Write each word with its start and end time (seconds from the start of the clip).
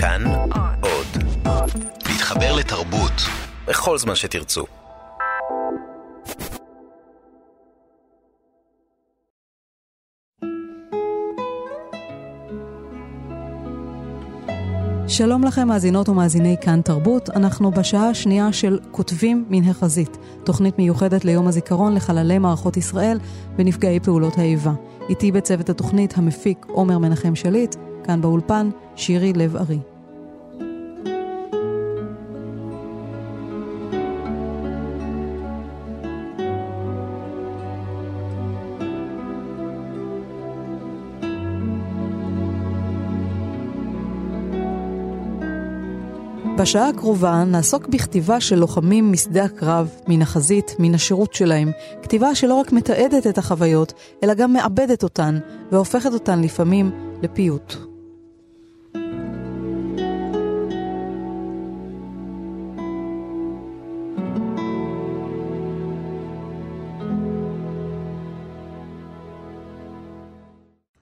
כאן 0.00 0.22
עוד. 0.80 1.06
להתחבר 2.08 2.56
לתרבות 2.56 3.12
בכל 3.68 3.98
זמן 3.98 4.14
שתרצו. 4.14 4.64
שלום 15.08 15.44
לכם, 15.44 15.68
מאזינות 15.68 16.08
ומאזיני 16.08 16.56
כאן 16.60 16.80
תרבות. 16.82 17.30
אנחנו 17.30 17.70
בשעה 17.70 18.08
השנייה 18.08 18.52
של 18.52 18.78
כותבים 18.90 19.44
מן 19.48 19.68
החזית, 19.68 20.18
תוכנית 20.44 20.78
מיוחדת 20.78 21.24
ליום 21.24 21.48
הזיכרון 21.48 21.94
לחללי 21.94 22.38
מערכות 22.38 22.76
ישראל 22.76 23.18
ונפגעי 23.56 24.00
פעולות 24.00 24.38
האיבה. 24.38 24.72
איתי 25.08 25.32
בצוות 25.32 25.68
התוכנית 25.68 26.18
המפיק 26.18 26.66
עומר 26.68 26.98
מנחם 26.98 27.34
שליט, 27.34 27.76
כאן 28.08 28.20
באולפן 28.20 28.70
שירי 28.96 29.32
לב-ארי. 29.32 29.78
בשעה 46.58 46.88
הקרובה 46.88 47.44
נעסוק 47.44 47.88
בכתיבה 47.88 48.40
של 48.40 48.58
לוחמים 48.58 49.12
משדה 49.12 49.44
הקרב, 49.44 49.90
מן 50.08 50.22
החזית, 50.22 50.76
מן 50.78 50.94
השירות 50.94 51.34
שלהם. 51.34 51.70
כתיבה 52.02 52.34
שלא 52.34 52.54
רק 52.54 52.72
מתעדת 52.72 53.26
את 53.26 53.38
החוויות, 53.38 53.92
אלא 54.24 54.34
גם 54.34 54.52
מעבדת 54.52 55.02
אותן, 55.02 55.38
והופכת 55.72 56.12
אותן 56.12 56.40
לפעמים 56.40 56.90
לפיוט. 57.22 57.87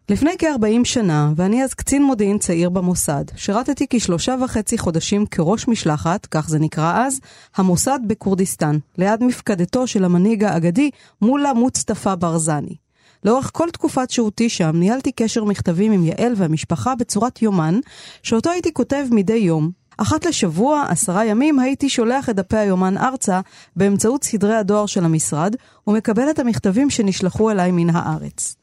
לפני 0.08 0.30
כ-40 0.38 0.84
שנה, 0.84 1.32
ואני 1.36 1.64
אז 1.64 1.74
קצין 1.74 2.02
מודיעין 2.02 2.38
צעיר 2.38 2.70
במוסד, 2.70 3.24
שירתתי 3.36 3.86
כשלושה 3.90 4.34
וחצי 4.44 4.78
חודשים 4.78 5.26
כראש 5.26 5.68
משלחת, 5.68 6.26
כך 6.26 6.48
זה 6.48 6.58
נקרא 6.58 7.06
אז, 7.06 7.20
המוסד 7.56 7.98
בכורדיסטן, 8.06 8.78
ליד 8.98 9.22
מפקדתו 9.24 9.86
של 9.86 10.04
המנהיג 10.04 10.44
האגדי 10.44 10.90
מולה 11.22 11.52
מוצטפא 11.52 12.14
ברזני. 12.14 12.76
לאורך 13.24 13.50
כל 13.54 13.70
תקופת 13.70 14.10
שהותי 14.10 14.48
שם 14.48 14.70
ניהלתי 14.74 15.12
קשר 15.12 15.44
מכתבים 15.44 15.92
עם 15.92 16.04
יעל 16.04 16.32
והמשפחה 16.36 16.94
בצורת 16.94 17.42
יומן, 17.42 17.80
שאותו 18.22 18.50
הייתי 18.50 18.72
כותב 18.72 19.04
מדי 19.10 19.32
יום. 19.32 19.70
אחת 19.96 20.26
לשבוע, 20.26 20.84
עשרה 20.88 21.24
ימים, 21.24 21.58
הייתי 21.58 21.88
שולח 21.88 22.30
את 22.30 22.36
דפי 22.36 22.56
היומן 22.56 22.96
ארצה 22.98 23.40
באמצעות 23.76 24.24
סדרי 24.24 24.54
הדואר 24.54 24.86
של 24.86 25.04
המשרד, 25.04 25.56
ומקבל 25.86 26.30
את 26.30 26.38
המכתבים 26.38 26.90
שנשלחו 26.90 27.50
אליי 27.50 27.70
מן 27.72 27.90
הארץ. 27.90 28.56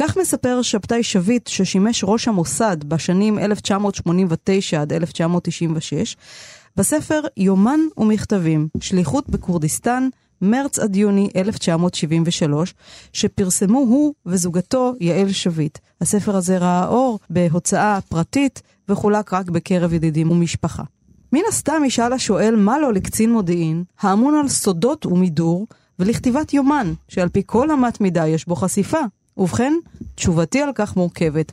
כך 0.00 0.16
מספר 0.16 0.62
שבתאי 0.62 1.02
שביט, 1.02 1.46
ששימש 1.46 2.04
ראש 2.04 2.28
המוסד 2.28 2.84
בשנים 2.84 3.38
1989 3.38 4.80
עד 4.80 4.92
1996, 4.92 6.16
בספר 6.76 7.20
יומן 7.36 7.80
ומכתבים, 7.96 8.68
שליחות 8.80 9.28
בכורדיסטן, 9.28 10.08
מרץ 10.42 10.78
עד 10.78 10.96
יוני 10.96 11.28
1973, 11.36 12.74
שפרסמו 13.12 13.78
הוא 13.78 14.14
וזוגתו 14.26 14.92
יעל 15.00 15.32
שביט. 15.32 15.78
הספר 16.00 16.36
הזה 16.36 16.58
ראה 16.58 16.86
אור 16.86 17.18
בהוצאה 17.30 17.98
פרטית 18.08 18.62
וחולק 18.88 19.32
רק 19.32 19.50
בקרב 19.50 19.92
ידידים 19.92 20.30
ומשפחה. 20.30 20.82
מן 21.32 21.42
הסתם 21.48 21.82
ישאל 21.86 22.12
השואל 22.12 22.56
מה 22.56 22.78
לו 22.78 22.92
לקצין 22.92 23.32
מודיעין, 23.32 23.84
האמון 24.00 24.34
על 24.34 24.48
סודות 24.48 25.06
ומידור, 25.06 25.66
ולכתיבת 25.98 26.54
יומן, 26.54 26.92
שעל 27.08 27.28
פי 27.28 27.42
כל 27.46 27.70
אמת 27.70 28.00
מידה 28.00 28.26
יש 28.26 28.46
בו 28.46 28.56
חשיפה. 28.56 29.00
ובכן, 29.38 29.72
תשובתי 30.14 30.60
על 30.60 30.70
כך 30.74 30.96
מורכבת. 30.96 31.52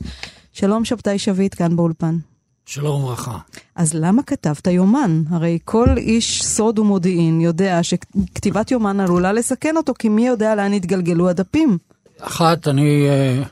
שלום 0.53 0.85
שבתאי 0.85 1.19
שביט, 1.19 1.55
כאן 1.57 1.75
באולפן. 1.75 2.17
שלום 2.65 3.03
וברכה. 3.03 3.37
אז 3.75 3.93
למה 3.93 4.23
כתבת 4.23 4.67
יומן? 4.67 5.23
הרי 5.29 5.59
כל 5.65 5.89
איש 5.97 6.43
סוד 6.43 6.79
ומודיעין 6.79 7.41
יודע 7.41 7.83
שכתיבת 7.83 8.71
יומן 8.71 8.99
עלולה 8.99 9.33
לסכן 9.33 9.77
אותו, 9.77 9.93
כי 9.99 10.09
מי 10.09 10.27
יודע 10.27 10.55
לאן 10.55 10.73
יתגלגלו 10.73 11.29
הדפים? 11.29 11.77
אחת, 12.19 12.67
אני 12.67 13.07
uh, 13.07 13.47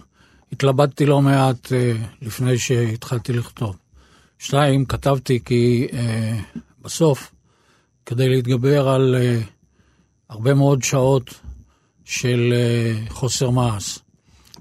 התלבטתי 0.51 1.05
לא 1.05 1.21
מעט 1.21 1.65
uh, 1.65 1.71
לפני 2.21 2.57
שהתחלתי 2.57 3.33
לכתוב. 3.33 3.75
שתיים, 4.39 4.85
כתבתי 4.85 5.39
כי 5.45 5.87
uh, 5.91 5.95
בסוף, 6.81 7.31
כדי 8.05 8.29
להתגבר 8.29 8.89
על 8.89 9.15
uh, 9.15 9.43
הרבה 10.29 10.53
מאוד 10.53 10.83
שעות 10.83 11.33
של 12.05 12.53
uh, 12.53 13.13
חוסר 13.13 13.49
מעש, 13.49 13.99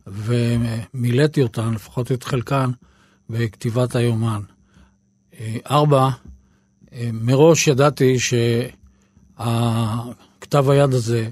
ומילאתי 0.06 1.42
אותן, 1.42 1.74
לפחות 1.74 2.12
את 2.12 2.24
חלקן, 2.24 2.70
בכתיבת 3.30 3.96
היומן. 3.96 4.40
ארבע, 5.70 6.08
מראש 7.12 7.66
ידעתי 7.68 8.16
שהכתב 9.38 10.70
היד 10.70 10.94
הזה 10.94 11.28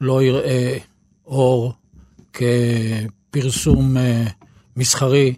לא 0.00 0.22
יראה 0.22 0.78
אור 1.26 1.72
כפרסום 2.32 3.96
מסחרי 4.76 5.34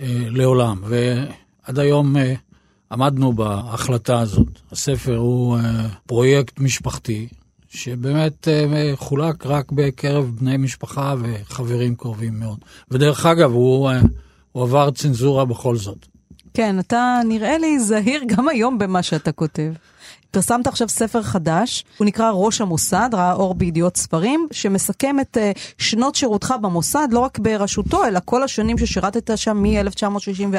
לעולם, 0.00 0.82
ועד 0.88 1.78
היום 1.78 2.16
עמדנו 2.92 3.32
בהחלטה 3.32 4.20
הזאת. 4.20 4.60
הספר 4.72 5.16
הוא 5.16 5.58
פרויקט 6.06 6.60
משפחתי, 6.60 7.28
שבאמת 7.74 8.48
אה, 8.48 8.92
חולק 8.94 9.46
רק 9.46 9.72
בקרב 9.72 10.30
בני 10.40 10.56
משפחה 10.56 11.14
וחברים 11.18 11.94
קרובים 11.94 12.40
מאוד. 12.40 12.58
ודרך 12.90 13.26
אגב, 13.26 13.52
הוא, 13.52 13.90
אה, 13.90 14.00
הוא 14.52 14.62
עבר 14.62 14.90
צנזורה 14.90 15.44
בכל 15.44 15.76
זאת. 15.76 16.06
כן, 16.54 16.78
אתה 16.78 17.20
נראה 17.28 17.58
לי 17.58 17.78
זהיר 17.78 18.22
גם 18.26 18.48
היום 18.48 18.78
במה 18.78 19.02
שאתה 19.02 19.32
כותב. 19.32 19.72
פרסמת 20.34 20.66
עכשיו 20.66 20.88
ספר 20.88 21.22
חדש, 21.22 21.84
הוא 21.98 22.06
נקרא 22.06 22.30
ראש 22.30 22.60
המוסד, 22.60 23.10
ראה 23.12 23.32
אור 23.32 23.54
בידיעות 23.54 23.96
ספרים, 23.96 24.48
שמסכם 24.50 25.20
את 25.20 25.36
uh, 25.36 25.58
שנות 25.78 26.14
שירותך 26.14 26.54
במוסד, 26.62 27.08
לא 27.10 27.18
רק 27.18 27.38
בראשותו, 27.38 28.04
אלא 28.04 28.20
כל 28.24 28.42
השנים 28.42 28.78
ששירתת 28.78 29.38
שם 29.38 29.62
מ-1964? 29.62 30.56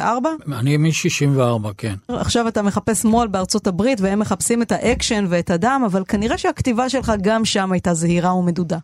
אני 0.53 0.77
מ-64, 0.77 1.67
כן. 1.77 1.95
עכשיו 2.07 2.47
אתה 2.47 2.61
מחפש 2.61 3.05
מו"ל 3.05 3.27
בארצות 3.27 3.67
הברית, 3.67 4.01
והם 4.01 4.19
מחפשים 4.19 4.61
את 4.61 4.71
האקשן 4.71 5.25
ואת 5.29 5.49
הדם, 5.49 5.83
אבל 5.85 6.03
כנראה 6.07 6.37
שהכתיבה 6.37 6.89
שלך 6.89 7.13
גם 7.21 7.45
שם 7.45 7.71
הייתה 7.71 7.93
זהירה 7.93 8.35
ומדודה. 8.35 8.77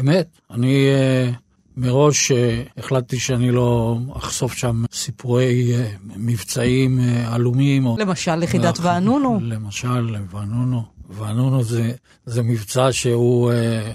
אמת, 0.00 0.26
אני... 0.50 0.88
Uh... 1.32 1.47
מראש 1.78 2.32
החלטתי 2.76 3.18
שאני 3.18 3.50
לא 3.50 3.98
אחשוף 4.16 4.52
שם 4.52 4.84
סיפורי 4.92 5.72
מבצעים 6.16 6.98
עלומים. 7.26 7.86
למשל, 7.98 8.42
יחידת 8.42 8.78
ואנונו. 8.82 9.38
למשל, 9.42 10.16
ואנונו. 10.30 10.82
ואנונו 11.10 11.62
זה, 11.62 11.92
זה 12.26 12.42
מבצע 12.42 12.92
שהוא 12.92 13.52
אה, 13.52 13.92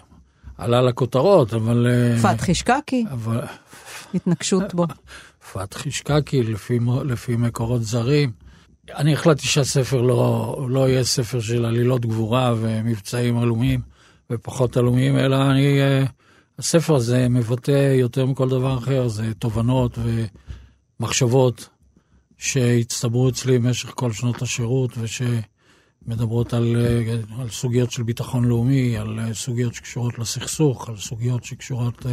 עלה 0.58 0.82
לכותרות, 0.82 1.54
אבל... 1.54 1.88
פתחי 2.22 2.54
שקקי. 2.54 3.06
אבל... 3.12 3.42
התנגשות 4.14 4.74
בו. 4.74 4.86
פתחי 5.54 5.92
שקקי, 5.92 6.44
לפי, 6.44 6.80
לפי 7.06 7.36
מקורות 7.36 7.84
זרים. 7.84 8.32
אני 8.96 9.14
החלטתי 9.14 9.48
שהספר 9.48 10.02
לא, 10.02 10.68
לא 10.70 10.90
יהיה 10.90 11.04
ספר 11.04 11.40
של 11.40 11.66
עלילות 11.66 12.06
גבורה 12.06 12.54
ומבצעים 12.58 13.38
עלומים 13.38 13.80
ופחות 14.30 14.78
עלומים, 14.78 15.18
אלא 15.18 15.52
אני... 15.52 15.80
הספר 16.60 16.96
הזה 16.96 17.30
מבטא 17.30 17.96
יותר 18.00 18.26
מכל 18.26 18.50
דבר 18.50 18.78
אחר, 18.78 19.08
זה 19.08 19.34
תובנות 19.34 19.98
ומחשבות 21.00 21.70
שהצטברו 22.38 23.30
אצלי 23.30 23.60
במשך 23.60 23.92
כל 23.96 24.12
שנות 24.12 24.42
השירות 24.42 24.92
ושמדברות 24.98 26.54
על, 26.54 26.76
על 27.40 27.50
סוגיות 27.50 27.92
של 27.92 28.04
ביטחון 28.04 28.46
לאומי, 28.46 28.98
על 28.98 29.34
סוגיות 29.34 29.74
שקשורות 29.74 30.20
לסכסוך, 30.20 30.90
על 30.90 30.98
סוגיות 30.98 31.44
שקשורות 31.44 32.06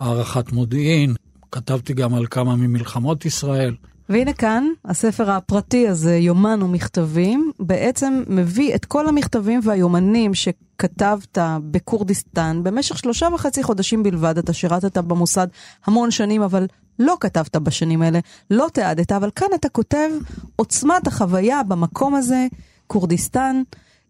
להערכת 0.00 0.52
מודיעין. 0.52 1.14
כתבתי 1.52 1.92
גם 1.92 2.14
על 2.14 2.26
כמה 2.26 2.56
ממלחמות 2.56 3.24
ישראל. 3.24 3.74
והנה 4.08 4.32
כאן, 4.32 4.64
הספר 4.84 5.30
הפרטי 5.30 5.88
הזה, 5.88 6.16
יומן 6.16 6.62
ומכתבים, 6.62 7.50
בעצם 7.60 8.22
מביא 8.26 8.74
את 8.74 8.84
כל 8.84 9.08
המכתבים 9.08 9.60
והיומנים 9.62 10.34
שכתבת 10.34 11.38
בכורדיסטן 11.70 12.60
במשך 12.62 12.98
שלושה 12.98 13.28
וחצי 13.34 13.62
חודשים 13.62 14.02
בלבד. 14.02 14.38
אתה 14.38 14.52
שירתת 14.52 14.98
במוסד 14.98 15.46
המון 15.86 16.10
שנים, 16.10 16.42
אבל 16.42 16.66
לא 16.98 17.16
כתבת 17.20 17.56
בשנים 17.56 18.02
האלה, 18.02 18.18
לא 18.50 18.66
תיעדת, 18.72 19.12
אבל 19.12 19.30
כאן 19.30 19.48
אתה 19.54 19.68
כותב, 19.68 20.10
עוצמת 20.56 21.06
החוויה 21.06 21.62
במקום 21.62 22.14
הזה, 22.14 22.46
כורדיסטן, 22.86 23.62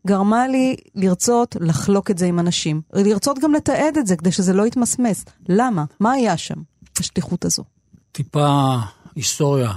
גרמה 0.06 0.49
לי 0.49 0.76
לרצות 0.94 1.56
לחלוק 1.61 2.11
את 2.11 2.19
זה 2.19 2.26
עם 2.26 2.38
אנשים. 2.38 2.81
לרצות 2.93 3.38
גם 3.38 3.52
לתעד 3.52 3.99
את 3.99 4.06
זה 4.06 4.17
כדי 4.17 4.32
שזה 4.32 4.52
לא 4.52 4.67
יתמסמס. 4.67 5.25
למה? 5.49 5.85
מה 6.00 6.12
היה 6.12 6.37
שם, 6.37 6.56
בשליחות 6.99 7.44
הזו? 7.44 7.64
טיפה 8.12 8.76
היסטוריה. 9.16 9.72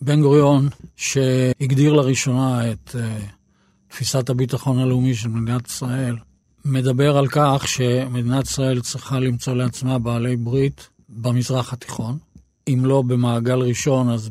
בן 0.00 0.22
גוריון, 0.22 0.68
שהגדיר 0.96 1.92
לראשונה 1.92 2.70
את 2.72 2.88
uh, 2.88 2.98
תפיסת 3.88 4.30
הביטחון 4.30 4.78
הלאומי 4.78 5.14
של 5.14 5.28
מדינת 5.28 5.68
ישראל, 5.68 6.16
מדבר 6.64 7.16
על 7.16 7.28
כך 7.28 7.68
שמדינת 7.68 8.46
ישראל 8.46 8.80
צריכה 8.80 9.20
למצוא 9.20 9.54
לעצמה 9.54 9.98
בעלי 9.98 10.36
ברית 10.36 10.88
במזרח 11.08 11.72
התיכון, 11.72 12.18
אם 12.68 12.80
לא 12.84 13.02
במעגל 13.02 13.58
ראשון 13.58 14.10
אז 14.10 14.30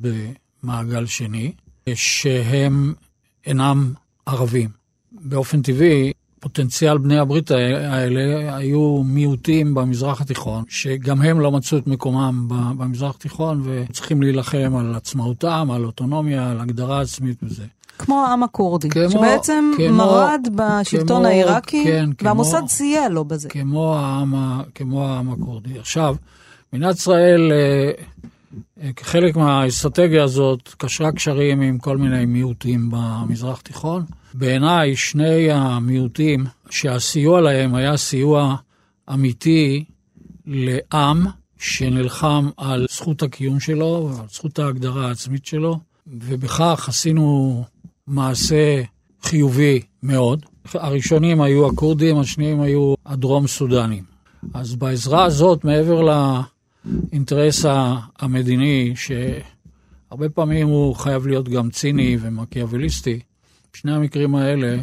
במעגל 0.63 1.05
שני, 1.05 1.51
שהם 1.95 2.94
אינם 3.45 3.94
ערבים. 4.25 4.69
באופן 5.12 5.62
טבעי, 5.62 6.12
פוטנציאל 6.39 6.97
בני 6.97 7.19
הברית 7.19 7.51
האלה 7.51 8.56
היו 8.56 9.03
מיעוטים 9.03 9.74
במזרח 9.74 10.21
התיכון, 10.21 10.63
שגם 10.69 11.21
הם 11.21 11.39
לא 11.39 11.51
מצאו 11.51 11.77
את 11.77 11.88
מקומם 11.88 12.45
במזרח 12.77 13.15
התיכון 13.15 13.62
וצריכים 13.65 14.21
להילחם 14.21 14.75
על 14.80 14.95
עצמאותם, 14.95 15.71
על 15.71 15.86
אוטונומיה, 15.86 16.51
על 16.51 16.59
הגדרה 16.59 17.01
עצמית 17.01 17.38
וזה. 17.44 17.63
כמו 18.00 18.25
העם 18.25 18.44
הכורדי, 18.44 18.89
כמו, 18.89 19.09
שבעצם 19.09 19.71
כמו, 19.77 19.97
מרד 19.97 20.47
בשלטון 20.56 21.18
כמו, 21.18 21.27
העיראקי, 21.27 21.83
כן, 21.83 22.09
והמוסד 22.21 22.62
סייע 22.68 23.09
לו 23.09 23.25
בזה. 23.25 23.50
כמו 23.50 23.95
העם, 23.95 24.33
כמו 24.75 25.07
העם 25.07 25.31
הכורדי. 25.31 25.80
עכשיו, 25.80 26.15
מדינת 26.74 26.95
ישראל, 26.95 27.51
אה, 27.51 27.91
כחלק 28.96 29.36
מהאסטרטגיה 29.36 30.24
הזאת, 30.24 30.69
קשרה 30.78 31.12
קשרים 31.12 31.62
עם 31.62 31.78
כל 31.78 31.98
מיני 31.98 32.25
מיעוטים 32.25 32.90
במזרח 32.92 33.60
התיכון. 33.60 34.04
בעיניי, 34.34 34.96
שני 34.96 35.51
המיעוטים 35.51 36.46
שהסיוע 36.69 37.42
להם 37.42 37.75
היה 37.75 37.98
סיוע 37.98 38.56
אמיתי 39.13 39.84
לעם 40.46 41.25
שנלחם 41.57 42.50
על 42.57 42.86
זכות 42.92 43.24
הקיום 43.24 43.60
שלו 43.60 44.12
ועל 44.13 44.28
זכות 44.31 44.60
ההגדרה 44.60 45.07
העצמית 45.07 45.46
שלו, 45.46 45.80
ובכך 46.07 46.86
עשינו 46.90 47.63
מעשה 48.07 48.81
חיובי 49.24 49.81
מאוד. 50.04 50.46
הראשונים 50.74 51.42
היו 51.42 51.68
הכורדים, 51.68 52.19
השניים 52.19 52.62
היו 52.62 52.94
הדרום 53.06 53.48
סודנים. 53.48 54.04
אז 54.54 54.75
בעזרה 54.75 55.24
הזאת, 55.24 55.63
מעבר 55.63 56.01
לאינטרס 57.12 57.65
המדיני, 58.19 58.94
שהרבה 58.95 60.30
פעמים 60.30 60.68
הוא 60.68 60.95
חייב 60.95 61.27
להיות 61.27 61.50
גם 61.50 61.69
ציני 61.69 62.18
ומקיאווליסטי, 62.21 63.19
בשני 63.74 63.91
המקרים 63.91 64.36
האלה 64.36 64.77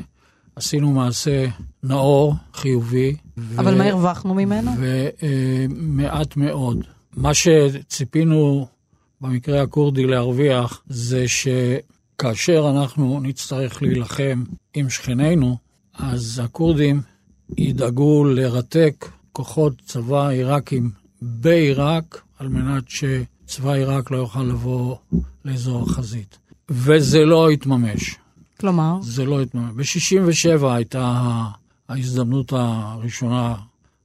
עשינו 0.56 0.93
מעשה 0.93 1.47
נאור, 1.82 2.35
חיובי. 2.55 3.17
אבל 3.58 3.75
ו... 3.75 3.79
מה 3.79 3.85
הרווחנו 3.85 4.35
ממנו? 4.35 4.70
ומעט 4.79 6.37
מאוד. 6.37 6.85
מה 7.17 7.35
שציפינו 7.35 8.67
במקרה 9.20 9.62
הכורדי 9.62 10.06
להרוויח 10.06 10.82
זה 10.88 11.29
ש... 11.29 11.49
כאשר 12.19 12.70
אנחנו 12.70 13.20
נצטרך 13.20 13.82
להילחם 13.82 14.44
עם 14.75 14.91
שכנינו, 14.91 15.56
אז 15.94 16.41
הכורדים 16.44 17.00
ידאגו 17.58 18.25
לרתק 18.25 19.08
כוחות 19.32 19.73
צבא 19.87 20.29
עיראקים 20.29 20.91
בעיראק, 21.23 22.23
על 22.39 22.49
מנת 22.49 22.85
שצבא 22.89 23.73
עיראק 23.73 24.11
לא 24.11 24.17
יוכל 24.17 24.43
לבוא 24.43 24.97
לאזור 25.45 25.83
החזית. 25.83 26.39
וזה 26.69 27.25
לא 27.25 27.51
התממש. 27.51 28.17
כלומר? 28.61 28.99
זה 29.03 29.25
לא 29.25 29.43
התממש. 29.43 29.97
ב-67' 29.97 30.67
הייתה 30.67 31.23
ההזדמנות 31.89 32.53
הראשונה 32.53 33.55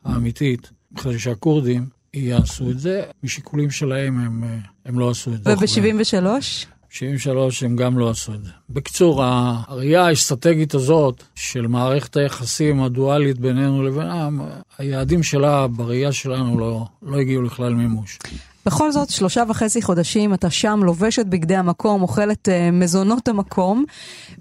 האמיתית, 0.04 0.70
אחרי 0.98 1.20
שהכורדים 1.20 1.86
יעשו 2.14 2.72
את 2.72 2.80
זה. 2.80 3.04
משיקולים 3.24 3.72
שלהם 3.72 4.20
הם, 4.20 4.44
הם 4.86 5.00
לא 5.00 5.10
עשו 5.10 5.34
את 5.34 5.44
זה. 5.44 5.54
וב-73'? 5.54 6.66
73 6.92 7.64
הם 7.64 7.76
גם 7.76 7.98
לא 7.98 8.10
עשו 8.10 8.34
את 8.34 8.44
זה. 8.44 8.50
בקיצור, 8.70 9.24
הראייה 9.24 10.06
האסטרטגית 10.06 10.74
הזאת 10.74 11.24
של 11.36 11.68
מערכת 11.68 12.18
היחסים 12.18 12.84
הדואלית 12.84 13.40
בינינו 13.40 13.84
לבינם, 13.84 14.42
היעדים 14.78 15.24
שלה 15.24 15.68
בראייה 15.68 16.12
שלנו 16.12 16.60
לא, 16.60 16.86
לא 17.02 17.18
הגיעו 17.20 17.42
לכלל 17.42 17.74
מימוש. 17.74 18.20
בכל 18.66 18.92
זאת, 18.92 19.10
שלושה 19.10 19.44
וחצי 19.50 19.82
חודשים 19.82 20.34
אתה 20.34 20.50
שם, 20.50 20.80
לובש 20.84 21.20
את 21.20 21.28
בגדי 21.28 21.56
המקום, 21.56 22.02
אוכל 22.02 22.32
את 22.32 22.48
uh, 22.48 22.72
מזונות 22.72 23.28
המקום, 23.28 23.86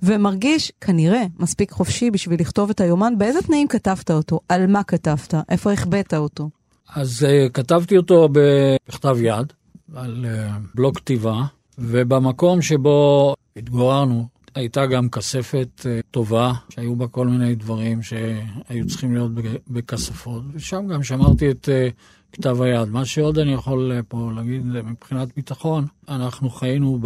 ומרגיש, 0.03 0.73
כנראה, 0.81 1.23
מספיק 1.39 1.71
חופשי 1.71 2.11
בשביל 2.11 2.41
לכתוב 2.41 2.71
את 2.71 2.81
היומן. 2.81 3.19
באיזה 3.19 3.43
תנאים 3.43 3.69
כתבת 3.69 4.11
אותו? 4.11 4.41
על 4.49 4.67
מה 4.67 4.83
כתבת? 4.83 5.35
איפה 5.49 5.73
החבאת 5.73 6.15
אותו? 6.15 6.51
אז 6.95 7.27
uh, 7.27 7.51
כתבתי 7.51 7.97
אותו 7.97 8.29
בכתב 8.33 9.17
יד, 9.21 9.53
על 9.95 10.27
uh, 10.29 10.53
בלוק 10.75 10.97
כתיבה. 10.97 11.43
ובמקום 11.81 12.63
שבו 12.63 13.35
התגוררנו, 13.57 14.27
הייתה 14.55 14.87
גם 14.87 15.09
כספת 15.09 15.87
אה, 15.87 16.01
טובה, 16.11 16.53
שהיו 16.69 16.97
בה 16.97 17.07
כל 17.07 17.27
מיני 17.27 17.55
דברים 17.55 18.03
שהיו 18.03 18.87
צריכים 18.89 19.15
להיות 19.15 19.31
בכספות, 19.69 20.43
ושם 20.53 20.87
גם 20.87 21.03
שמרתי 21.03 21.51
את 21.51 21.69
אה, 21.69 21.89
כתב 22.33 22.63
היד. 22.63 22.89
מה 22.89 23.05
שעוד 23.05 23.39
אני 23.39 23.53
יכול 23.53 23.93
אה, 23.93 24.03
פה 24.03 24.31
להגיד 24.37 24.67
מבחינת 24.67 25.29
ביטחון, 25.37 25.87
אנחנו 26.09 26.51
חיינו 26.51 26.99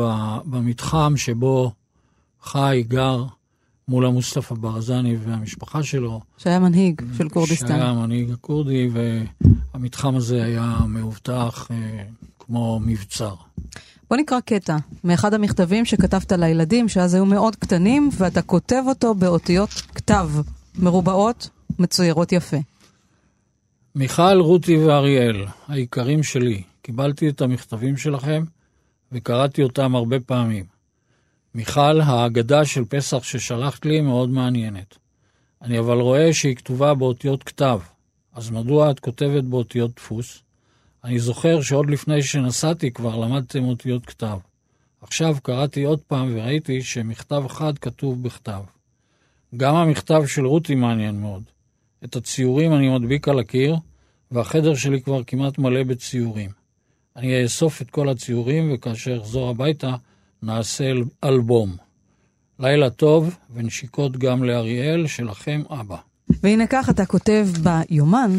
במתחם 0.44 1.12
שבו 1.17 1.73
חי, 2.43 2.85
גר, 2.88 3.25
מול 3.88 4.06
המוסטפא 4.06 4.55
ברזני 4.55 5.17
והמשפחה 5.17 5.82
שלו. 5.82 6.20
שהיה 6.38 6.59
מנהיג 6.59 7.03
של 7.19 7.29
כורדיסטן. 7.29 7.69
שהיה 7.69 7.93
מנהיג 7.93 8.31
הכורדי, 8.31 8.88
והמתחם 9.75 10.17
הזה 10.17 10.44
היה 10.44 10.79
מאובטח 10.88 11.69
כמו 12.38 12.81
מבצר. 12.87 13.35
בוא 14.11 14.17
נקרא 14.17 14.41
קטע 14.41 14.77
מאחד 15.05 15.35
המכתבים 15.35 15.85
שכתבת 15.85 16.33
לילדים, 16.33 16.89
שאז 16.89 17.15
היו 17.15 17.27
מאוד 17.27 17.56
קטנים, 17.56 18.11
ואתה 18.19 18.43
כותב 18.43 18.83
אותו 18.87 19.15
באותיות 19.15 19.71
כתב, 19.71 20.31
מרובעות, 20.79 21.49
מצוירות 21.79 22.33
יפה. 22.33 22.56
מיכל, 23.95 24.41
רותי 24.41 24.77
ואריאל, 24.77 25.45
היקרים 25.69 26.23
שלי, 26.23 26.62
קיבלתי 26.83 27.29
את 27.29 27.41
המכתבים 27.41 27.97
שלכם 27.97 28.45
וקראתי 29.12 29.62
אותם 29.62 29.95
הרבה 29.95 30.21
פעמים. 30.21 30.65
מיכל, 31.55 32.01
האגדה 32.01 32.65
של 32.65 32.85
פסח 32.85 33.23
ששלחת 33.23 33.87
לי 33.87 34.01
מאוד 34.01 34.31
מעניינת. 34.31 34.99
אני 35.62 35.79
אבל 35.79 36.01
רואה 36.01 36.33
שהיא 36.33 36.56
כתובה 36.56 36.95
באותיות 36.95 37.43
כתב, 37.43 37.81
אז 38.35 38.51
מדוע 38.51 38.91
את 38.91 39.01
כותבת 39.01 39.45
באותיות 39.45 39.91
דפוס? 39.97 40.44
אני 41.05 41.19
זוכר 41.19 41.61
שעוד 41.61 41.91
לפני 41.91 42.23
שנסעתי 42.23 42.91
כבר 42.91 43.17
למדתם 43.17 43.65
אותיות 43.65 44.06
כתב. 44.06 44.39
עכשיו 45.01 45.37
קראתי 45.43 45.83
עוד 45.83 46.01
פעם 46.01 46.33
וראיתי 46.35 46.83
שמכתב 46.83 47.43
אחד 47.46 47.79
כתוב 47.79 48.23
בכתב. 48.23 48.61
גם 49.56 49.75
המכתב 49.75 50.27
של 50.27 50.46
רותי 50.46 50.75
מעניין 50.75 51.20
מאוד. 51.20 51.43
את 52.05 52.17
הציורים 52.17 52.75
אני 52.75 52.89
מדביק 52.89 53.29
על 53.29 53.39
הקיר, 53.39 53.77
והחדר 54.31 54.75
שלי 54.75 55.03
כבר 55.03 55.25
כמעט 55.25 55.58
מלא 55.58 55.82
בציורים. 55.82 56.51
אני 57.17 57.43
אאסוף 57.43 57.82
את 57.82 57.91
כל 57.91 58.08
הציורים, 58.08 58.70
וכאשר 58.75 59.20
אחזור 59.20 59.51
הביתה, 59.51 59.94
נעשה 60.43 60.93
אלבום. 61.25 61.77
לילה 62.58 62.91
טוב, 62.91 63.37
ונשיקות 63.55 64.17
גם 64.17 64.44
לאריאל, 64.44 65.06
שלכם 65.06 65.63
אבא. 65.70 65.96
והנה 66.43 66.67
כך 66.67 66.91
אתה 66.91 67.06
כותב 67.06 67.46
ביומן 67.63 68.31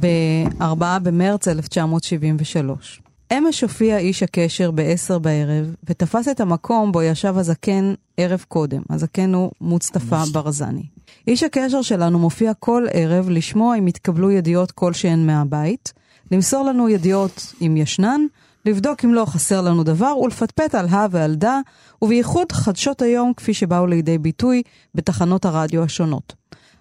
ב-4 0.00 0.98
במרץ 1.02 1.48
1973. 1.48 3.02
אמש 3.32 3.62
הופיע 3.62 3.98
איש 3.98 4.22
הקשר 4.22 4.70
ב-10 4.70 5.18
בערב, 5.18 5.74
ותפס 5.84 6.28
את 6.28 6.40
המקום 6.40 6.92
בו 6.92 7.02
ישב 7.02 7.34
הזקן 7.38 7.94
ערב 8.16 8.44
קודם. 8.48 8.82
הזקן 8.90 9.34
הוא 9.34 9.50
מוצטפא 9.60 10.24
ברזני. 10.32 10.82
איש 11.26 11.42
הקשר 11.42 11.82
שלנו 11.82 12.18
מופיע 12.18 12.54
כל 12.54 12.86
ערב 12.92 13.28
לשמוע 13.30 13.76
אם 13.76 13.86
התקבלו 13.86 14.30
ידיעות 14.30 14.70
כלשהן 14.70 15.26
מהבית, 15.26 15.92
למסור 16.30 16.64
לנו 16.64 16.88
ידיעות 16.88 17.54
אם 17.62 17.76
ישנן, 17.76 18.20
לבדוק 18.66 19.04
אם 19.04 19.14
לא 19.14 19.24
חסר 19.24 19.60
לנו 19.60 19.82
דבר, 19.82 20.18
ולפטפט 20.18 20.74
על 20.74 20.86
הא 20.88 21.06
ועל 21.10 21.34
דא, 21.34 21.58
ובייחוד 22.02 22.52
חדשות 22.52 23.02
היום 23.02 23.32
כפי 23.36 23.54
שבאו 23.54 23.86
לידי 23.86 24.18
ביטוי 24.18 24.62
בתחנות 24.94 25.44
הרדיו 25.44 25.82
השונות. 25.82 26.39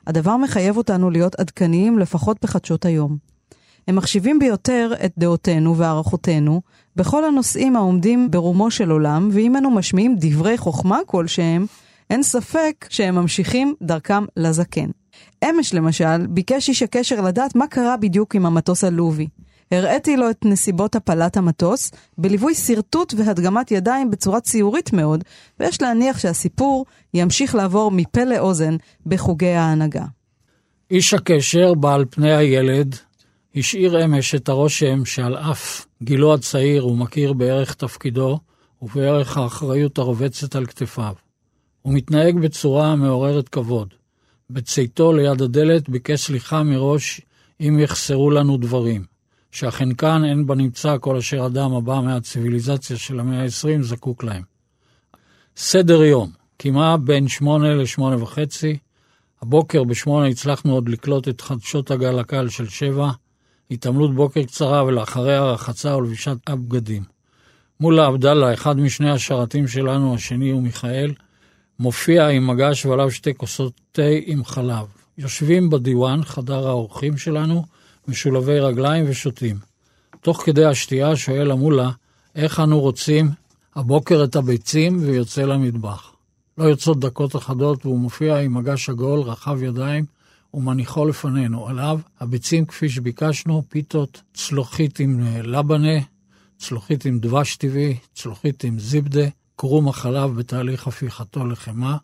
הדבר 0.09 0.37
מחייב 0.37 0.77
אותנו 0.77 1.09
להיות 1.09 1.39
עדכניים 1.39 1.99
לפחות 1.99 2.37
בחדשות 2.43 2.85
היום. 2.85 3.17
הם 3.87 3.95
מחשיבים 3.95 4.39
ביותר 4.39 4.93
את 5.05 5.13
דעותינו 5.17 5.77
והערכותינו 5.77 6.61
בכל 6.95 7.25
הנושאים 7.25 7.75
העומדים 7.75 8.31
ברומו 8.31 8.71
של 8.71 8.91
עולם, 8.91 9.29
ואם 9.31 9.57
אנו 9.57 9.71
משמיעים 9.71 10.15
דברי 10.19 10.57
חוכמה 10.57 10.99
כלשהם, 11.05 11.65
אין 12.09 12.23
ספק 12.23 12.85
שהם 12.89 13.15
ממשיכים 13.15 13.75
דרכם 13.81 14.25
לזקן. 14.37 14.89
אמש 15.49 15.73
למשל, 15.73 16.27
ביקש 16.27 16.69
איש 16.69 16.83
הקשר 16.83 17.21
לדעת 17.21 17.55
מה 17.55 17.67
קרה 17.67 17.97
בדיוק 17.97 18.35
עם 18.35 18.45
המטוס 18.45 18.83
הלובי. 18.83 19.27
הראיתי 19.71 20.17
לו 20.17 20.29
את 20.29 20.45
נסיבות 20.45 20.95
הפלת 20.95 21.37
המטוס, 21.37 21.91
בליווי 22.17 22.55
שרטוט 22.55 23.13
והדגמת 23.17 23.71
ידיים 23.71 24.11
בצורה 24.11 24.39
ציורית 24.39 24.93
מאוד, 24.93 25.23
ויש 25.59 25.81
להניח 25.81 26.19
שהסיפור 26.19 26.85
ימשיך 27.13 27.55
לעבור 27.55 27.91
מפה 27.91 28.23
לאוזן 28.23 28.75
בחוגי 29.05 29.47
ההנהגה. 29.47 30.05
איש 30.91 31.13
הקשר, 31.13 31.73
בעל 31.73 32.05
פני 32.09 32.35
הילד, 32.35 32.95
השאיר 33.55 34.05
אמש 34.05 34.35
את 34.35 34.49
הרושם 34.49 35.05
שעל 35.05 35.37
אף 35.37 35.85
גילו 36.03 36.33
הצעיר 36.33 36.81
הוא 36.81 36.97
מכיר 36.97 37.33
בערך 37.33 37.73
תפקידו, 37.73 38.39
ובערך 38.81 39.37
האחריות 39.37 39.97
הרובצת 39.97 40.55
על 40.55 40.65
כתפיו. 40.65 41.13
הוא 41.81 41.93
מתנהג 41.93 42.39
בצורה 42.39 42.95
מעוררת 42.95 43.49
כבוד. 43.49 43.93
בצאתו 44.49 45.13
ליד 45.13 45.41
הדלת 45.41 45.89
ביקש 45.89 46.25
סליחה 46.25 46.63
מראש 46.63 47.21
אם 47.61 47.79
יחסרו 47.79 48.31
לנו 48.31 48.57
דברים. 48.57 49.18
שאכן 49.51 49.93
כאן 49.93 50.25
אין 50.25 50.47
בנמצא 50.47 50.97
כל 51.01 51.17
אשר 51.17 51.45
אדם 51.45 51.73
הבא 51.73 52.01
מהציוויליזציה 52.01 52.97
של 52.97 53.19
המאה 53.19 53.43
ה-20 53.43 53.81
זקוק 53.81 54.23
להם. 54.23 54.43
סדר 55.57 56.03
יום, 56.03 56.31
כמעט 56.59 56.99
בין 56.99 57.27
שמונה 57.27 57.75
לשמונה 57.75 58.23
וחצי. 58.23 58.77
הבוקר 59.41 59.83
בשמונה 59.83 60.27
הצלחנו 60.27 60.73
עוד 60.73 60.89
לקלוט 60.89 61.27
את 61.27 61.41
חדשות 61.41 61.91
הגל 61.91 62.19
הקל 62.19 62.49
של 62.49 62.69
שבע, 62.69 63.11
התעמלות 63.71 64.15
בוקר 64.15 64.43
קצרה 64.43 64.83
ולאחריה 64.83 65.43
רחצה 65.43 65.97
ולבישת 65.97 66.37
הבגדים. 66.47 67.03
מולה 67.79 68.05
עבדאללה, 68.05 68.53
אחד 68.53 68.79
משני 68.79 69.11
השרתים 69.11 69.67
שלנו, 69.67 70.15
השני 70.15 70.49
הוא 70.49 70.61
מיכאל, 70.61 71.13
מופיע 71.79 72.27
עם 72.27 72.47
מגש 72.47 72.85
ועליו 72.85 73.11
שתי 73.11 73.33
כוסות 73.33 73.73
תה 73.91 74.01
עם 74.25 74.45
חלב. 74.45 74.85
יושבים 75.17 75.69
בדיוואן, 75.69 76.23
חדר 76.23 76.67
האורחים 76.67 77.17
שלנו, 77.17 77.65
משולבי 78.09 78.59
רגליים 78.59 79.05
ושותים. 79.07 79.57
תוך 80.21 80.43
כדי 80.45 80.65
השתייה 80.65 81.15
שואל 81.15 81.51
המולה 81.51 81.91
איך 82.35 82.59
אנו 82.59 82.79
רוצים 82.79 83.29
הבוקר 83.75 84.23
את 84.23 84.35
הביצים 84.35 84.99
ויוצא 85.01 85.41
למטבח. 85.41 86.11
לא 86.57 86.63
יוצאות 86.63 86.99
דקות 86.99 87.35
אחדות 87.35 87.85
והוא 87.85 87.99
מופיע 87.99 88.39
עם 88.39 88.53
מגש 88.53 88.89
עגול, 88.89 89.19
רחב 89.19 89.63
ידיים 89.63 90.05
ומניחו 90.53 91.05
לפנינו. 91.05 91.67
עליו 91.67 91.99
הביצים 92.19 92.65
כפי 92.65 92.89
שביקשנו, 92.89 93.63
פיתות, 93.69 94.21
צלוחית 94.33 94.99
עם 94.99 95.23
אה, 95.23 95.41
לבנה, 95.41 95.99
צלוחית 96.57 97.05
עם 97.05 97.19
דבש 97.19 97.55
טבעי, 97.55 97.97
צלוחית 98.13 98.63
עם 98.63 98.79
זיבדה, 98.79 99.27
קרום 99.55 99.87
החלב 99.87 100.35
בתהליך 100.35 100.87
הפיכתו 100.87 101.45
לחמאה, 101.45 101.97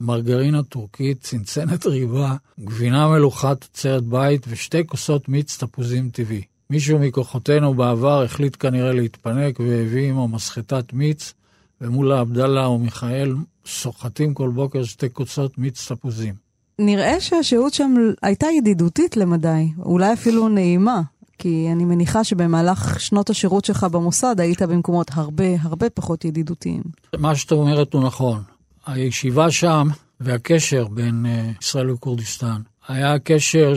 מרגרינה 0.00 0.62
טורקית, 0.62 1.20
צנצנת 1.20 1.86
ריבה, 1.86 2.36
גבינה 2.60 3.08
מלוכת 3.08 3.56
תוצרת 3.60 4.04
בית 4.04 4.46
ושתי 4.48 4.86
כוסות 4.86 5.28
מיץ 5.28 5.56
תפוזים 5.56 6.10
טבעי. 6.10 6.42
מישהו 6.70 6.98
מכוחותינו 6.98 7.74
בעבר 7.74 8.22
החליט 8.22 8.56
כנראה 8.60 8.92
להתפנק 8.92 9.60
והביא 9.60 10.08
עמו 10.10 10.28
מסחטת 10.28 10.92
מיץ, 10.92 11.34
ומולה 11.80 12.20
עבדאללה 12.20 12.68
ומיכאל 12.68 13.34
סוחטים 13.66 14.34
כל 14.34 14.50
בוקר 14.50 14.84
שתי 14.84 15.06
כוסות 15.12 15.58
מיץ 15.58 15.92
תפוזים. 15.92 16.34
נראה 16.78 17.20
שהשהות 17.20 17.74
שם 17.74 17.94
הייתה 18.22 18.46
ידידותית 18.58 19.16
למדי, 19.16 19.68
אולי 19.78 20.12
אפילו 20.12 20.48
נעימה, 20.48 21.02
כי 21.38 21.68
אני 21.72 21.84
מניחה 21.84 22.24
שבמהלך 22.24 23.00
שנות 23.00 23.30
השירות 23.30 23.64
שלך 23.64 23.84
במוסד 23.84 24.40
היית 24.40 24.62
במקומות 24.62 25.10
הרבה 25.14 25.44
הרבה 25.60 25.90
פחות 25.90 26.24
ידידותיים. 26.24 26.82
מה 27.18 27.36
שאתה 27.36 27.54
אומרת 27.54 27.94
הוא 27.94 28.02
נכון. 28.02 28.42
הישיבה 28.88 29.50
שם 29.50 29.88
והקשר 30.20 30.88
בין 30.88 31.26
uh, 31.26 31.28
ישראל 31.62 31.90
וכורדיסטן 31.90 32.62
היה 32.88 33.18
קשר 33.18 33.72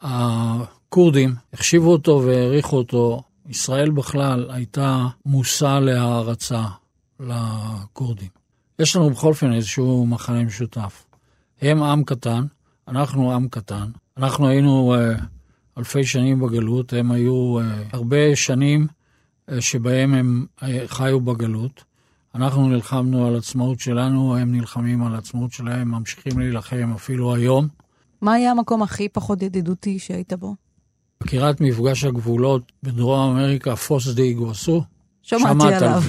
שהכורדים 0.00 1.34
החשיבו 1.52 1.92
אותו 1.92 2.22
והעריכו 2.26 2.76
אותו. 2.76 3.22
ישראל 3.48 3.90
בכלל 3.90 4.50
הייתה 4.50 5.06
מושא 5.26 5.78
להערצה 5.82 6.64
לכורדים. 7.20 8.28
יש 8.78 8.96
לנו 8.96 9.10
בכל 9.10 9.28
אופן 9.28 9.52
איזשהו 9.52 10.06
מחנה 10.06 10.44
משותף. 10.44 11.04
הם 11.62 11.82
עם 11.82 12.04
קטן, 12.04 12.44
אנחנו 12.88 13.32
עם 13.32 13.48
קטן. 13.48 13.90
אנחנו 14.16 14.48
היינו 14.48 14.94
uh, 14.94 14.98
אלפי 15.78 16.04
שנים 16.04 16.40
בגלות, 16.40 16.92
הם 16.92 17.12
היו 17.12 17.58
uh, 17.60 17.62
הרבה 17.92 18.36
שנים 18.36 18.86
שבהם 19.60 20.14
הם 20.14 20.46
חיו 20.86 21.20
בגלות. 21.20 21.91
אנחנו 22.34 22.68
נלחמנו 22.68 23.26
על 23.26 23.36
עצמאות 23.36 23.80
שלנו, 23.80 24.36
הם 24.36 24.52
נלחמים 24.52 25.04
על 25.04 25.14
עצמאות 25.14 25.52
שלהם, 25.52 25.90
ממשיכים 25.90 26.38
להילחם 26.38 26.92
אפילו 26.96 27.34
היום. 27.34 27.68
מה 28.20 28.32
היה 28.32 28.50
המקום 28.50 28.82
הכי 28.82 29.08
פחות 29.08 29.42
ידידותי 29.42 29.98
שהיית 29.98 30.32
בו? 30.32 30.54
חקירת 31.22 31.60
מפגש 31.60 32.04
הגבולות 32.04 32.72
בדרום 32.82 33.30
אמריקה, 33.30 33.76
פוס 33.76 34.08
די 34.08 34.22
איגווסו. 34.22 34.82
שמעתי 35.22 35.74
עליו. 35.74 36.02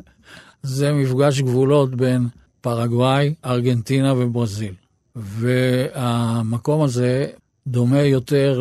זה 0.62 0.92
מפגש 0.92 1.40
גבולות 1.40 1.94
בין 1.94 2.28
פרגוואי, 2.60 3.34
ארגנטינה 3.44 4.14
וברזיל. 4.14 4.74
והמקום 5.16 6.82
הזה 6.82 7.26
דומה 7.66 8.02
יותר 8.02 8.60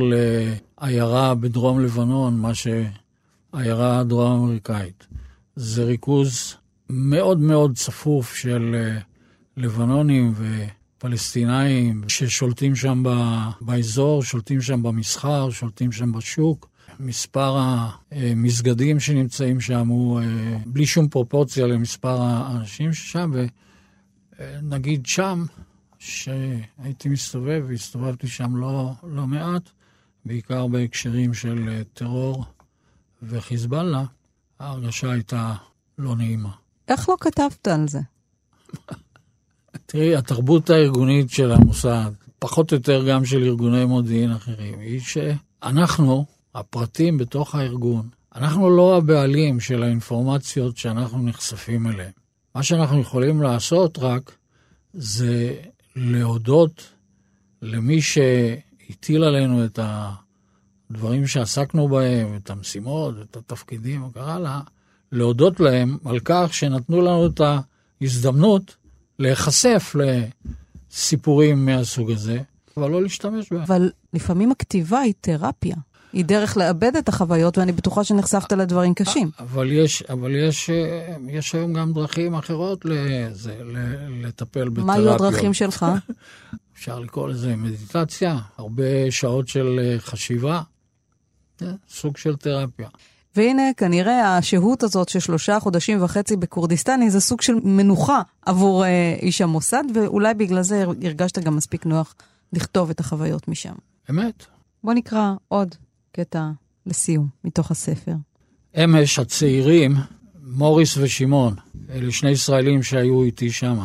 לעיירה 0.82 1.36
בדרום 1.36 1.80
לבנון, 1.80 2.40
מה 2.40 2.52
שעיירה 2.54 4.04
דרום 4.04 4.44
אמריקאית. 4.44 5.08
זה 5.56 5.84
ריכוז 5.84 6.56
מאוד 6.90 7.40
מאוד 7.40 7.76
צפוף 7.76 8.36
של 8.36 8.76
אה, 8.76 9.00
לבנונים 9.58 10.34
ופלסטינאים 10.98 12.02
ששולטים 12.08 12.76
שם 12.76 13.04
באזור, 13.62 14.24
שולטים 14.24 14.62
שם 14.62 14.84
במסחר, 14.84 15.50
שולטים 15.50 15.92
שם 15.92 16.12
בשוק. 16.12 16.70
מספר 17.00 17.58
המסגדים 18.12 19.00
שנמצאים 19.00 19.62
שם 19.62 19.88
הוא 19.88 20.22
אה, 20.22 20.58
בלי 20.66 20.86
שום 20.86 21.08
פרופורציה 21.08 21.68
למספר 21.68 22.22
האנשים 22.22 22.94
ששם, 22.94 23.32
ונגיד 24.40 25.06
שם, 25.06 25.46
שהייתי 26.00 27.10
מסתובב, 27.10 27.64
והסתובבתי 27.68 28.28
שם 28.28 28.56
לא, 28.56 28.92
לא 29.04 29.28
מעט, 29.28 29.70
בעיקר 30.26 30.68
בהקשרים 30.68 31.34
של 31.34 31.70
אה, 31.70 31.82
טרור 31.94 32.46
וחיזבאללה, 33.24 34.04
ההרגשה 34.60 35.12
הייתה 35.12 35.54
לא 35.98 36.16
נעימה. 36.16 36.52
איך 36.90 37.10
לא 37.10 37.16
כתבת 37.20 37.68
על 37.68 37.88
זה? 37.88 38.00
תראי, 39.86 40.16
התרבות 40.16 40.70
הארגונית 40.70 41.30
של 41.30 41.52
המוסד, 41.52 42.12
פחות 42.40 42.72
או 42.72 42.78
יותר 42.78 43.06
גם 43.10 43.26
של 43.26 43.44
ארגוני 43.44 43.86
מודיעין 43.86 44.32
אחרים, 44.32 44.80
היא 44.80 45.00
שאנחנו, 45.00 46.26
הפרטים 46.56 47.18
בתוך 47.18 47.56
הארגון, 47.56 48.10
אנחנו 48.36 48.70
לא 48.70 48.98
הבעלים 48.98 49.60
של 49.60 49.84
האינפורמציות 49.84 50.78
שאנחנו 50.78 51.24
נחשפים 51.24 51.88
אליהן. 51.88 52.12
מה 52.56 52.64
שאנחנו 52.64 53.00
יכולים 53.00 53.42
לעשות 53.42 53.98
רק 53.98 54.32
זה 54.94 55.56
להודות 55.96 56.90
למי 57.62 58.02
שהטיל 58.02 59.24
עלינו 59.24 59.66
את 59.66 59.80
הדברים 60.92 61.28
שעסקנו 61.28 61.88
בהם, 61.88 62.36
את 62.36 62.50
המשימות, 62.50 63.16
את 63.22 63.38
התפקידים, 63.38 64.04
וקרא 64.04 64.40
לה, 64.40 64.62
להודות 65.12 65.60
להם 65.60 65.98
על 66.06 66.20
כך 66.26 66.54
שנתנו 66.54 67.02
לנו 67.02 67.28
את 67.28 67.42
ההזדמנות 68.02 68.76
להיחשף 69.20 69.96
לסיפורים 70.92 71.66
מהסוג 71.66 72.12
הזה, 72.12 72.42
אבל 72.78 72.92
לא 72.92 73.02
להשתמש 73.02 73.52
בהם. 73.52 73.62
אבל 73.62 73.92
לפעמים 74.14 74.52
הכתיבה 74.52 75.00
היא 75.00 75.14
תרפיה. 75.22 75.76
היא 76.14 76.26
דרך 76.26 76.58
לאבד 76.58 76.96
את 76.96 77.10
החוויות, 77.10 77.58
ואני 77.58 77.72
בטוחה 77.72 78.04
שנחשפת 78.04 78.52
לדברים 78.52 78.94
קשים. 78.94 79.30
אבל 79.40 79.72
יש, 79.72 80.02
אבל 80.02 80.36
יש, 80.36 80.70
יש 81.28 81.56
היום 81.56 81.74
גם 81.74 81.94
דרכים 81.94 82.36
אחרות 82.36 82.86
לזה, 82.86 83.58
לטפל 84.22 84.70
בתרפיות. 84.70 84.88
מה 84.88 84.94
היו 84.94 85.14
הדרכים 85.14 85.54
שלך? 85.54 85.86
אפשר 86.76 87.00
לקרוא 87.00 87.30
לזה 87.30 87.56
מדיטציה, 87.56 88.38
הרבה 88.58 89.12
שעות 89.12 89.48
של 89.48 89.96
חשיבה, 89.98 90.62
סוג 91.90 92.18
של 92.18 92.36
תרפיה. 92.36 92.90
והנה, 93.36 93.64
כנראה 93.78 94.38
השהות 94.38 94.84
הזאת 94.84 95.10
של 95.10 95.20
שלושה 95.20 95.60
חודשים 95.60 96.04
וחצי 96.04 96.36
בכורדיסטן 96.36 97.02
היא 97.02 97.10
זה 97.10 97.20
סוג 97.20 97.42
של 97.42 97.54
מנוחה 97.64 98.22
עבור 98.46 98.86
אה, 98.86 99.16
איש 99.22 99.42
המוסד, 99.42 99.84
ואולי 99.96 100.34
בגלל 100.34 100.62
זה 100.62 100.86
הרגשת 101.04 101.40
גם 101.40 101.56
מספיק 101.56 101.86
נוח 101.86 102.16
לכתוב 102.54 102.90
את 102.90 103.00
החוויות 103.00 103.48
משם. 103.48 103.74
אמת. 104.10 104.46
בוא 104.84 104.94
נקרא 104.94 105.34
עוד 105.48 105.76
קטע 106.12 106.50
לסיום 106.86 107.28
מתוך 107.44 107.72
הספר. 107.72 108.14
אמש 108.84 109.20
הצעירים, 109.20 109.96
מוריס 110.44 110.98
ושמעון, 110.98 111.56
אלה 111.90 112.12
שני 112.12 112.30
ישראלים 112.30 112.84
שהיו 112.84 113.24
איתי 113.24 113.52
שם, 113.52 113.78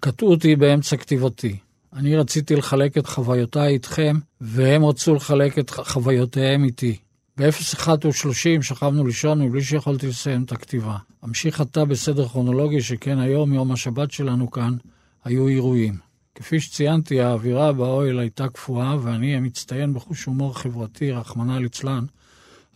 קטעו 0.00 0.30
אותי 0.30 0.56
באמצע 0.56 0.96
כתיבתי. 0.96 1.56
אני 1.92 2.16
רציתי 2.16 2.56
לחלק 2.56 2.98
את 2.98 3.06
חוויותיי 3.06 3.72
איתכם, 3.72 4.16
והם 4.40 4.84
רצו 4.84 5.14
לחלק 5.14 5.58
את 5.58 5.70
חוויותיהם 5.70 6.64
איתי. 6.64 6.96
ב-01 7.38 7.88
ו-30 7.88 8.62
שכבנו 8.62 9.06
לישון 9.06 9.42
מבלי 9.42 9.62
שיכולתי 9.64 10.06
לסיים 10.06 10.42
את 10.42 10.52
הכתיבה. 10.52 10.96
אמשיך 11.24 11.60
עתה 11.60 11.84
בסדר 11.84 12.28
כרונולוגי 12.28 12.82
שכן 12.82 13.18
היום, 13.18 13.52
יום 13.52 13.72
השבת 13.72 14.10
שלנו 14.10 14.50
כאן, 14.50 14.76
היו 15.24 15.48
אירועים. 15.48 15.96
כפי 16.34 16.60
שציינתי, 16.60 17.20
האווירה 17.20 17.72
באוהל 17.72 18.18
הייתה 18.18 18.48
קפואה, 18.48 18.96
ואני, 19.02 19.36
המצטיין 19.36 19.94
בחוש 19.94 20.24
הומור 20.24 20.58
חברתי, 20.58 21.12
רחמנא 21.12 21.58
ליצלן, 21.58 22.04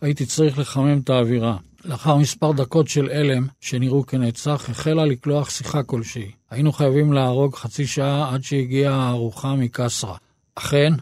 הייתי 0.01 0.25
צריך 0.25 0.59
לחמם 0.59 0.99
את 0.99 1.09
האווירה. 1.09 1.57
לאחר 1.85 2.15
מספר 2.15 2.51
דקות 2.51 2.87
של 2.87 3.09
הלם, 3.09 3.47
שנראו 3.61 4.05
כנצח, 4.05 4.69
החלה 4.69 5.05
לקלוח 5.05 5.49
שיחה 5.49 5.83
כלשהי. 5.83 6.31
היינו 6.49 6.71
חייבים 6.71 7.13
להרוג 7.13 7.55
חצי 7.55 7.87
שעה 7.87 8.33
עד 8.33 8.43
שהגיעה 8.43 8.95
הארוחה 8.95 9.55
מקסרה. 9.55 10.15
אכן, 10.55 10.93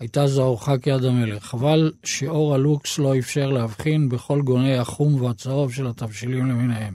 הייתה 0.00 0.26
זו 0.26 0.44
ארוחה 0.44 0.78
כיד 0.78 1.04
המלך. 1.04 1.44
חבל 1.44 1.92
שאור 2.04 2.54
הלוקס 2.54 2.98
לא 2.98 3.18
אפשר 3.18 3.50
להבחין 3.50 4.08
בכל 4.08 4.42
גוני 4.42 4.78
החום 4.78 5.22
והצהוב 5.22 5.72
של 5.72 5.86
התבשילים 5.86 6.46
למיניהם. 6.46 6.94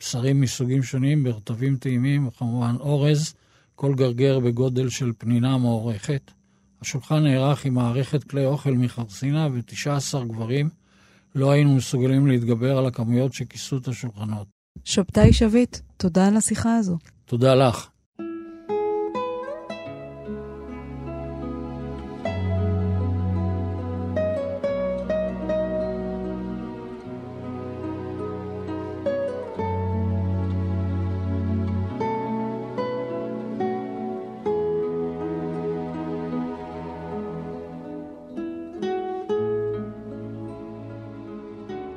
בשרים 0.00 0.40
מסוגים 0.40 0.82
שונים, 0.82 1.24
ברטבים 1.24 1.76
טעימים, 1.76 2.26
וכמובן 2.26 2.76
אורז, 2.80 3.34
כל 3.74 3.94
גרגר 3.94 4.40
בגודל 4.40 4.88
של 4.88 5.12
פנינה 5.18 5.56
מוערכת. 5.56 6.30
השולחן 6.80 7.22
נערך 7.22 7.64
עם 7.64 7.74
מערכת 7.74 8.24
כלי 8.24 8.46
אוכל 8.46 8.72
מחרסינה 8.72 9.48
ו-19 9.52 10.24
גברים. 10.24 10.68
לא 11.34 11.50
היינו 11.50 11.74
מסוגלים 11.74 12.26
להתגבר 12.26 12.78
על 12.78 12.86
הכמויות 12.86 13.32
שכיסו 13.32 13.76
את 13.76 13.88
השולחנות. 13.88 14.46
שבתאי 14.84 15.32
שביט, 15.32 15.78
תודה 15.96 16.28
על 16.28 16.36
השיחה 16.36 16.76
הזו. 16.76 16.98
תודה 17.24 17.54
לך. 17.54 17.93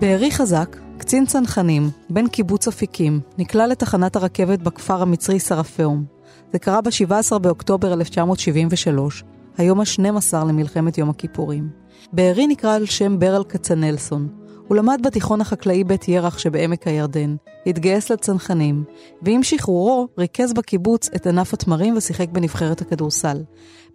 בארי 0.08 0.32
חזק, 0.32 0.78
קצין 0.98 1.26
צנחנים, 1.26 1.90
בן 2.10 2.28
קיבוץ 2.28 2.68
אפיקים, 2.68 3.20
נקלע 3.38 3.68
לתחנת 3.68 4.16
הרכבת 4.16 4.60
בכפר 4.60 5.02
המצרי 5.02 5.40
סרפאום. 5.40 6.06
זה 6.54 6.60
קרה 6.60 6.82
ב-17 6.82 7.38
באוקטובר 7.40 7.94
1973, 7.94 9.24
היום 9.58 9.80
ה-12 9.80 10.34
למלחמת 10.48 10.98
יום 10.98 11.10
הכיפורים. 11.10 11.70
בארי 12.14 12.48
נקרא 12.48 12.76
על 12.76 12.86
שם 12.86 13.20
ברל 13.20 13.44
כצנלסון. 13.44 14.28
הוא 14.68 14.78
למד 14.78 15.00
בתיכון 15.04 15.42
החקלאי 15.42 15.84
בית 15.84 16.08
ירח 16.08 16.38
שבעמק 16.38 16.88
הירדן, 16.88 17.36
התגייס 17.66 18.12
לצנחנים, 18.12 18.84
ועם 19.22 19.44
שחרורו 19.44 20.08
ריכז 20.18 20.54
בקיבוץ 20.54 21.10
את 21.16 21.28
ענף 21.28 21.54
התמרים 21.54 21.98
ושיחק 21.98 22.30
בנבחרת 22.30 22.82
הכדורסל. 22.82 23.44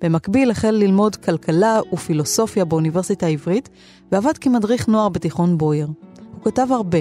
במקביל 0.02 0.50
החל 0.50 0.70
ללמוד 0.70 1.16
כלכלה 1.16 1.80
ופילוסופיה 1.92 2.64
באוניברסיטה 2.64 3.26
העברית, 3.26 3.68
ועבד 4.12 4.38
כמדריך 4.38 4.88
נוער 4.88 5.08
בתיכון 5.08 5.58
בויר. 5.58 5.86
הוא 6.34 6.44
כתב 6.44 6.66
הרבה. 6.70 6.98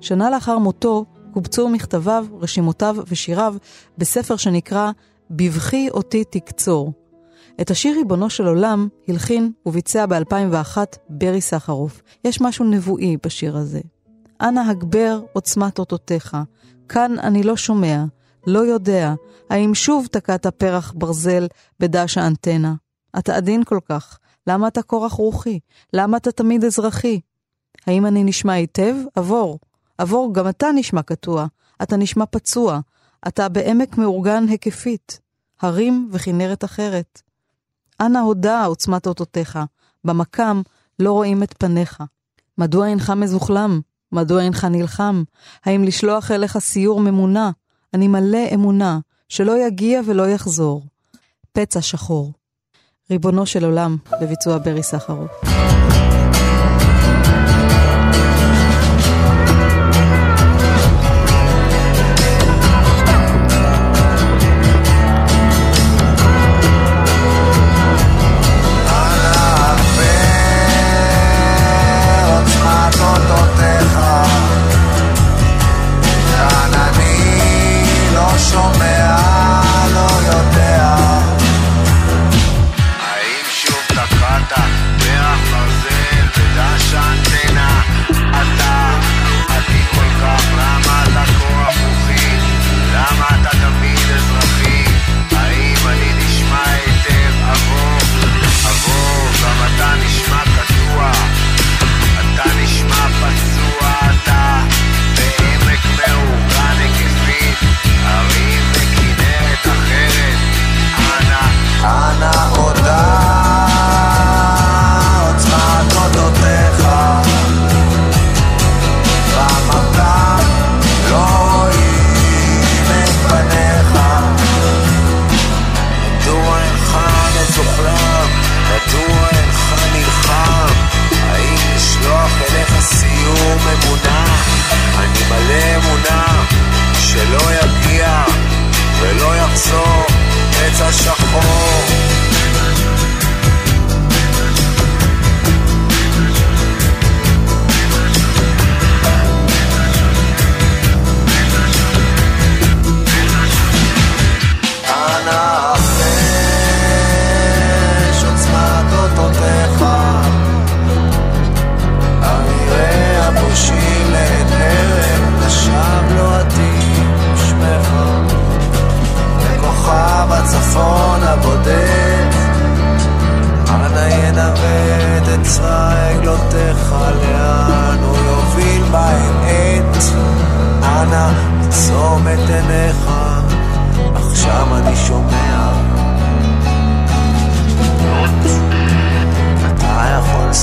שנה 0.00 0.30
לאחר 0.30 0.58
מותו 0.58 1.04
קובצו 1.32 1.68
מכתביו, 1.68 2.26
רשימותיו 2.40 2.96
ושיריו 3.08 3.54
בספר 3.98 4.36
שנקרא 4.36 4.90
"בבכי 5.30 5.90
אותי 5.90 6.24
תקצור". 6.24 6.92
את 7.60 7.70
השיר 7.70 7.96
ריבונו 7.96 8.30
של 8.30 8.46
עולם 8.46 8.88
הלחין 9.08 9.52
וביצע 9.66 10.06
ב-2001 10.06 10.76
ברי 11.08 11.40
סחרוף. 11.40 12.02
יש 12.24 12.40
משהו 12.40 12.64
נבואי 12.64 13.16
בשיר 13.24 13.56
הזה. 13.56 13.80
אנא 14.40 14.60
הגבר 14.60 15.20
עוצמת 15.32 15.78
אותותיך, 15.78 16.36
כאן 16.88 17.18
אני 17.18 17.42
לא 17.42 17.56
שומע, 17.56 18.04
לא 18.46 18.58
יודע, 18.58 19.14
האם 19.50 19.74
שוב 19.74 20.06
תקעת 20.10 20.46
פרח 20.46 20.92
ברזל 20.96 21.46
בדש 21.80 22.18
האנטנה? 22.18 22.74
אתה 23.18 23.36
עדין 23.36 23.64
כל 23.64 23.78
כך, 23.88 24.18
למה 24.46 24.68
אתה 24.68 24.82
כורח 24.82 25.12
רוחי? 25.12 25.58
למה 25.92 26.16
אתה 26.16 26.32
תמיד 26.32 26.64
אזרחי? 26.64 27.20
האם 27.86 28.06
אני 28.06 28.24
נשמע 28.24 28.52
היטב? 28.52 28.94
עבור. 29.14 29.58
עבור, 29.98 30.34
גם 30.34 30.48
אתה 30.48 30.66
נשמע 30.74 31.02
קטוע. 31.02 31.46
אתה 31.82 31.96
נשמע 31.96 32.24
פצוע. 32.26 32.80
אתה 33.28 33.48
בעמק 33.48 33.98
מאורגן 33.98 34.48
היקפית. 34.48 35.20
הרים 35.60 36.08
וכנרת 36.12 36.64
אחרת. 36.64 37.22
אנא 38.02 38.18
הודה 38.18 38.64
עוצמת 38.64 39.06
אותותיך. 39.06 39.58
במקם 40.04 40.62
לא 40.98 41.12
רואים 41.12 41.42
את 41.42 41.54
פניך. 41.58 42.02
מדוע 42.58 42.86
אינך 42.86 43.10
מזוחלם? 43.10 43.80
מדוע 44.12 44.42
אינך 44.42 44.64
נלחם? 44.64 45.22
האם 45.64 45.84
לשלוח 45.84 46.30
אליך 46.30 46.58
סיור 46.58 47.00
ממונה? 47.00 47.50
אני 47.94 48.08
מלא 48.08 48.54
אמונה, 48.54 48.98
שלא 49.28 49.66
יגיע 49.66 50.00
ולא 50.06 50.28
יחזור. 50.28 50.82
פצע 51.52 51.80
שחור. 51.80 52.32
ריבונו 53.10 53.46
של 53.46 53.64
עולם, 53.64 53.96
בביצוע 54.20 54.58
ברי 54.58 54.82
סחרוף. 54.82 55.30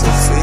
philosophy. 0.02 0.39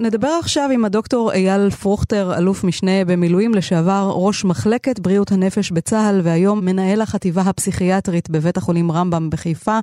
נדבר 0.00 0.28
עכשיו 0.40 0.68
עם 0.74 0.84
הדוקטור 0.84 1.32
אייל 1.32 1.70
פרוכטר, 1.70 2.38
אלוף 2.38 2.64
משנה 2.64 3.04
במילואים 3.06 3.54
לשעבר, 3.54 4.10
ראש 4.14 4.44
מחלקת 4.44 5.00
בריאות 5.00 5.32
הנפש 5.32 5.72
בצה"ל, 5.72 6.20
והיום 6.24 6.64
מנהל 6.64 7.00
החטיבה 7.00 7.42
הפסיכיאטרית 7.42 8.30
בבית 8.30 8.56
החולים 8.56 8.90
רמב"ם 8.90 9.30
בחיפה. 9.30 9.78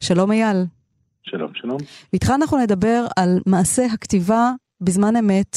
שלום 0.00 0.32
אייל. 0.32 0.56
שלום, 1.22 1.50
שלום. 1.54 1.76
איתך 2.12 2.30
אנחנו 2.38 2.58
נדבר 2.58 3.06
על 3.16 3.28
מעשה 3.46 3.82
הכתיבה 3.94 4.50
בזמן 4.80 5.16
אמת, 5.16 5.56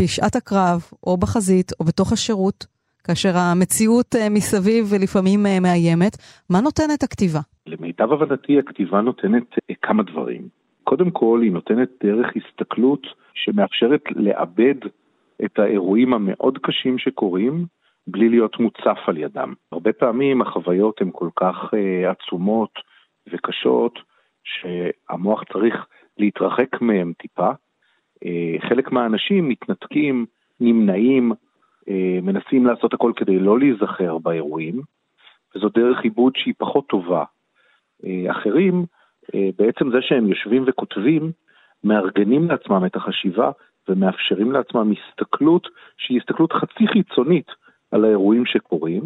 בשעת 0.00 0.36
הקרב, 0.36 0.80
או 1.06 1.16
בחזית, 1.16 1.72
או 1.80 1.84
בתוך 1.84 2.12
השירות, 2.12 2.66
כאשר 3.04 3.36
המציאות 3.36 4.16
אה, 4.16 4.28
מסביב 4.30 4.94
לפעמים 5.02 5.46
אה, 5.46 5.60
מאיימת. 5.60 6.16
מה 6.50 6.60
נותנת 6.60 7.02
הכתיבה? 7.02 7.40
למיטב 7.66 8.12
הבנתי, 8.12 8.58
הכתיבה 8.58 9.00
נותנת 9.00 9.48
אה, 9.70 9.74
כמה 9.82 10.02
דברים. 10.02 10.48
קודם 10.88 11.10
כל, 11.10 11.40
היא 11.42 11.52
נותנת 11.52 11.88
דרך 12.04 12.26
הסתכלות 12.36 13.06
שמאפשרת 13.34 14.02
לאבד 14.16 14.74
את 15.44 15.58
האירועים 15.58 16.14
המאוד 16.14 16.58
קשים 16.58 16.98
שקורים, 16.98 17.66
בלי 18.06 18.28
להיות 18.28 18.60
מוצף 18.60 18.98
על 19.06 19.16
ידם. 19.16 19.54
הרבה 19.72 19.92
פעמים 19.92 20.42
החוויות 20.42 21.00
הן 21.00 21.10
כל 21.12 21.28
כך 21.36 21.56
uh, 21.64 22.10
עצומות 22.10 22.70
וקשות, 23.32 23.98
שהמוח 24.44 25.42
צריך 25.52 25.86
להתרחק 26.18 26.80
מהם 26.80 27.12
טיפה. 27.18 27.50
Uh, 27.50 28.68
חלק 28.68 28.92
מהאנשים 28.92 29.48
מתנתקים, 29.48 30.26
נמנעים, 30.60 31.32
uh, 31.32 31.92
מנסים 32.22 32.66
לעשות 32.66 32.94
הכל 32.94 33.12
כדי 33.16 33.38
לא 33.38 33.58
להיזכר 33.58 34.18
באירועים, 34.18 34.80
וזו 35.54 35.68
דרך 35.68 36.00
עיבוד 36.00 36.32
שהיא 36.36 36.54
פחות 36.58 36.86
טובה. 36.86 37.24
Uh, 38.02 38.30
אחרים 38.30 38.84
בעצם 39.34 39.90
זה 39.90 39.98
שהם 40.00 40.28
יושבים 40.28 40.64
וכותבים, 40.66 41.32
מארגנים 41.84 42.48
לעצמם 42.50 42.86
את 42.86 42.96
החשיבה 42.96 43.50
ומאפשרים 43.88 44.52
לעצמם 44.52 44.92
הסתכלות 44.92 45.68
שהיא 45.96 46.20
הסתכלות 46.20 46.52
חצי 46.52 46.86
חיצונית 46.92 47.46
על 47.90 48.04
האירועים 48.04 48.46
שקורים, 48.46 49.02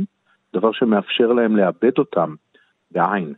דבר 0.54 0.72
שמאפשר 0.72 1.26
להם 1.26 1.56
לאבד 1.56 1.98
אותם 1.98 2.35
בעין 2.90 3.35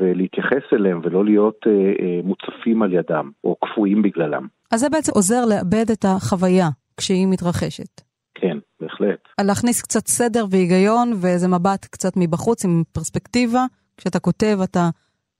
ולהתייחס 0.00 0.72
אליהם 0.72 1.00
ולא 1.04 1.24
להיות 1.24 1.56
אה, 1.66 1.72
אה, 1.72 2.20
מוצפים 2.24 2.82
על 2.82 2.92
ידם 2.92 3.30
או 3.44 3.56
קפואים 3.64 4.02
בגללם. 4.02 4.46
אז 4.72 4.80
זה 4.80 4.88
בעצם 4.90 5.12
עוזר 5.14 5.44
לאבד 5.50 5.90
את 5.92 6.04
החוויה 6.04 6.68
כשהיא 6.96 7.26
מתרחשת. 7.26 8.00
כן, 8.34 8.58
בהחלט. 8.80 9.28
להכניס 9.40 9.82
קצת 9.82 10.06
סדר 10.06 10.44
והיגיון 10.50 11.12
ואיזה 11.22 11.48
מבט 11.48 11.84
קצת 11.84 12.12
מבחוץ 12.16 12.64
עם 12.64 12.82
פרספקטיבה. 12.92 13.64
כשאתה 13.96 14.18
כותב 14.18 14.58
אתה 14.64 14.88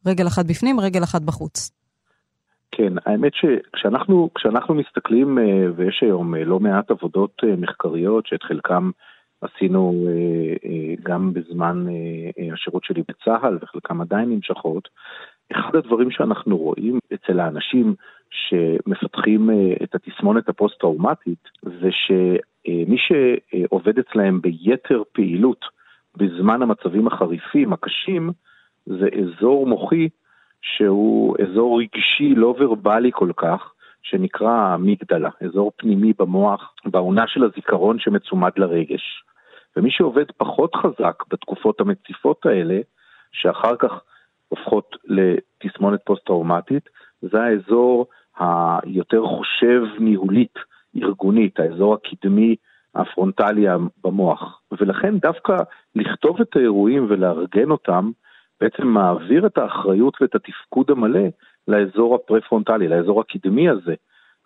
רגל 0.06 0.26
אחת 0.26 0.44
בפנים, 0.46 0.80
רגל 0.80 1.02
אחת 1.02 1.22
בחוץ. 1.22 1.76
כן, 2.76 2.92
האמת 3.06 3.32
שכשאנחנו 3.34 4.30
כשאנחנו 4.34 4.74
מסתכלים, 4.74 5.38
אה, 5.38 5.66
ויש 5.76 5.98
היום 6.02 6.34
אה, 6.34 6.44
לא 6.44 6.60
מעט 6.60 6.90
עבודות 6.90 7.32
אה, 7.44 7.56
מחקריות 7.56 8.26
שאת 8.26 8.42
חלקם 8.42 8.90
עשינו 9.40 10.06
גם 11.02 11.32
בזמן 11.32 11.86
השירות 12.52 12.84
שלי 12.84 13.02
בצה"ל 13.08 13.58
וחלקם 13.62 14.00
עדיין 14.00 14.30
נמשכות, 14.30 14.88
אחד 15.52 15.76
הדברים 15.76 16.10
שאנחנו 16.10 16.56
רואים 16.56 16.98
אצל 17.14 17.40
האנשים 17.40 17.94
שמפתחים 18.30 19.50
את 19.82 19.94
התסמונת 19.94 20.48
הפוסט-טראומטית 20.48 21.48
זה 21.62 21.88
שמי 21.90 22.96
שעובד 22.98 23.98
אצלהם 23.98 24.40
ביתר 24.40 25.02
פעילות 25.12 25.64
בזמן 26.16 26.62
המצבים 26.62 27.06
החריפים, 27.06 27.72
הקשים, 27.72 28.30
זה 28.86 29.08
אזור 29.22 29.66
מוחי 29.66 30.08
שהוא 30.62 31.36
אזור 31.42 31.80
רגשי 31.80 32.34
לא 32.34 32.54
ורבלי 32.58 33.10
כל 33.14 33.30
כך, 33.36 33.72
שנקרא 34.02 34.74
אמיגדלה, 34.74 35.30
אזור 35.40 35.72
פנימי 35.76 36.12
במוח, 36.18 36.74
בעונה 36.84 37.24
של 37.26 37.44
הזיכרון 37.44 37.98
שמצומד 37.98 38.50
לרגש. 38.56 39.22
ומי 39.76 39.90
שעובד 39.90 40.24
פחות 40.36 40.74
חזק 40.74 41.22
בתקופות 41.30 41.80
המציפות 41.80 42.46
האלה, 42.46 42.80
שאחר 43.32 43.76
כך 43.76 43.92
הופכות 44.48 44.96
לתסמונת 45.04 46.00
פוסט-טראומטית, 46.04 46.88
זה 47.22 47.42
האזור 47.42 48.06
היותר 48.38 49.22
חושב 49.22 49.82
ניהולית, 49.98 50.54
ארגונית, 51.02 51.60
האזור 51.60 51.94
הקדמי 51.94 52.56
הפרונטלי 52.94 53.66
במוח. 54.04 54.60
ולכן 54.80 55.18
דווקא 55.18 55.56
לכתוב 55.94 56.40
את 56.40 56.56
האירועים 56.56 57.06
ולארגן 57.08 57.70
אותם, 57.70 58.10
בעצם 58.60 58.86
מעביר 58.86 59.46
את 59.46 59.58
האחריות 59.58 60.14
ואת 60.20 60.34
התפקוד 60.34 60.90
המלא 60.90 61.28
לאזור 61.68 62.14
הפרה-פרונטלי, 62.14 62.88
לאזור 62.88 63.20
הקדמי 63.20 63.68
הזה, 63.68 63.94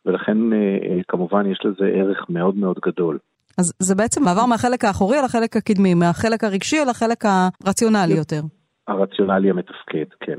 ולכן 0.07 0.53
אה, 0.53 0.59
אה, 0.59 1.01
כמובן 1.09 1.51
יש 1.51 1.59
לזה 1.65 1.85
ערך 1.95 2.27
מאוד 2.29 2.57
מאוד 2.57 2.79
גדול. 2.87 3.19
אז 3.59 3.73
זה 3.79 3.95
בעצם 3.95 4.25
מעבר 4.25 4.47
מהחלק 4.47 4.85
האחורי 4.85 5.17
לחלק 5.25 5.57
הקדמי, 5.57 5.95
מהחלק 5.95 6.45
הרגשי 6.45 6.77
לחלק 6.91 7.25
הרציונלי 7.25 8.15
יותר. 8.15 8.41
הרציונלי 8.89 9.51
המתפקד, 9.51 10.05
כן. 10.21 10.39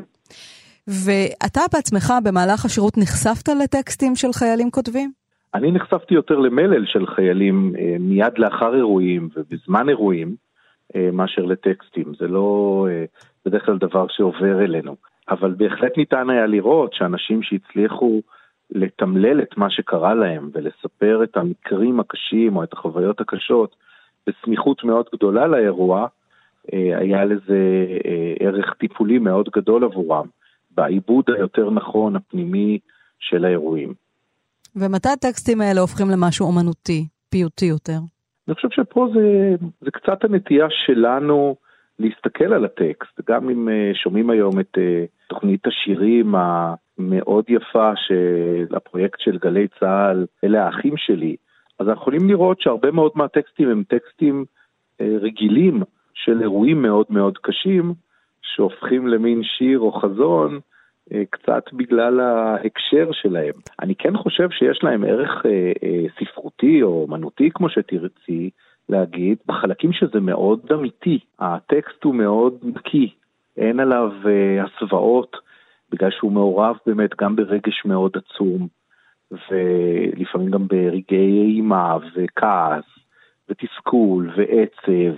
ואתה 0.87 1.61
בעצמך 1.73 2.13
במהלך 2.23 2.65
השירות 2.65 2.97
נחשפת 2.97 3.49
לטקסטים 3.63 4.15
של 4.15 4.33
חיילים 4.33 4.71
כותבים? 4.71 5.11
אני 5.53 5.71
נחשפתי 5.71 6.13
יותר 6.13 6.35
למלל 6.35 6.85
של 6.85 7.05
חיילים 7.15 7.73
אה, 7.79 7.95
מיד 7.99 8.37
לאחר 8.37 8.75
אירועים 8.75 9.29
ובזמן 9.35 9.89
אירועים, 9.89 10.35
מאשר 11.13 11.41
לטקסטים. 11.41 12.13
זה 12.19 12.27
לא 12.27 12.87
בדרך 13.45 13.65
כלל 13.65 13.77
דבר 13.77 14.05
שעובר 14.09 14.61
אלינו. 14.63 14.95
אבל 15.29 15.53
בהחלט 15.57 15.97
ניתן 15.97 16.29
היה 16.29 16.45
לראות 16.45 16.93
שאנשים 16.93 17.43
שהצליחו 17.43 18.21
לתמלל 18.71 19.41
את 19.41 19.57
מה 19.57 19.69
שקרה 19.69 20.13
להם 20.13 20.49
ולספר 20.53 21.23
את 21.23 21.37
המקרים 21.37 21.99
הקשים 21.99 22.55
או 22.55 22.63
את 22.63 22.73
החוויות 22.73 23.21
הקשות 23.21 23.75
בסמיכות 24.27 24.83
מאוד 24.83 25.05
גדולה 25.15 25.47
לאירוע, 25.47 26.07
אה, 26.73 26.97
היה 26.97 27.25
לזה 27.25 27.85
אה, 28.05 28.33
ערך 28.39 28.73
טיפולי 28.73 29.19
מאוד 29.19 29.49
גדול 29.55 29.83
עבורם, 29.83 30.27
בעיבוד 30.71 31.25
היותר 31.27 31.69
נכון 31.69 32.15
הפנימי 32.15 32.79
של 33.19 33.45
האירועים. 33.45 33.93
ומתי 34.75 35.09
הטקסטים 35.09 35.61
האלה 35.61 35.81
הופכים 35.81 36.07
למשהו 36.09 36.47
אומנותי, 36.47 37.07
פיוטי 37.29 37.65
יותר? 37.65 37.97
אני 38.47 38.55
חושב 38.55 38.67
שפה 38.71 39.07
זה, 39.13 39.55
זה 39.81 39.91
קצת 39.91 40.23
הנטייה 40.23 40.67
שלנו 40.69 41.55
להסתכל 42.01 42.53
על 42.53 42.65
הטקסט, 42.65 43.21
גם 43.29 43.49
אם 43.49 43.69
אה, 43.69 43.91
שומעים 43.93 44.29
היום 44.29 44.59
את 44.59 44.77
אה, 44.77 45.05
תוכנית 45.27 45.67
השירים 45.67 46.35
המאוד 46.35 47.45
יפה 47.47 47.91
של 47.95 48.75
הפרויקט 48.75 49.19
של 49.19 49.37
גלי 49.37 49.67
צה"ל, 49.79 50.25
אלה 50.43 50.65
האחים 50.65 50.97
שלי, 50.97 51.35
אז 51.79 51.87
אנחנו 51.87 52.01
יכולים 52.01 52.29
לראות 52.29 52.61
שהרבה 52.61 52.91
מאוד 52.91 53.11
מהטקסטים 53.15 53.69
הם 53.69 53.83
טקסטים 53.87 54.45
אה, 55.01 55.17
רגילים 55.21 55.83
של 56.13 56.41
אירועים 56.41 56.81
מאוד 56.81 57.05
מאוד 57.09 57.37
קשים, 57.37 57.93
שהופכים 58.41 59.07
למין 59.07 59.43
שיר 59.43 59.79
או 59.79 59.91
חזון, 59.91 60.59
קצת 61.29 61.63
בגלל 61.73 62.19
ההקשר 62.19 63.11
שלהם. 63.11 63.53
אני 63.81 63.95
כן 63.95 64.17
חושב 64.17 64.49
שיש 64.49 64.79
להם 64.83 65.03
ערך 65.03 65.45
ספרותי 66.19 66.83
או 66.83 67.05
אמנותי, 67.09 67.49
כמו 67.53 67.69
שתרצי, 67.69 68.49
להגיד, 68.89 69.37
בחלקים 69.45 69.93
שזה 69.93 70.19
מאוד 70.19 70.59
אמיתי, 70.73 71.19
הטקסט 71.39 72.03
הוא 72.03 72.15
מאוד 72.15 72.53
נקי, 72.63 73.13
אין 73.57 73.79
עליו 73.79 74.11
uh, 74.23 74.27
הסוואות, 74.65 75.37
בגלל 75.91 76.11
שהוא 76.11 76.31
מעורב 76.31 76.75
באמת 76.85 77.09
גם 77.21 77.35
ברגש 77.35 77.85
מאוד 77.85 78.11
עצום, 78.15 78.67
ולפעמים 79.31 80.51
גם 80.51 80.67
ברגעי 80.67 81.55
אימה 81.55 81.97
וכעס, 82.15 82.85
ותסכול 83.49 84.31
ועצב, 84.37 85.17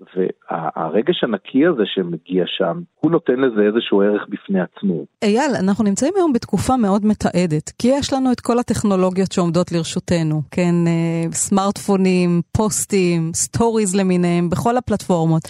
והרגש 0.00 1.24
הנקי 1.24 1.66
הזה 1.66 1.82
שמגיע 1.86 2.44
שם, 2.46 2.80
הוא 3.00 3.10
נותן 3.10 3.32
לזה 3.36 3.60
איזשהו 3.60 4.00
ערך 4.00 4.22
בפני 4.28 4.60
עצמו. 4.60 5.04
אייל, 5.22 5.50
אנחנו 5.60 5.84
נמצאים 5.84 6.12
היום 6.16 6.32
בתקופה 6.32 6.76
מאוד 6.76 7.06
מתעדת, 7.06 7.72
כי 7.78 7.88
יש 7.88 8.12
לנו 8.12 8.32
את 8.32 8.40
כל 8.40 8.58
הטכנולוגיות 8.58 9.32
שעומדות 9.32 9.72
לרשותנו, 9.72 10.42
כן, 10.50 10.74
אה, 10.86 11.32
סמארטפונים, 11.32 12.42
פוסטים, 12.52 13.30
סטוריז 13.34 13.96
למיניהם, 13.96 14.50
בכל 14.50 14.76
הפלטפורמות. 14.76 15.42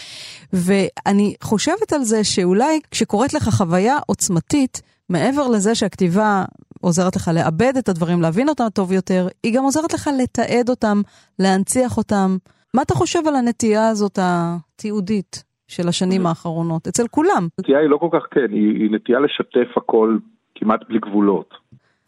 ואני 0.53 1.35
חושבת 1.43 1.93
על 1.93 2.03
זה 2.03 2.25
שאולי 2.25 2.81
כשקורית 2.91 3.35
לך 3.35 3.49
חוויה 3.49 3.97
עוצמתית, 4.07 4.83
מעבר 5.09 5.49
לזה 5.49 5.75
שהכתיבה 5.75 6.45
עוזרת 6.81 7.17
לך 7.17 7.31
לעבד 7.35 7.77
את 7.79 7.89
הדברים, 7.89 8.23
להבין 8.23 8.49
אותם 8.49 8.67
טוב 8.75 8.93
יותר, 8.93 9.29
היא 9.43 9.55
גם 9.57 9.65
עוזרת 9.65 9.95
לך 9.95 10.11
לתעד 10.23 10.69
אותם, 10.69 11.03
להנציח 11.39 11.97
אותם. 11.97 12.37
מה 12.77 12.83
אתה 12.83 12.95
חושב 12.95 13.19
על 13.29 13.35
הנטייה 13.37 13.89
הזאת 13.89 14.19
התיעודית 14.23 15.45
של 15.69 15.89
השנים 15.89 16.27
האחרונות, 16.27 16.87
אצל 16.87 17.03
כולם? 17.11 17.49
הנטייה 17.59 17.79
היא 17.79 17.89
לא 17.89 17.97
כל 17.97 18.09
כך, 18.13 18.27
כן, 18.31 18.51
היא, 18.51 18.75
היא 18.81 18.91
נטייה 18.91 19.19
לשתף 19.21 19.77
הכל 19.77 20.19
כמעט 20.55 20.81
בלי 20.89 20.99
גבולות. 20.99 21.55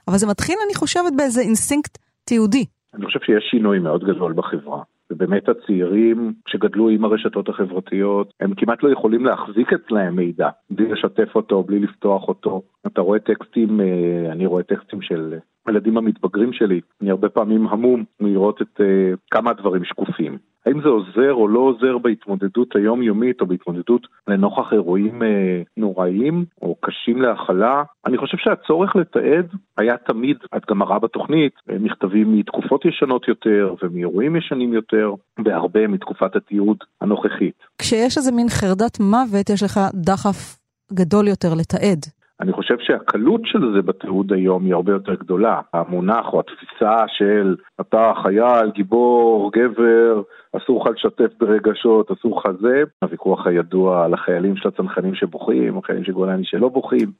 אבל 0.08 0.16
זה 0.16 0.26
מתחיל, 0.26 0.56
אני 0.66 0.74
חושבת, 0.74 1.12
באיזה 1.16 1.40
אינסטינקט 1.40 1.98
תיעודי. 2.24 2.64
אני 2.94 3.06
חושב 3.06 3.18
שיש 3.26 3.44
שינוי 3.50 3.78
מאוד 3.78 4.04
גדול 4.04 4.32
בחברה. 4.32 4.82
ובאמת 5.10 5.48
הצעירים 5.48 6.32
שגדלו 6.48 6.88
עם 6.88 7.04
הרשתות 7.04 7.48
החברתיות, 7.48 8.32
הם 8.40 8.54
כמעט 8.54 8.82
לא 8.82 8.92
יכולים 8.92 9.24
להחזיק 9.24 9.72
אצלהם 9.72 10.16
מידע, 10.16 10.48
בלי 10.70 10.88
לשתף 10.88 11.34
אותו, 11.34 11.62
בלי 11.62 11.78
לפתוח 11.78 12.28
אותו. 12.28 12.62
אתה 12.86 13.00
רואה 13.00 13.18
טקסטים, 13.18 13.80
אה, 13.80 14.32
אני 14.32 14.46
רואה 14.46 14.62
טקסטים 14.62 15.02
של 15.02 15.34
הילדים 15.68 15.96
המתבגרים 15.96 16.52
שלי, 16.52 16.80
אני 17.02 17.10
הרבה 17.10 17.28
פעמים 17.28 17.66
המום 17.66 18.04
מלראות 18.20 18.62
את 18.62 18.80
uh, 18.80 19.16
כמה 19.30 19.52
דברים 19.52 19.84
שקופים. 19.84 20.38
האם 20.68 20.80
זה 20.82 20.88
עוזר 20.88 21.32
או 21.32 21.48
לא 21.48 21.58
עוזר 21.58 21.98
בהתמודדות 21.98 22.76
היומיומית 22.76 23.40
או 23.40 23.46
בהתמודדות 23.46 24.06
לנוכח 24.28 24.72
אירועים 24.72 25.22
אה, 25.22 25.62
נוראיים 25.76 26.44
או 26.62 26.76
קשים 26.80 27.22
להכלה? 27.22 27.82
אני 28.06 28.18
חושב 28.18 28.36
שהצורך 28.36 28.96
לתעד 28.96 29.46
היה 29.76 29.96
תמיד, 29.96 30.36
את 30.56 30.62
גם 30.70 30.78
מראה 30.78 30.98
בתוכנית, 30.98 31.52
אה, 31.70 31.76
מכתבים 31.78 32.38
מתקופות 32.38 32.84
ישנות 32.84 33.28
יותר 33.28 33.74
ומאירועים 33.82 34.36
ישנים 34.36 34.72
יותר, 34.72 35.14
והרבה 35.44 35.86
מתקופת 35.86 36.36
התיעוד 36.36 36.78
הנוכחית. 37.00 37.54
כשיש 37.78 38.16
איזה 38.16 38.32
מין 38.32 38.48
חרדת 38.48 39.00
מוות, 39.00 39.50
יש 39.50 39.62
לך 39.62 39.80
דחף 39.94 40.58
גדול 40.92 41.28
יותר 41.28 41.48
לתעד. 41.54 42.17
אני 42.40 42.52
חושב 42.52 42.78
שהקלות 42.78 43.40
של 43.44 43.72
זה 43.74 43.82
בתיעוד 43.82 44.32
היום 44.32 44.64
היא 44.64 44.74
הרבה 44.74 44.92
יותר 44.92 45.14
גדולה. 45.14 45.60
המונח 45.72 46.32
או 46.32 46.40
התפיסה 46.40 46.96
של 47.06 47.56
אתה 47.80 48.12
חייל, 48.22 48.70
גיבור, 48.74 49.52
גבר, 49.52 50.22
אסור 50.56 50.84
לך 50.84 50.90
לשתף 50.96 51.38
ברגשות, 51.40 52.10
אסור 52.10 52.38
לך 52.38 52.50
זה. 52.60 52.82
הוויכוח 53.02 53.46
הידוע 53.46 54.04
על 54.04 54.14
החיילים 54.14 54.56
של 54.56 54.68
הצנחנים 54.68 55.14
שבוכים, 55.14 55.78
החיילים 55.78 56.04
של 56.04 56.12
גולני 56.12 56.44
שלא 56.44 56.68
בוכים, 56.68 57.12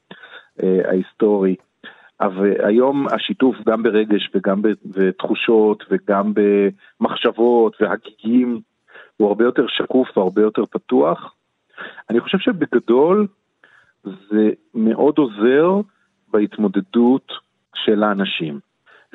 אה, 0.63 0.79
ההיסטורי. 0.85 1.55
אבל 2.21 2.53
היום 2.65 3.07
השיתוף 3.07 3.55
גם 3.67 3.83
ברגש 3.83 4.29
וגם 4.35 4.61
בתחושות 4.85 5.83
וגם 5.89 6.33
במחשבות 6.33 7.77
והגיגים 7.81 8.61
הוא 9.17 9.27
הרבה 9.27 9.45
יותר 9.45 9.65
שקוף 9.67 10.17
והרבה 10.17 10.41
יותר 10.41 10.65
פתוח. 10.65 11.33
אני 12.09 12.19
חושב 12.19 12.37
שבגדול 12.37 13.27
זה 14.03 14.49
מאוד 14.73 15.17
עוזר 15.17 15.81
בהתמודדות 16.27 17.31
של 17.75 18.03
האנשים. 18.03 18.59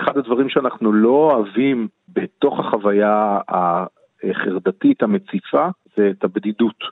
אחד 0.01 0.18
הדברים 0.18 0.49
שאנחנו 0.49 0.92
לא 0.92 1.33
אוהבים 1.33 1.88
בתוך 2.09 2.61
החוויה 2.61 3.38
החרדתית 3.49 5.03
המציפה 5.03 5.68
זה 5.97 6.11
את 6.11 6.25
הבדידות. 6.25 6.85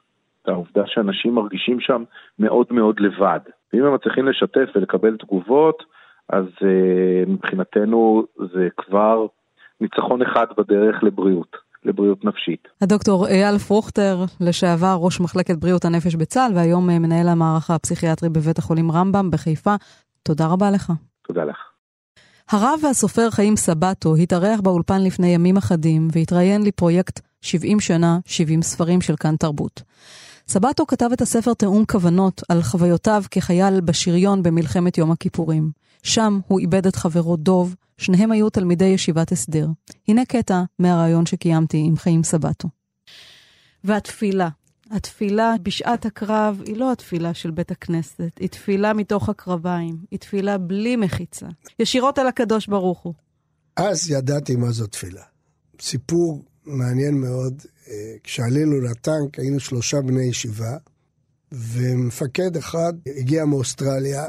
את 0.42 0.48
העובדה 0.48 0.83
שאנשים 0.87 1.35
מרגישים 1.35 1.81
שם 1.81 2.05
מאוד 2.38 2.66
מאוד 2.70 3.00
לבד. 3.00 3.40
ואם 3.72 3.85
הם 3.85 3.94
מצליחים 3.94 4.28
לשתף 4.28 4.68
ולקבל 4.74 5.16
תגובות, 5.16 5.85
אז 6.28 6.44
uh, 6.44 7.31
מבחינתנו 7.31 8.26
זה 8.52 8.68
כבר 8.76 9.26
ניצחון 9.81 10.22
אחד 10.22 10.46
בדרך 10.59 11.02
לבריאות. 11.02 11.57
לבריאות 11.85 12.25
נפשית. 12.25 12.68
הדוקטור 12.81 13.27
אייל 13.29 13.59
פרוכטר, 13.59 14.25
לשעבר 14.40 14.97
ראש 15.01 15.21
מחלקת 15.21 15.57
בריאות 15.57 15.85
הנפש 15.85 16.14
בצה"ל, 16.14 16.53
והיום 16.55 16.90
אה, 16.90 16.99
מנהל 16.99 17.29
המערך 17.29 17.71
הפסיכיאטרי 17.71 18.29
בבית 18.29 18.59
החולים 18.59 18.90
רמב"ם 18.90 19.31
בחיפה, 19.31 19.75
תודה 20.23 20.47
רבה 20.47 20.71
לך. 20.71 20.92
תודה 21.27 21.45
לך. 21.45 21.57
הרב 22.51 22.81
והסופר 22.83 23.31
חיים 23.31 23.57
סבטו 23.57 24.16
התארח 24.16 24.61
באולפן 24.61 25.03
לפני 25.03 25.29
ימים 25.29 25.57
אחדים 25.57 26.09
והתראיין 26.12 26.62
לפרויקט 26.62 27.21
70 27.40 27.81
שנה, 27.81 28.18
70 28.27 28.62
ספרים 28.62 29.01
של 29.01 29.16
כאן 29.16 29.37
תרבות. 29.37 29.83
סבטו 30.49 30.87
כתב 30.87 31.09
את 31.12 31.21
הספר 31.21 31.55
תיאום 31.55 31.85
כוונות 31.85 32.42
על 32.49 32.62
חוויותיו 32.62 33.23
כחייל 33.31 33.81
בשריון 33.81 34.42
במלחמת 34.42 34.99
יום 34.99 35.11
הכיפורים. 35.11 35.71
שם 36.03 36.38
הוא 36.47 36.61
איבד 36.61 36.87
את 36.87 36.97
חברו 36.97 37.37
דוב, 37.37 37.75
שניהם 38.02 38.32
היו 38.32 38.50
תלמידי 38.50 38.84
ישיבת 38.84 39.32
הסדר. 39.32 39.66
הנה 40.08 40.24
קטע 40.24 40.62
מהרעיון 40.78 41.26
שקיימתי 41.26 41.82
עם 41.86 41.96
חיים 41.96 42.24
סבטו. 42.24 42.68
והתפילה. 43.84 44.48
התפילה 44.90 45.54
בשעת 45.62 46.06
הקרב 46.06 46.62
היא 46.66 46.76
לא 46.76 46.92
התפילה 46.92 47.34
של 47.34 47.50
בית 47.50 47.70
הכנסת, 47.70 48.30
היא 48.40 48.48
תפילה 48.48 48.92
מתוך 48.92 49.28
הקרביים, 49.28 49.96
היא 50.10 50.18
תפילה 50.18 50.58
בלי 50.58 50.96
מחיצה, 50.96 51.46
ישירות 51.78 52.18
על 52.18 52.26
הקדוש 52.26 52.66
ברוך 52.66 53.00
הוא. 53.00 53.14
אז 53.76 54.10
ידעתי 54.10 54.56
מה 54.56 54.70
זו 54.70 54.86
תפילה. 54.86 55.22
סיפור 55.80 56.44
מעניין 56.64 57.14
מאוד, 57.14 57.62
אה, 57.88 57.94
כשעלינו 58.24 58.80
לטנק 58.80 59.38
היינו 59.38 59.60
שלושה 59.60 60.00
בני 60.00 60.24
ישיבה, 60.24 60.76
ומפקד 61.52 62.56
אחד 62.56 62.92
הגיע 63.18 63.44
מאוסטרליה, 63.44 64.24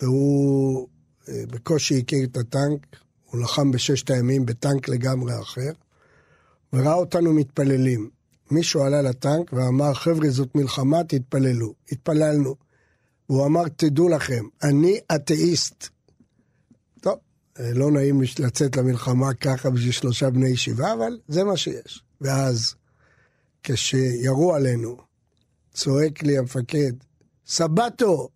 והוא 0.00 0.88
בקושי 1.30 1.98
הכיר 1.98 2.24
את 2.24 2.36
הטנק, 2.36 2.96
הוא 3.24 3.40
לחם 3.40 3.70
בששת 3.70 4.10
הימים 4.10 4.46
בטנק 4.46 4.88
לגמרי 4.88 5.40
אחר, 5.40 5.70
וראה 6.72 6.94
אותנו 6.94 7.32
מתפללים. 7.32 8.10
מישהו 8.50 8.82
עלה 8.82 9.02
לטנק 9.02 9.52
ואמר, 9.52 9.94
חבר'ה, 9.94 10.30
זאת 10.30 10.54
מלחמה, 10.54 11.04
תתפללו. 11.04 11.74
התפללנו. 11.92 12.54
והוא 13.28 13.46
אמר, 13.46 13.68
תדעו 13.68 14.08
לכם, 14.08 14.44
אני 14.62 14.98
אתאיסט. 15.14 15.88
טוב, 17.00 17.14
לא 17.58 17.90
נעים 17.90 18.20
לצאת 18.38 18.76
למלחמה 18.76 19.34
ככה 19.34 19.70
בשביל 19.70 19.92
שלושה 19.92 20.30
בני 20.30 20.48
ישיבה, 20.48 20.92
אבל 20.92 21.18
זה 21.28 21.44
מה 21.44 21.56
שיש. 21.56 22.04
ואז, 22.20 22.74
כשירו 23.62 24.54
עלינו, 24.54 24.96
צועק 25.74 26.22
לי 26.22 26.38
המפקד, 26.38 26.92
סבטו, 27.46 28.28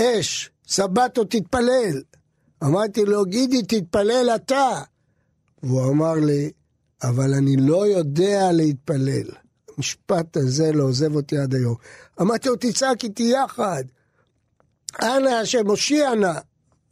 אש, 0.00 0.50
סבתו 0.68 1.24
תתפלל. 1.24 2.02
אמרתי 2.62 3.04
לו, 3.04 3.24
גידי, 3.24 3.62
תתפלל 3.62 4.30
אתה. 4.34 4.70
והוא 5.62 5.90
אמר 5.90 6.14
לי, 6.14 6.50
אבל 7.02 7.34
אני 7.34 7.56
לא 7.56 7.86
יודע 7.86 8.52
להתפלל. 8.52 9.30
המשפט 9.76 10.36
הזה 10.36 10.72
לא 10.72 10.84
עוזב 10.84 11.14
אותי 11.14 11.38
עד 11.38 11.54
היום. 11.54 11.74
אמרתי 12.20 12.48
לו, 12.48 12.56
תצעק 12.56 13.04
איתי 13.04 13.22
יחד. 13.22 13.84
אנא 15.02 15.28
השם, 15.28 15.66
הושיע 15.66 16.14
נא. 16.14 16.32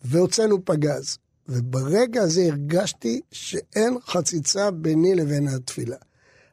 והוצאנו 0.02 0.64
פגז. 0.64 1.18
וברגע 1.48 2.22
הזה 2.22 2.42
הרגשתי 2.42 3.20
שאין 3.32 3.94
חציצה 4.06 4.70
ביני 4.70 5.14
לבין 5.14 5.48
התפילה. 5.48 5.96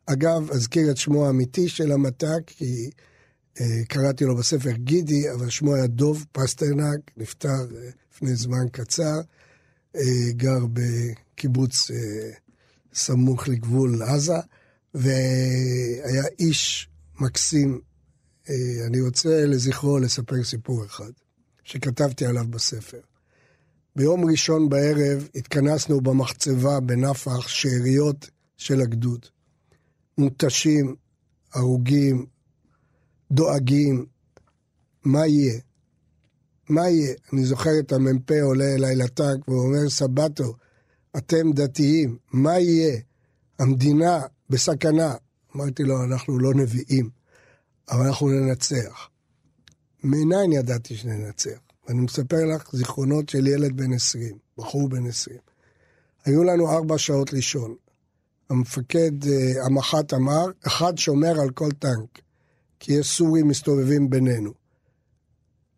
אגב, 0.06 0.52
אזכיר 0.52 0.92
את 0.92 0.98
שמו 0.98 1.26
האמיתי 1.26 1.70
של 1.70 1.92
המת"ק, 1.92 2.42
כי 2.48 2.90
אה, 3.62 3.86
קראתי 3.88 4.26
לו 4.26 4.36
בספר 4.36 4.72
גידי, 4.72 5.32
אבל 5.32 5.50
שמו 5.50 5.76
היה 5.76 5.88
דוב 5.88 6.26
פסטרנק, 6.32 7.00
נפטר 7.18 7.50
אה, 7.50 7.90
לפני 8.16 8.36
זמן 8.36 8.68
קצר, 8.72 9.22
אה, 9.96 10.02
גר 10.32 10.66
בקיבוץ 10.74 11.92
סמוך 12.94 13.48
לגבול 13.48 14.04
עזה, 14.04 14.40
והיה 14.94 16.24
איש 16.40 16.90
מקסים. 17.20 17.80
אני 18.88 19.02
רוצה 19.02 19.46
לזכרו 19.46 20.00
לספר 20.00 20.44
סיפור 20.44 20.86
אחד, 20.86 21.12
שכתבתי 21.64 22.26
עליו 22.26 22.46
בספר. 22.50 23.00
ביום 23.96 24.26
ראשון 24.26 24.70
בערב 24.70 25.28
התכנסנו 25.36 26.02
במחצבה 26.02 26.80
בנפח 26.80 27.48
שאריות 27.48 28.30
של 28.58 28.82
הגדוד. 28.82 29.26
מותשים, 30.18 30.96
הרוגים, 31.54 32.26
דואגים, 33.32 34.06
מה 35.04 35.28
יהיה? 35.28 35.60
מה 36.70 36.90
יהיה? 36.90 37.14
אני 37.34 37.46
זוכר 37.46 37.80
את 37.80 37.92
המ"פ 37.92 38.32
עולה 38.42 38.76
אליי 38.76 38.96
לטנק 38.96 39.48
ואומר, 39.48 39.90
סבתו, 39.90 40.54
אתם 41.18 41.52
דתיים, 41.52 42.18
מה 42.32 42.60
יהיה? 42.60 43.00
המדינה 43.60 44.22
בסכנה. 44.50 45.16
אמרתי 45.56 45.84
לו, 45.84 46.04
אנחנו 46.04 46.40
לא 46.40 46.54
נביאים, 46.54 47.10
אבל 47.92 48.08
אנחנו 48.08 48.30
ננצח. 48.30 49.10
מניין 50.04 50.52
ידעתי 50.52 50.96
שננצח? 50.96 51.60
ואני 51.88 52.02
מספר 52.02 52.46
לך 52.46 52.76
זיכרונות 52.76 53.30
של 53.30 53.48
ילד 53.48 53.78
בן 53.78 53.94
20, 53.94 54.38
בחור 54.58 54.90
בן 54.90 55.08
20. 55.08 55.38
היו 56.26 56.44
לנו 56.44 56.72
ארבע 56.72 56.98
שעות 56.98 57.34
לישון. 57.34 57.76
המפקד, 58.50 59.28
אה, 59.28 59.66
המח"ט 59.66 60.14
אמר, 60.14 60.46
אחד 60.68 60.98
שומר 60.98 61.42
על 61.42 61.50
כל 61.50 61.72
טנק. 61.80 62.20
כי 62.80 62.94
יש 62.94 63.18
סורים 63.18 63.48
מסתובבים 63.48 64.10
בינינו. 64.10 64.65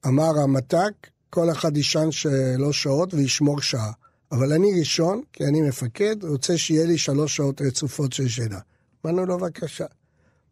אמר 0.05 0.39
המת"ק, 0.43 1.07
כל 1.29 1.51
אחד 1.51 1.77
יישן 1.77 2.11
שלוש 2.11 2.83
שעות 2.83 3.13
וישמור 3.13 3.61
שעה. 3.61 3.91
אבל 4.31 4.53
אני 4.53 4.79
ראשון, 4.79 5.21
כי 5.33 5.43
אני 5.43 5.61
מפקד, 5.61 6.23
רוצה 6.23 6.57
שיהיה 6.57 6.85
לי 6.85 6.97
שלוש 6.97 7.35
שעות 7.35 7.61
רצופות 7.61 8.13
של 8.13 8.27
שינה. 8.27 8.59
אמרנו 9.05 9.25
לו, 9.25 9.37
בבקשה. 9.37 9.85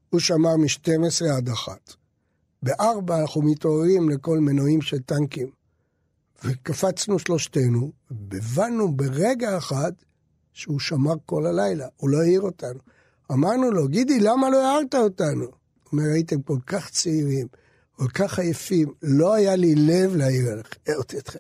הוא 0.09 0.19
שמר 0.19 0.55
מ-12 0.57 1.25
עד 1.37 1.49
1. 1.49 1.93
בארבע 2.63 3.21
אנחנו 3.21 3.41
מתעוררים 3.41 4.09
לכל 4.09 4.39
מנועים 4.39 4.81
של 4.81 4.99
טנקים. 4.99 5.49
וקפצנו 6.43 7.19
שלושתנו, 7.19 7.91
והבנו 8.31 8.95
ברגע 8.95 9.57
אחד 9.57 9.91
שהוא 10.53 10.79
שמר 10.79 11.15
כל 11.25 11.45
הלילה, 11.45 11.87
הוא 11.97 12.09
לא 12.09 12.21
העיר 12.21 12.41
אותנו. 12.41 12.79
אמרנו 13.31 13.71
לו, 13.71 13.87
גידי, 13.87 14.19
למה 14.19 14.49
לא 14.49 14.65
הערת 14.65 14.95
אותנו? 14.95 15.45
אומר, 15.91 16.03
הייתם 16.13 16.41
כל 16.41 16.57
כך 16.67 16.89
צעירים, 16.89 17.47
כל 17.95 18.07
כך 18.07 18.39
עייפים, 18.39 18.93
לא 19.01 19.33
היה 19.33 19.55
לי 19.55 19.75
לב 19.75 20.15
להעיר 20.15 20.61
אתכם. 21.17 21.39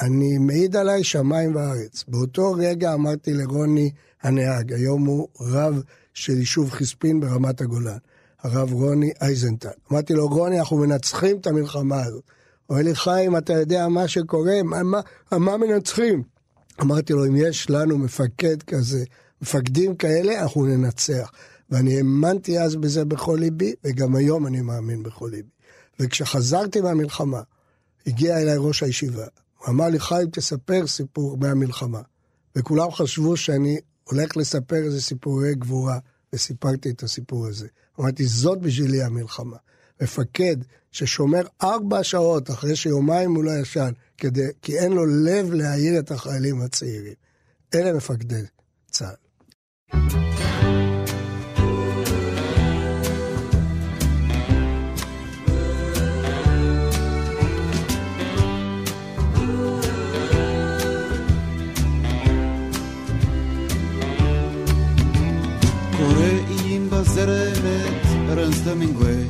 אני 0.00 0.38
מעיד 0.38 0.76
עליי 0.76 1.04
שמיים 1.04 1.54
וארץ. 1.56 2.04
באותו 2.08 2.52
רגע 2.52 2.94
אמרתי 2.94 3.32
לרוני 3.32 3.90
הנהג, 4.22 4.72
היום 4.72 5.04
הוא 5.04 5.28
רב 5.40 5.82
של 6.14 6.38
יישוב 6.38 6.70
חספין 6.70 7.20
ברמת 7.20 7.60
הגולן, 7.60 7.98
הרב 8.40 8.72
רוני 8.72 9.10
אייזנטל. 9.20 9.68
אמרתי 9.92 10.14
לו, 10.14 10.28
רוני, 10.28 10.58
אנחנו 10.58 10.76
מנצחים 10.76 11.36
את 11.36 11.46
המלחמה 11.46 12.02
הזאת. 12.04 12.22
אומר 12.70 12.82
לי, 12.82 12.94
חיים, 12.94 13.36
אתה 13.36 13.52
יודע 13.52 13.88
מה 13.88 14.08
שקורה, 14.08 14.62
מה, 14.64 14.82
מה, 14.82 15.00
מה 15.32 15.56
מנצחים? 15.56 16.22
אמרתי 16.80 17.12
לו, 17.12 17.26
אם 17.26 17.36
יש 17.36 17.70
לנו 17.70 17.98
מפקד 17.98 18.62
כזה, 18.62 19.04
מפקדים 19.42 19.96
כאלה, 19.96 20.42
אנחנו 20.42 20.66
ננצח. 20.66 21.30
ואני 21.70 21.96
האמנתי 21.96 22.60
אז 22.60 22.76
בזה 22.76 23.04
בכל 23.04 23.36
ליבי, 23.40 23.74
וגם 23.84 24.16
היום 24.16 24.46
אני 24.46 24.60
מאמין 24.60 25.02
בכל 25.02 25.28
ליבי. 25.32 25.48
וכשחזרתי 26.00 26.80
מהמלחמה, 26.80 27.42
הגיע 28.06 28.38
אליי 28.38 28.56
ראש 28.58 28.82
הישיבה. 28.82 29.26
הוא 29.58 29.68
אמר 29.68 29.88
לי, 29.88 30.00
חיים, 30.00 30.30
תספר 30.30 30.86
סיפור 30.86 31.36
מהמלחמה. 31.38 32.00
וכולם 32.56 32.90
חשבו 32.90 33.36
שאני 33.36 33.78
הולך 34.04 34.36
לספר 34.36 34.76
איזה 34.76 35.02
סיפורי 35.02 35.54
גבורה, 35.54 35.98
וסיפרתי 36.32 36.90
את 36.90 37.02
הסיפור 37.02 37.46
הזה. 37.46 37.68
אמרתי, 38.00 38.26
זאת 38.26 38.60
בשבילי 38.60 39.02
המלחמה. 39.02 39.56
מפקד 40.02 40.56
ששומר 40.92 41.42
ארבע 41.62 42.04
שעות 42.04 42.50
אחרי 42.50 42.76
שיומיים 42.76 43.34
הוא 43.34 43.44
לא 43.44 43.50
ישן, 43.62 43.92
כדי, 44.18 44.46
כי 44.62 44.78
אין 44.78 44.92
לו 44.92 45.06
לב 45.06 45.52
להעיר 45.52 45.98
את 45.98 46.10
החיילים 46.10 46.60
הצעירים. 46.60 47.14
אלה 47.74 47.92
מפקדי 47.92 48.42
צה"ל. 48.90 50.39
בזרמת 67.00 68.06
ארנסט 68.28 68.66
המינגווי 68.66 69.24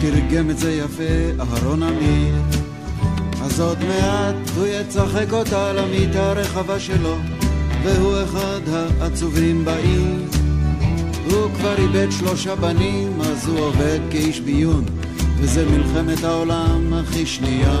תרגם 0.00 0.50
את 0.50 0.58
זה 0.58 0.72
יפה 0.72 1.42
אהרון 1.42 1.82
אמיר 1.82 2.34
אז 3.42 3.60
עוד 3.60 3.78
מעט 3.84 4.34
הוא 4.56 4.66
יצחק 4.66 5.32
אותה 5.32 5.72
למיטה 5.72 6.30
הרחבה 6.30 6.80
שלו 6.80 7.16
והוא 7.84 8.14
אחד 8.24 8.60
העצובים 9.00 9.64
בעיר. 9.64 10.04
הוא 11.30 11.50
כבר 11.54 11.74
איבד 11.78 12.10
שלושה 12.10 12.56
בנים 12.56 13.20
אז 13.20 13.48
הוא 13.48 13.58
עובד 13.60 14.00
כאיש 14.10 14.40
ביון 14.40 14.84
וזה 15.36 15.66
מלחמת 15.70 16.24
העולם 16.24 16.94
הכי 16.94 17.26
שנייה. 17.26 17.78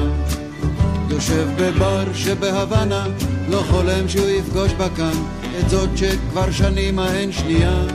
יושב 1.10 1.48
בבר 1.58 2.14
שבהוואנה 2.14 3.06
לא 3.50 3.62
חולם 3.70 4.08
שהוא 4.08 4.28
יפגוש 4.28 4.72
בה 4.72 4.88
כאן 4.96 5.14
את 5.60 5.70
זאת 5.70 5.90
שכבר 5.96 6.50
שנים 6.50 6.98
ההן 6.98 7.32
שנייה 7.32 7.86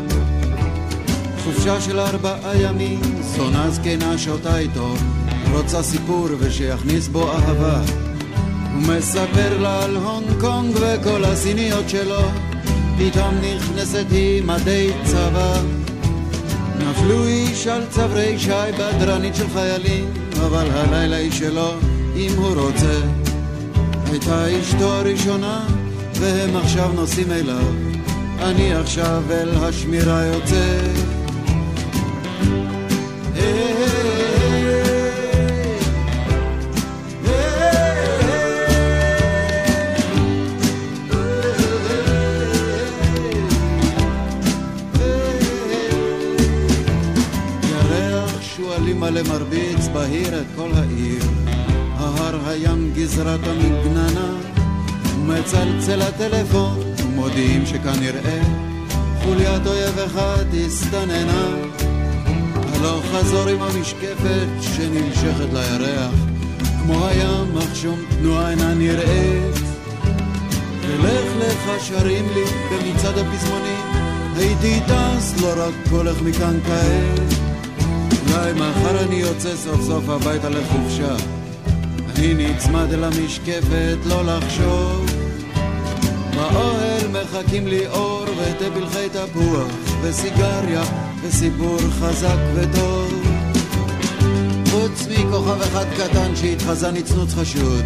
חופשה 1.44 1.82
של 1.82 2.00
ארבעה 2.00 2.58
ימים, 2.62 3.02
זונה 3.22 3.70
זקנה 3.70 4.18
שותה 4.18 4.58
איתו, 4.58 4.94
רוצה 5.52 5.84
סיפור 5.84 6.28
ושיכניס 6.40 7.08
בו 7.08 7.32
אהבה. 7.32 7.82
הוא 8.74 8.82
מספר 8.82 9.58
לה 9.60 9.84
על 9.84 9.96
הונג 9.96 10.28
קונג 10.40 10.76
וכל 10.76 11.26
הסיניות 11.26 11.90
שלו, 11.90 12.22
פתאום 12.98 13.36
נכנסת 13.36 14.06
היא 14.12 14.44
מדי 14.44 14.90
צבא. 15.04 15.62
נפלו 16.80 17.28
איש 17.28 17.68
על 17.68 17.86
צברי 17.90 18.40
שי 18.40 18.72
בדרנית 18.80 19.36
של 19.36 19.50
חיילים, 19.54 20.06
אבל 20.46 20.68
הלילה 20.72 21.16
היא 21.16 21.32
שלו, 21.32 21.72
אם 22.16 22.32
הוא 22.38 22.56
רוצה. 22.56 23.02
הייתה 24.12 24.60
אשתו 24.62 24.94
הראשונה, 24.94 25.68
והם 26.14 26.56
עכשיו 26.56 26.92
נוסעים 26.94 27.32
אליו. 27.32 27.74
אני 28.42 28.76
עכשיו 28.76 29.24
אל 29.32 29.50
השמירה 29.56 30.26
יוצא. 30.26 30.80
מלא 49.24 49.30
מרביץ 49.30 49.88
בהיר 49.94 50.42
את 50.42 50.46
כל 50.56 50.70
העיר. 50.74 51.24
ההר 51.98 52.50
הים 52.50 52.92
גזרת 52.96 53.40
המגננה, 53.44 54.34
מצלצל 55.18 56.02
הטלפון, 56.02 56.80
מודיעים 57.16 57.66
שכנראה 57.66 58.42
חוליית 59.24 59.68
אויב 59.68 60.00
אחד 60.00 60.46
הסתננה. 60.66 61.48
הלוך 62.74 63.06
חזור 63.14 63.48
עם 63.48 63.62
המשקפת 63.62 64.48
שנמשכת 64.62 65.54
לירח, 65.54 66.14
כמו 66.84 67.08
הים 67.08 67.58
אך 67.58 67.76
שום 67.76 68.00
תנועה 68.10 68.50
אינה 68.50 68.74
נראית. 68.74 69.56
ולך 70.88 71.32
לך 71.38 71.86
שרים 71.86 72.26
לי 72.34 72.44
במצעד 72.72 73.18
הפזמונים, 73.18 73.86
הייתי 74.36 74.80
טס 74.88 75.42
לא 75.42 75.54
רק 75.58 75.74
הולך 75.92 76.22
מכאן 76.22 76.60
כעת. 76.66 77.49
אולי 78.40 78.54
מחר 78.54 79.00
אני 79.04 79.16
יוצא 79.16 79.56
סוף 79.56 79.82
סוף 79.82 80.10
הביתה 80.10 80.50
לחופשה. 80.50 81.16
אני 82.16 82.34
נצמד 82.34 82.94
אל 82.94 83.04
המשקפת 83.04 83.98
לא 84.06 84.26
לחשוב. 84.26 85.06
באוהל 86.36 87.08
מחכים 87.08 87.68
לי 87.68 87.88
אור 87.88 88.24
ותה 88.24 88.66
פלחי 88.74 89.10
תפוח 89.10 89.68
וסיגריה 90.02 90.84
וסיפור 91.22 91.78
חזק 91.80 92.38
וטוב. 92.56 93.14
חוץ 94.72 95.08
מכוכב 95.10 95.62
אחד 95.62 95.86
קטן 95.98 96.36
שהתחזה 96.36 96.92
נצנוץ 96.92 97.34
חשוד, 97.34 97.86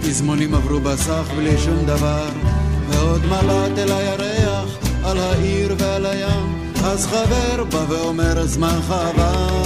פזמונים 0.00 0.54
עברו 0.54 0.80
בסך 0.80 1.30
בלי 1.36 1.58
שום 1.58 1.86
דבר, 1.86 2.28
ועוד 2.88 3.24
מבט 3.24 3.78
אל 3.78 3.92
הירח, 3.92 4.78
על 5.04 5.18
העיר 5.18 5.74
ועל 5.78 6.06
הים. 6.06 6.59
אז 6.84 7.06
חבר 7.06 7.64
בא 7.64 7.84
ואומר 7.88 8.46
זמנך 8.46 8.90
עבר 8.90 9.60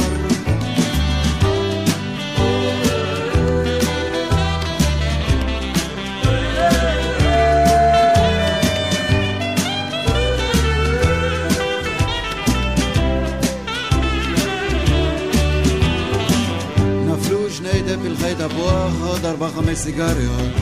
דפלחי 17.87 18.35
תפוח, 18.35 18.92
עוד 19.07 19.24
ארבע 19.24 19.48
חמש 19.48 19.79
סיגריות 19.79 20.53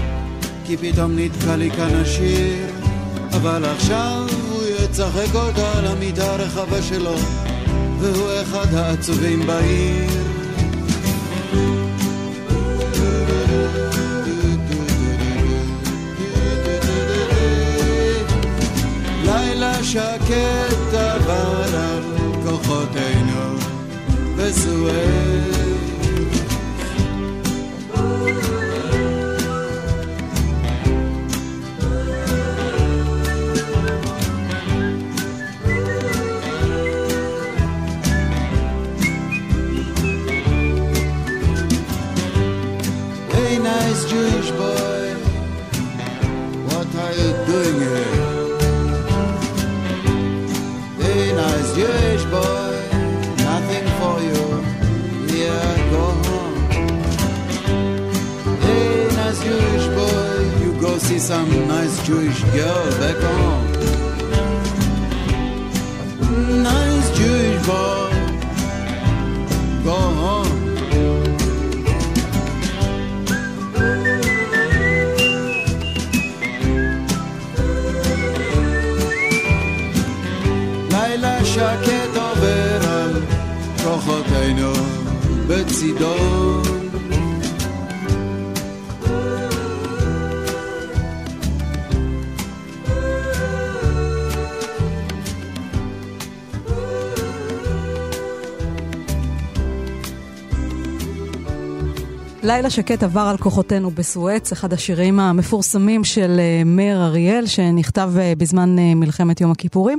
כי 0.65 0.77
פתאום 0.77 1.19
נתקע 1.19 1.57
לי 1.57 1.71
כאן 1.71 1.95
השיר 1.95 2.67
אבל 3.33 3.65
עכשיו 3.65 4.27
צחק 4.93 5.35
אותה 5.35 5.79
על 5.79 5.87
המיטה 5.87 6.33
הרחבה 6.33 6.83
שלו, 6.83 7.15
והוא 7.99 8.29
אחד 8.43 8.75
העצובים 8.75 9.47
בעיר. 9.47 10.11
לילה 19.25 19.85
שקט 19.85 20.95
עבר 20.95 21.63
על 21.75 22.03
כוחותינו 22.45 23.57
וסואל 24.37 25.72
Jewish 62.02 62.42
girl 62.56 62.90
back 63.00 63.18
home. 63.18 63.68
Nice 66.64 67.10
Jewish 67.18 67.68
boy, 67.68 68.12
go 69.84 69.98
home. 70.22 70.58
לילה 80.92 81.46
שקט 81.46 82.16
עובר 82.16 82.88
על 82.90 83.22
כוחותינו 83.84 84.74
בצידו 85.48 86.41
לילה 102.45 102.71
שקט 102.71 103.03
עבר 103.03 103.21
על 103.21 103.37
כוחותינו 103.37 103.91
בסואץ, 103.91 104.53
אחד 104.53 104.73
השירים 104.73 105.21
המפורסמים 105.21 106.05
של 106.05 106.37
אה, 106.41 106.65
מאיר 106.65 107.05
אריאל, 107.05 107.47
שנכתב 107.47 108.13
אה, 108.19 108.33
בזמן 108.39 108.79
אה, 108.79 108.95
מלחמת 108.95 109.41
יום 109.41 109.51
הכיפורים. 109.51 109.99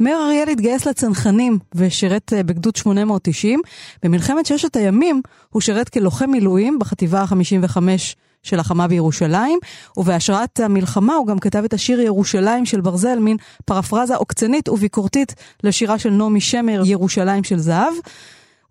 מאיר 0.00 0.16
אריאל 0.26 0.48
התגייס 0.48 0.86
לצנחנים 0.86 1.58
ושירת 1.74 2.32
בגדוד 2.46 2.76
890. 2.76 3.60
במלחמת 4.02 4.46
ששת 4.46 4.76
הימים 4.76 5.22
הוא 5.50 5.62
שירת 5.62 5.88
כלוחם 5.88 6.30
מילואים 6.30 6.78
בחטיבה 6.78 7.20
ה-55 7.20 7.78
של 8.42 8.60
החמה 8.60 8.88
בירושלים, 8.88 9.58
ובהשראת 9.96 10.60
המלחמה 10.60 11.14
הוא 11.14 11.26
גם 11.26 11.38
כתב 11.38 11.64
את 11.64 11.72
השיר 11.72 12.00
ירושלים 12.00 12.66
של 12.66 12.80
ברזל, 12.80 13.18
מין 13.18 13.36
פרפרזה 13.64 14.16
עוקצנית 14.16 14.68
וביקורתית 14.68 15.34
לשירה 15.64 15.98
של 15.98 16.10
נעמי 16.10 16.40
שמר, 16.40 16.82
ירושלים 16.84 17.44
של 17.44 17.58
זהב. 17.58 17.92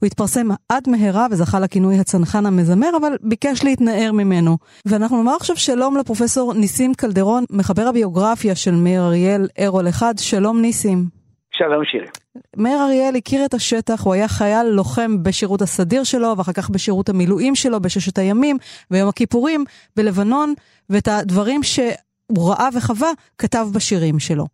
הוא 0.04 0.08
התפרסם 0.08 0.48
עד 0.70 0.90
מהרה 0.90 1.28
וזכה 1.32 1.60
לכינוי 1.60 2.00
הצנחן 2.00 2.46
המזמר, 2.46 2.90
אבל 3.02 3.16
ביקש 3.22 3.64
להתנער 3.64 4.12
ממנו. 4.12 4.58
ואנחנו 4.86 5.18
נאמר 5.18 5.36
עכשיו 5.36 5.56
שלום 5.56 5.98
לפרופסור 5.98 6.54
ניסים 6.54 6.94
קלדרון, 6.94 7.44
מחבר 7.50 7.82
הביוגרפיה 7.82 8.56
של 8.56 8.72
מאיר 8.72 9.02
אריאל, 9.02 9.48
ארול 9.60 9.90
אחד. 9.90 10.14
שלום 10.18 10.62
ניסים. 10.62 11.06
שלום 11.52 11.86
שירי. 11.86 12.08
מאיר 12.58 12.84
אריאל 12.84 13.16
הכיר 13.16 13.46
את 13.46 13.54
השטח, 13.54 14.04
הוא 14.04 14.14
היה 14.14 14.28
חייל 14.28 14.68
לוחם 14.68 15.24
בשירות 15.24 15.62
הסדיר 15.62 16.04
שלו, 16.04 16.38
ואחר 16.38 16.54
כך 16.54 16.70
בשירות 16.70 17.10
המילואים 17.10 17.56
שלו 17.56 17.82
בששת 17.82 18.18
הימים, 18.18 18.58
ביום 18.92 19.10
הכיפורים, 19.10 19.64
בלבנון, 19.96 20.54
ואת 20.90 21.08
הדברים 21.08 21.64
שהוא 21.64 22.50
ראה 22.50 22.70
וחווה, 22.74 23.10
כתב 23.38 23.68
בשירים 23.74 24.20
שלו. 24.20 24.46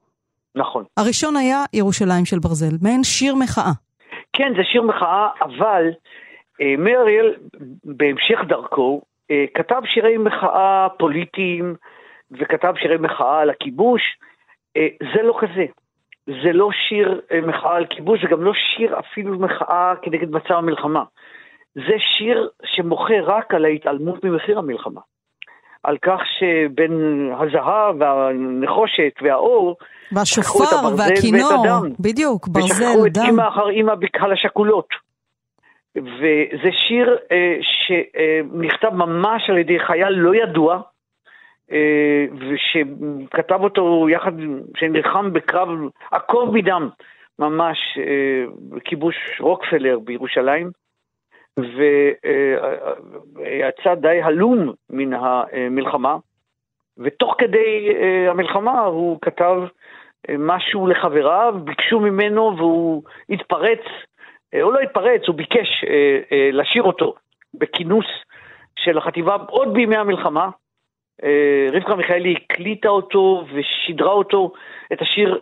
נכון. 0.56 0.84
הראשון 0.98 1.36
היה 1.36 1.64
ירושלים 1.74 2.26
של 2.26 2.40
ברזל, 2.40 2.78
מעין 2.82 3.04
שיר 3.04 3.36
מחאה. 3.36 3.72
כן, 4.40 4.54
זה 4.58 4.64
שיר 4.64 4.82
מחאה, 4.82 5.30
אבל 5.42 5.92
אה, 6.62 6.76
מאיר 6.78 7.02
אריאל, 7.02 7.36
בהמשך 7.84 8.40
דרכו, 8.48 9.02
אה, 9.32 9.46
כתב 9.54 9.82
שירי 9.86 10.18
מחאה 10.18 10.88
פוליטיים 10.98 11.76
וכתב 12.32 12.74
שירי 12.78 12.98
מחאה 12.98 13.40
על 13.40 13.50
הכיבוש. 13.50 14.02
אה, 14.78 14.88
זה 15.14 15.22
לא 15.22 15.38
כזה. 15.40 15.66
זה 16.44 16.54
לא 16.54 16.70
שיר 16.72 17.22
אה, 17.32 17.42
מחאה 17.42 17.76
על 17.76 17.86
כיבוש, 17.86 18.22
זה 18.22 18.28
גם 18.28 18.44
לא 18.44 18.54
שיר 18.54 19.00
אפילו 19.00 19.40
מחאה 19.40 19.94
כנגד 20.02 20.32
מצב 20.32 20.54
המלחמה. 20.54 21.04
זה 21.76 21.96
שיר 22.00 22.50
שמוחה 22.66 23.22
רק 23.24 23.54
על 23.54 23.66
ההתעלמות 23.66 24.24
ממחיר 24.24 24.60
המלחמה. 24.60 25.02
על 25.84 25.98
כך 25.98 26.22
שבין 26.40 26.92
הזהב 27.40 27.96
והנחושת 28.02 29.14
והאור, 29.22 29.76
והשופר 30.12 30.96
והכינור, 30.98 31.86
בדיוק, 32.00 32.48
ברזל, 32.48 32.86
דם. 32.86 32.92
ושכחו 32.92 33.08
את 33.08 33.18
אימא 33.18 33.48
אחר 33.48 33.70
אימא 33.70 33.96
בקהל 33.96 34.32
השכולות. 34.34 34.88
וזה 35.96 36.72
שיר 36.72 37.18
אה, 37.32 37.58
שנכתב 37.62 38.94
ממש 38.94 39.50
על 39.50 39.58
ידי 39.58 39.80
חייל 39.80 40.10
לא 40.10 40.36
ידוע, 40.36 40.82
אה, 41.72 42.26
ושכתב 42.40 43.60
אותו 43.64 44.10
יחד, 44.10 44.32
שנלחם 44.78 45.34
בקרב 45.34 45.70
עקוב 46.12 46.54
מדם, 46.54 46.90
ממש, 47.40 47.78
אה, 47.98 48.46
בכיבוש 48.70 49.16
רוקפלר 49.40 50.00
בירושלים. 50.00 50.72
ויצא 53.36 53.96
די 53.96 54.22
הלום 54.22 54.74
מן 54.90 55.14
המלחמה, 55.14 56.18
ותוך 56.98 57.36
כדי 57.38 57.90
אה, 57.90 58.32
המלחמה 58.32 58.80
הוא 58.80 59.18
כתב 59.22 59.56
אה, 59.62 59.68
משהו 60.40 60.88
לחבריו, 60.88 61.56
ביקשו 61.64 62.00
ממנו 62.00 62.58
והוא 62.58 63.04
התפרץ, 63.30 63.80
אה, 64.54 64.62
הוא 64.62 64.74
לא 64.74 64.80
התפרץ, 64.80 65.22
הוא 65.28 65.36
ביקש 65.36 65.86
לשיר 66.54 66.84
אותו 66.84 67.16
בכינוס 67.54 68.06
של 68.76 68.98
החטיבה 68.98 69.38
עוד 69.50 69.74
בימי 69.74 69.98
המלחמה. 69.98 70.50
רבקה 71.74 71.96
מיכאלי 71.96 72.36
הקליטה 72.38 72.90
אותו 72.90 73.46
ושידרה 73.54 74.12
אותו, 74.12 74.52
את 74.94 75.02
השיר 75.02 75.40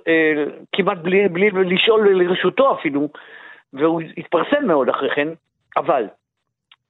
כמעט 0.71 0.97
בלי, 0.97 1.29
בלי 1.29 1.49
לשאול 1.51 2.23
לרשותו 2.23 2.73
אפילו, 2.73 3.09
והוא 3.73 4.01
התפרסם 4.17 4.67
מאוד 4.67 4.89
אחרי 4.89 5.09
כן. 5.15 5.27
אבל 5.77 6.05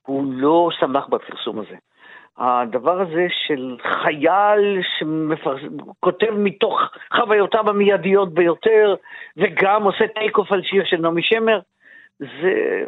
הוא 0.05 0.25
לא 0.33 0.69
שמח 0.79 1.07
בפרסום 1.07 1.59
הזה. 1.59 1.75
הדבר 2.37 3.01
הזה 3.01 3.27
של 3.47 3.77
חייל 4.03 4.81
שכותב 4.97 6.31
מתוך 6.37 6.79
חוויותיו 7.15 7.69
המיידיות 7.69 8.33
ביותר, 8.33 8.95
וגם 9.37 9.83
עושה 9.83 10.07
טייק 10.07 10.37
אוף 10.37 10.51
על 10.51 10.61
שיר 10.63 10.83
של 10.85 10.97
נעמי 10.97 11.21
שמר, 11.23 11.59
זה 12.19 12.83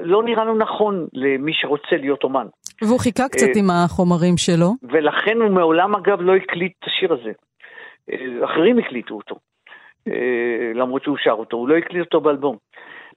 לא 0.00 0.22
נראה 0.22 0.44
לו 0.44 0.54
נכון 0.54 1.06
למי 1.12 1.52
שרוצה 1.54 1.96
להיות 1.96 2.24
אומן. 2.24 2.46
והוא 2.82 3.00
חיכה 3.00 3.28
קצת 3.28 3.56
עם 3.56 3.70
החומרים 3.70 4.36
שלו. 4.36 4.70
ולכן 4.82 5.40
הוא 5.40 5.50
מעולם 5.50 5.94
אגב 5.94 6.20
לא 6.20 6.36
הקליט 6.36 6.72
את 6.78 6.84
השיר 6.86 7.12
הזה. 7.12 7.32
אחרים 8.44 8.78
הקליטו 8.78 9.14
אותו, 9.14 9.36
למרות 10.74 11.02
שהוא 11.02 11.16
שר 11.18 11.30
אותו, 11.30 11.56
הוא 11.56 11.68
לא 11.68 11.76
הקליט 11.76 12.04
אותו 12.04 12.20
באלבום. 12.20 12.56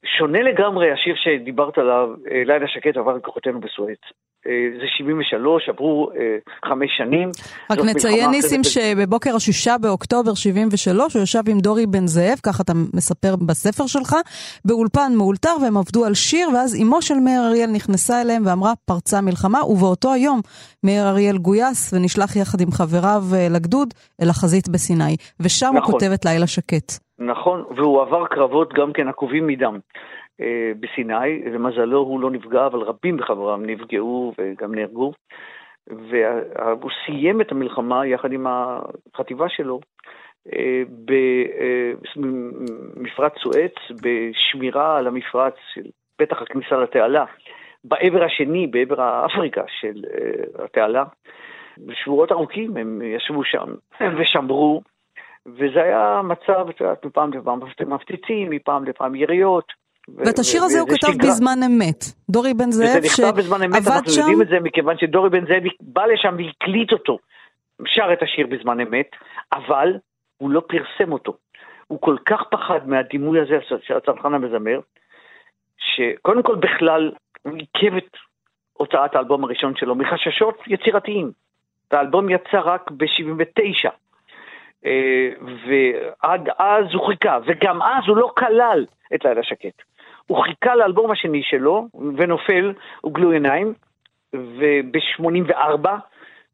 שונה 0.06 0.42
לגמרי 0.42 0.92
השיר 0.92 1.16
שדיברת 1.16 1.78
עליו, 1.78 2.10
אה, 2.32 2.44
לילה 2.46 2.68
שקט 2.68 2.98
עבר 2.98 3.14
לכוחותינו 3.14 3.60
בסואץ. 3.60 4.00
אה, 4.48 4.80
זה 4.80 4.86
73, 4.98 5.70
עברו 5.70 6.10
אה, 6.16 6.38
חמש 6.66 6.90
שנים. 6.98 7.30
רק 7.72 7.80
נציין 7.80 8.30
ניסים 8.30 8.64
שבבוקר 8.64 9.36
השישה 9.36 9.76
באוקטובר 9.82 10.34
73 10.34 11.14
הוא 11.14 11.24
ישב 11.24 11.44
עם 11.48 11.60
דורי 11.60 11.86
בן 11.86 12.08
זאב, 12.08 12.38
ככה 12.44 12.64
אתה 12.64 12.74
מספר 12.94 13.36
בספר 13.48 13.88
שלך, 13.88 14.16
באולפן 14.66 15.12
מאולתר 15.18 15.56
והם 15.62 15.78
עבדו 15.78 16.06
על 16.06 16.14
שיר, 16.14 16.50
ואז 16.50 16.82
אמו 16.82 17.02
של 17.02 17.16
מאיר 17.26 17.42
אריאל 17.48 17.70
נכנסה 17.76 18.22
אליהם 18.22 18.44
ואמרה 18.46 18.74
פרצה 18.86 19.22
מלחמה, 19.22 19.66
ובאותו 19.66 20.14
היום 20.14 20.40
מאיר 20.84 21.10
אריאל 21.10 21.38
גויס 21.38 21.94
ונשלח 21.94 22.36
יחד 22.36 22.62
עם 22.62 22.72
חבריו 22.72 23.24
לגדוד 23.56 23.94
אל 24.22 24.30
החזית 24.30 24.70
בסיני, 24.70 25.16
ושם 25.40 25.66
נכון. 25.66 25.78
הוא 25.78 25.92
כותב 25.92 26.12
את 26.14 26.26
לילה 26.26 26.48
שקט. 26.48 27.08
נכון, 27.20 27.64
והוא 27.76 28.02
עבר 28.02 28.26
קרבות 28.28 28.74
גם 28.74 28.94
כן 28.94 29.08
עקובים 29.08 29.48
מדם 29.48 29.74
אה, 29.74 29.80
בסיני, 30.80 31.40
למזלו 31.46 32.00
הוא 32.00 32.20
לא 32.20 32.32
נפגע, 32.32 32.66
אבל 32.66 32.80
רבים 32.80 33.16
מחבריו 33.16 33.58
נפגעו 33.58 34.34
וגם 34.38 34.76
נהרגו. 34.76 35.14
והוא 35.88 36.92
סיים 37.06 37.42
את 37.42 37.52
המלחמה 37.52 38.08
יחד 38.08 38.32
עם 38.32 38.48
החטיבה 38.48 39.50
שלו 39.50 39.80
אה, 40.54 40.84
במפרץ 42.96 43.34
סואץ, 43.44 43.76
בשמירה 44.02 44.98
על 44.98 45.08
המפרץ 45.08 45.54
של 45.74 45.82
פתח 46.18 46.42
הכניסה 46.42 46.78
לתעלה, 46.78 47.26
בעבר 47.84 48.24
השני, 48.24 48.68
בעבר 48.68 49.26
אפריקה 49.26 49.64
של 49.68 50.04
אה, 50.14 50.64
התעלה. 50.66 51.04
בשבועות 51.78 52.32
ארוכים 52.32 52.78
הם 52.78 53.02
ישבו 53.02 53.44
שם 53.44 53.66
ושמרו 54.18 54.82
וזה 55.46 55.84
היה 55.84 56.22
מצב, 56.24 56.70
את 56.70 56.82
יודעת, 56.82 57.06
מפעם 57.06 57.34
לפעם 57.34 57.60
מפציצים, 57.88 58.50
מפעם 58.50 58.84
לפעם 58.84 59.16
יריות. 59.16 59.74
ואת 60.16 60.40
השיר 60.40 60.64
הזה 60.64 60.80
הוא 60.80 60.90
כתב 60.90 61.18
בזמן 61.20 61.60
אמת. 61.66 62.06
דורי 62.30 62.54
בן 62.54 62.72
זאב 62.72 62.88
שעבד 62.88 63.08
שם... 63.08 63.24
וזה 63.24 63.24
נכתב 63.24 63.38
בזמן 63.38 63.64
אמת, 63.64 63.88
אנחנו 63.88 64.12
יודעים 64.18 64.42
את 64.42 64.48
זה 64.48 64.60
מכיוון 64.64 64.98
שדורי 64.98 65.30
בן 65.30 65.46
זאב 65.46 65.64
בא 65.82 66.06
לשם 66.06 66.36
והקליט 66.38 66.92
אותו. 66.92 67.18
שר 67.86 68.14
את 68.14 68.24
השיר 68.24 68.48
בזמן 68.48 68.80
אמת, 68.80 69.10
אבל 69.54 69.94
הוא 70.38 70.50
לא 70.50 70.62
פרסם 70.68 71.12
אותו. 71.12 71.34
הוא 71.88 72.02
כל 72.02 72.16
כך 72.26 72.42
פחד 72.52 72.88
מהדימוי 72.88 73.42
הזה 73.42 73.56
של 73.82 73.98
הצנחן 73.98 74.34
המזמר, 74.34 74.80
שקודם 75.78 76.44
כל 76.44 76.56
בכלל 76.56 77.12
הוא 77.42 77.54
עיכב 77.54 77.98
את 77.98 78.18
הוצאת 78.74 79.16
האלבום 79.16 79.44
הראשון 79.44 79.76
שלו 79.76 79.96
מחששות 79.96 80.64
יצירתיים. 80.68 81.32
והאלבום 81.92 82.30
יצא 82.30 82.60
רק 82.64 82.92
ב-79. 82.92 83.90
אה, 84.86 85.30
ועד 85.68 86.50
אז 86.58 86.86
הוא 86.94 87.08
חיכה, 87.08 87.40
וגם 87.46 87.82
אז 87.82 88.04
הוא 88.08 88.18
לא 88.18 88.32
כלל 88.38 88.86
את 89.16 89.26
לילה 89.26 89.44
שקט. 89.44 89.82
הוא 90.28 90.44
חיכה 90.44 90.76
לאלבום 90.76 91.12
השני 91.12 91.44
שלו, 91.44 91.88
ונופל, 92.18 92.74
הוא 93.02 93.14
גלוי 93.14 93.36
עיניים, 93.36 93.74
וב-84, 94.34 95.90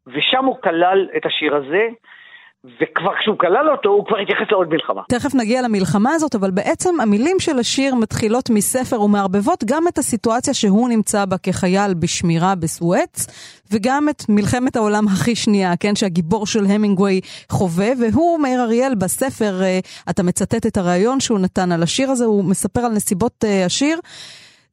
ושם 0.07 0.45
הוא 0.45 0.61
כלל 0.61 1.09
את 1.17 1.25
השיר 1.25 1.55
הזה, 1.55 1.87
וכבר 2.65 3.11
כשהוא 3.19 3.37
כלל 3.39 3.69
אותו, 3.71 3.89
הוא 3.89 4.05
כבר 4.05 4.17
התייחס 4.17 4.51
לעוד 4.51 4.69
מלחמה. 4.69 5.01
תכף 5.09 5.35
נגיע 5.35 5.61
למלחמה 5.61 6.11
הזאת, 6.13 6.35
אבל 6.35 6.51
בעצם 6.51 7.01
המילים 7.01 7.39
של 7.39 7.59
השיר 7.59 7.95
מתחילות 7.95 8.49
מספר 8.49 9.01
ומערבבות 9.01 9.63
גם 9.63 9.87
את 9.87 9.97
הסיטואציה 9.97 10.53
שהוא 10.53 10.89
נמצא 10.89 11.25
בה 11.25 11.37
כחייל 11.37 11.93
בשמירה 11.93 12.55
בסואץ, 12.55 13.27
וגם 13.71 14.09
את 14.09 14.23
מלחמת 14.29 14.75
העולם 14.75 15.07
הכי 15.07 15.35
שנייה, 15.35 15.73
כן, 15.79 15.95
שהגיבור 15.95 16.47
של 16.47 16.65
המינגווי 16.65 17.21
חווה, 17.49 17.87
והוא, 18.01 18.39
מאיר 18.39 18.61
אריאל, 18.61 18.95
בספר, 18.95 19.61
אה, 19.61 19.79
אתה 20.09 20.23
מצטט 20.23 20.65
את 20.65 20.77
הריאיון 20.77 21.19
שהוא 21.19 21.39
נתן 21.39 21.71
על 21.71 21.83
השיר 21.83 22.11
הזה, 22.11 22.25
הוא 22.25 22.43
מספר 22.43 22.81
על 22.81 22.91
נסיבות 22.91 23.43
אה, 23.43 23.65
השיר. 23.65 23.99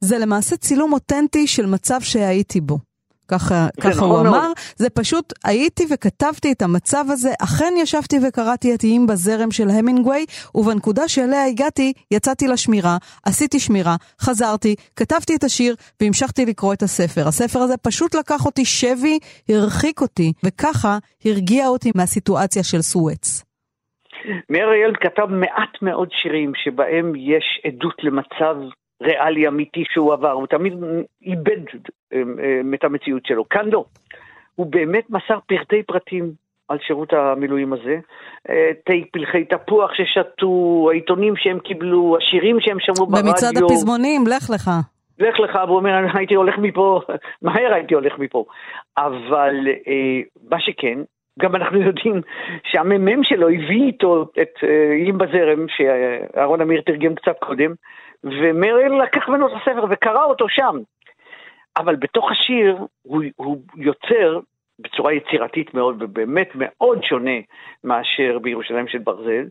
זה 0.01 0.17
למעשה 0.17 0.57
צילום 0.57 0.93
אותנטי 0.93 1.47
של 1.47 1.65
מצב 1.65 2.01
שהייתי 2.01 2.61
בו. 2.61 2.90
ככה, 3.31 3.67
ככה 3.81 3.89
נכון 3.89 4.09
הוא 4.09 4.23
מאוד. 4.23 4.27
אמר. 4.27 4.51
זה 4.75 4.89
פשוט, 4.89 5.33
הייתי 5.45 5.83
וכתבתי 5.93 6.51
את 6.51 6.61
המצב 6.61 7.05
הזה, 7.09 7.29
אכן 7.43 7.73
ישבתי 7.77 8.15
וקראתי 8.27 8.75
את 8.75 8.83
איים 8.83 9.07
בזרם 9.07 9.51
של 9.51 9.69
המינגווי, 9.69 10.25
ובנקודה 10.55 11.07
שאליה 11.07 11.45
הגעתי, 11.45 11.93
יצאתי 12.11 12.47
לשמירה, 12.47 12.97
עשיתי 13.25 13.59
שמירה, 13.59 13.95
חזרתי, 14.21 14.75
כתבתי 14.95 15.35
את 15.35 15.43
השיר, 15.43 15.75
והמשכתי 16.01 16.45
לקרוא 16.45 16.73
את 16.73 16.81
הספר. 16.81 17.27
הספר 17.27 17.59
הזה 17.59 17.77
פשוט 17.77 18.15
לקח 18.15 18.45
אותי 18.45 18.65
שבי, 18.65 19.19
הרחיק 19.49 20.01
אותי, 20.01 20.33
וככה 20.45 20.97
הרגיע 21.25 21.67
אותי 21.67 21.91
מהסיטואציה 21.95 22.63
של 22.63 22.81
סואץ. 22.81 23.43
מאיר 24.49 24.65
אריאל 24.67 24.93
כתב 25.01 25.25
מעט 25.25 25.81
מאוד 25.81 26.09
שירים 26.21 26.51
שבהם 26.63 27.13
יש 27.15 27.61
עדות 27.65 27.95
למצב 28.03 28.55
ריאלי 29.01 29.47
אמיתי 29.47 29.83
שהוא 29.93 30.13
עבר, 30.13 30.31
הוא 30.31 30.47
תמיד 30.47 30.73
איבד 31.21 31.61
אה, 32.13 32.21
אה, 32.39 32.61
את 32.73 32.83
המציאות 32.83 33.25
שלו. 33.25 33.49
כאן 33.49 33.69
לא. 33.69 33.85
הוא 34.55 34.65
באמת 34.65 35.09
מסר 35.09 35.39
פרטי 35.47 35.83
פרטים 35.83 36.31
על 36.67 36.77
שירות 36.87 37.13
המילואים 37.13 37.73
הזה. 37.73 37.99
אה, 38.49 38.71
תה 38.85 38.93
פלחי 39.11 39.45
תפוח 39.45 39.91
ששתו, 39.93 40.87
העיתונים 40.91 41.33
שהם 41.35 41.59
קיבלו, 41.59 42.17
השירים 42.17 42.57
שהם 42.59 42.77
שמעו 42.79 43.07
ברדיו. 43.07 43.25
במצעד 43.25 43.57
הפזמונים, 43.57 44.23
לך 44.27 44.49
לך. 44.49 44.71
לך 45.19 45.39
לך, 45.39 45.59
והוא 45.65 45.77
אומר, 45.77 45.99
"אני 45.99 46.07
הייתי 46.13 46.35
הולך 46.35 46.57
מפה, 46.57 47.01
מהר 47.41 47.73
הייתי 47.73 47.93
הולך 47.93 48.19
מפה. 48.19 48.45
אבל 48.97 49.55
אה, 49.87 50.21
מה 50.49 50.59
שכן, 50.59 50.99
גם 51.39 51.55
אנחנו 51.55 51.81
יודעים 51.81 52.21
שהמ"מ 52.63 53.23
שלו 53.23 53.49
הביא 53.49 53.83
איתו 53.87 54.23
את 54.41 54.53
אה, 54.63 54.91
איים 54.93 55.17
בזרם, 55.17 55.65
שאהרון 55.67 56.61
אמיר 56.61 56.81
תרגם 56.85 57.15
קצת 57.15 57.35
קודם, 57.39 57.73
ומרל 58.23 59.03
לקח 59.03 59.29
ממנו 59.29 59.47
את 59.47 59.51
הספר 59.61 59.85
וקרא 59.89 60.23
אותו 60.23 60.49
שם. 60.49 60.77
אבל 61.77 61.95
בתוך 61.95 62.31
השיר 62.31 62.77
הוא, 63.01 63.23
הוא 63.35 63.57
יוצר 63.75 64.39
בצורה 64.79 65.13
יצירתית 65.13 65.73
מאוד, 65.73 66.03
ובאמת 66.03 66.49
מאוד 66.55 67.03
שונה 67.03 67.39
מאשר 67.83 68.39
בירושלים 68.39 68.87
של 68.87 68.97
ברזל, 68.97 69.47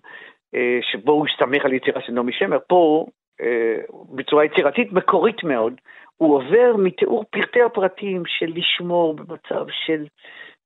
אה, 0.55 0.79
שבו 0.83 1.13
הוא 1.13 1.27
הסתמך 1.27 1.65
על 1.65 1.73
יצירה 1.73 2.01
של 2.01 2.13
נעמי 2.13 2.33
שמר. 2.33 2.59
פה, 2.69 3.07
אה, 3.41 3.77
בצורה 4.15 4.45
יצירתית 4.45 4.93
מקורית 4.93 5.45
מאוד, 5.45 5.75
הוא 6.17 6.37
עובר 6.37 6.77
מתיאור 6.79 7.25
פרטי 7.31 7.63
הפרטים 7.63 8.23
של 8.27 8.53
לשמור 8.55 9.15
במצב 9.15 9.65
של 9.71 10.07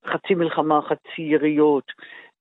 חצי 0.07 0.35
מלחמה, 0.35 0.81
חצי 0.83 1.23
יריות, 1.23 1.93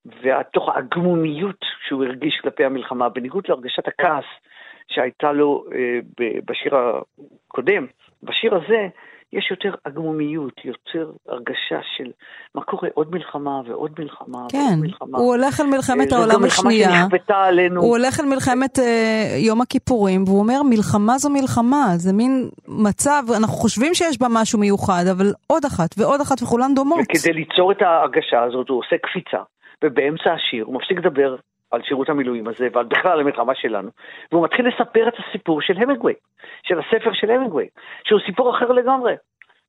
ותוך 0.05 0.69
הגמומיות 0.75 1.65
שהוא 1.87 2.03
הרגיש 2.03 2.39
כלפי 2.41 2.65
המלחמה, 2.65 3.09
בניגוד 3.09 3.43
להרגשת 3.49 3.87
הכעס 3.87 4.25
שהייתה 4.87 5.31
לו 5.31 5.63
אה, 5.75 5.99
בשיר 6.45 6.75
הקודם, 6.75 7.85
בשיר 8.23 8.55
הזה 8.55 8.87
יש 9.33 9.51
יותר 9.51 9.73
הגמומיות, 9.85 10.53
יותר 10.65 11.11
הרגשה 11.27 11.79
של 11.97 12.11
מה 12.55 12.63
קורה, 12.63 12.89
עוד 12.93 13.11
מלחמה 13.11 13.61
ועוד 13.67 13.91
מלחמה 13.99 14.45
כן, 14.51 14.57
ועוד 14.57 14.79
מלחמה. 14.79 15.17
הוא 15.17 15.35
הולך 15.35 15.61
אל 15.61 15.65
מלחמת 15.65 16.13
אה, 16.13 16.17
העולם 16.17 16.31
זו 16.31 16.37
גם 16.37 16.43
מלחמה 16.43 16.69
השנייה. 16.69 16.89
שנכפתה 17.09 17.43
עלינו. 17.43 17.81
הוא 17.81 17.97
הולך 17.97 18.19
אל 18.19 18.25
מלחמת 18.25 18.79
אה, 18.79 19.37
יום 19.47 19.61
הכיפורים, 19.61 20.23
והוא 20.23 20.39
אומר, 20.39 20.63
מלחמה 20.69 21.17
זו 21.17 21.29
מלחמה, 21.29 21.85
זה 21.95 22.13
מין 22.13 22.49
מצב, 22.67 23.23
אנחנו 23.37 23.53
חושבים 23.53 23.93
שיש 23.93 24.19
בה 24.19 24.27
משהו 24.29 24.59
מיוחד, 24.59 25.03
אבל 25.11 25.25
עוד 25.47 25.65
אחת 25.65 25.89
ועוד 25.97 26.21
אחת 26.21 26.41
וכולן 26.43 26.73
דומות. 26.75 26.99
וכדי 26.99 27.33
ליצור 27.33 27.71
את 27.71 27.81
ההרגשה 27.81 28.43
הזאת 28.43 28.69
הוא 28.69 28.79
עושה 28.79 28.95
קפיצה, 28.97 29.43
ובאמצע 29.83 30.33
השיר 30.33 30.65
הוא 30.65 30.75
מפסיק 30.75 30.97
לדבר 30.97 31.35
על 31.73 31.81
שירות 31.83 32.09
המילואים 32.09 32.47
הזה 32.47 32.67
ועל 32.73 32.85
בכלל 32.85 33.19
המלחמה 33.19 33.55
שלנו, 33.55 33.89
והוא 34.31 34.43
מתחיל 34.43 34.67
לספר 34.67 35.07
את 35.07 35.13
הסיפור 35.19 35.61
של 35.61 35.73
המינגווי, 35.77 36.13
של 36.63 36.79
הספר 36.79 37.13
של 37.13 37.31
המינגווי, 37.31 37.67
שהוא 38.03 38.19
סיפור 38.25 38.57
אחר 38.57 38.71
לגמרי. 38.71 39.13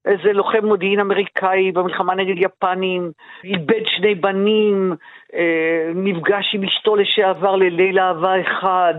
איזה 0.04 0.32
לוחם 0.32 0.66
מודיעין 0.66 1.00
אמריקאי 1.00 1.72
במלחמה 1.72 2.14
נגד 2.14 2.34
יפנים, 2.38 3.10
איבד 3.44 3.86
שני 3.86 4.14
בנים, 4.14 4.92
אה, 5.34 5.90
נפגש 5.94 6.54
עם 6.54 6.64
אשתו 6.64 6.96
לשעבר 6.96 7.56
לליל 7.56 7.98
אהבה 7.98 8.40
אחד, 8.40 8.94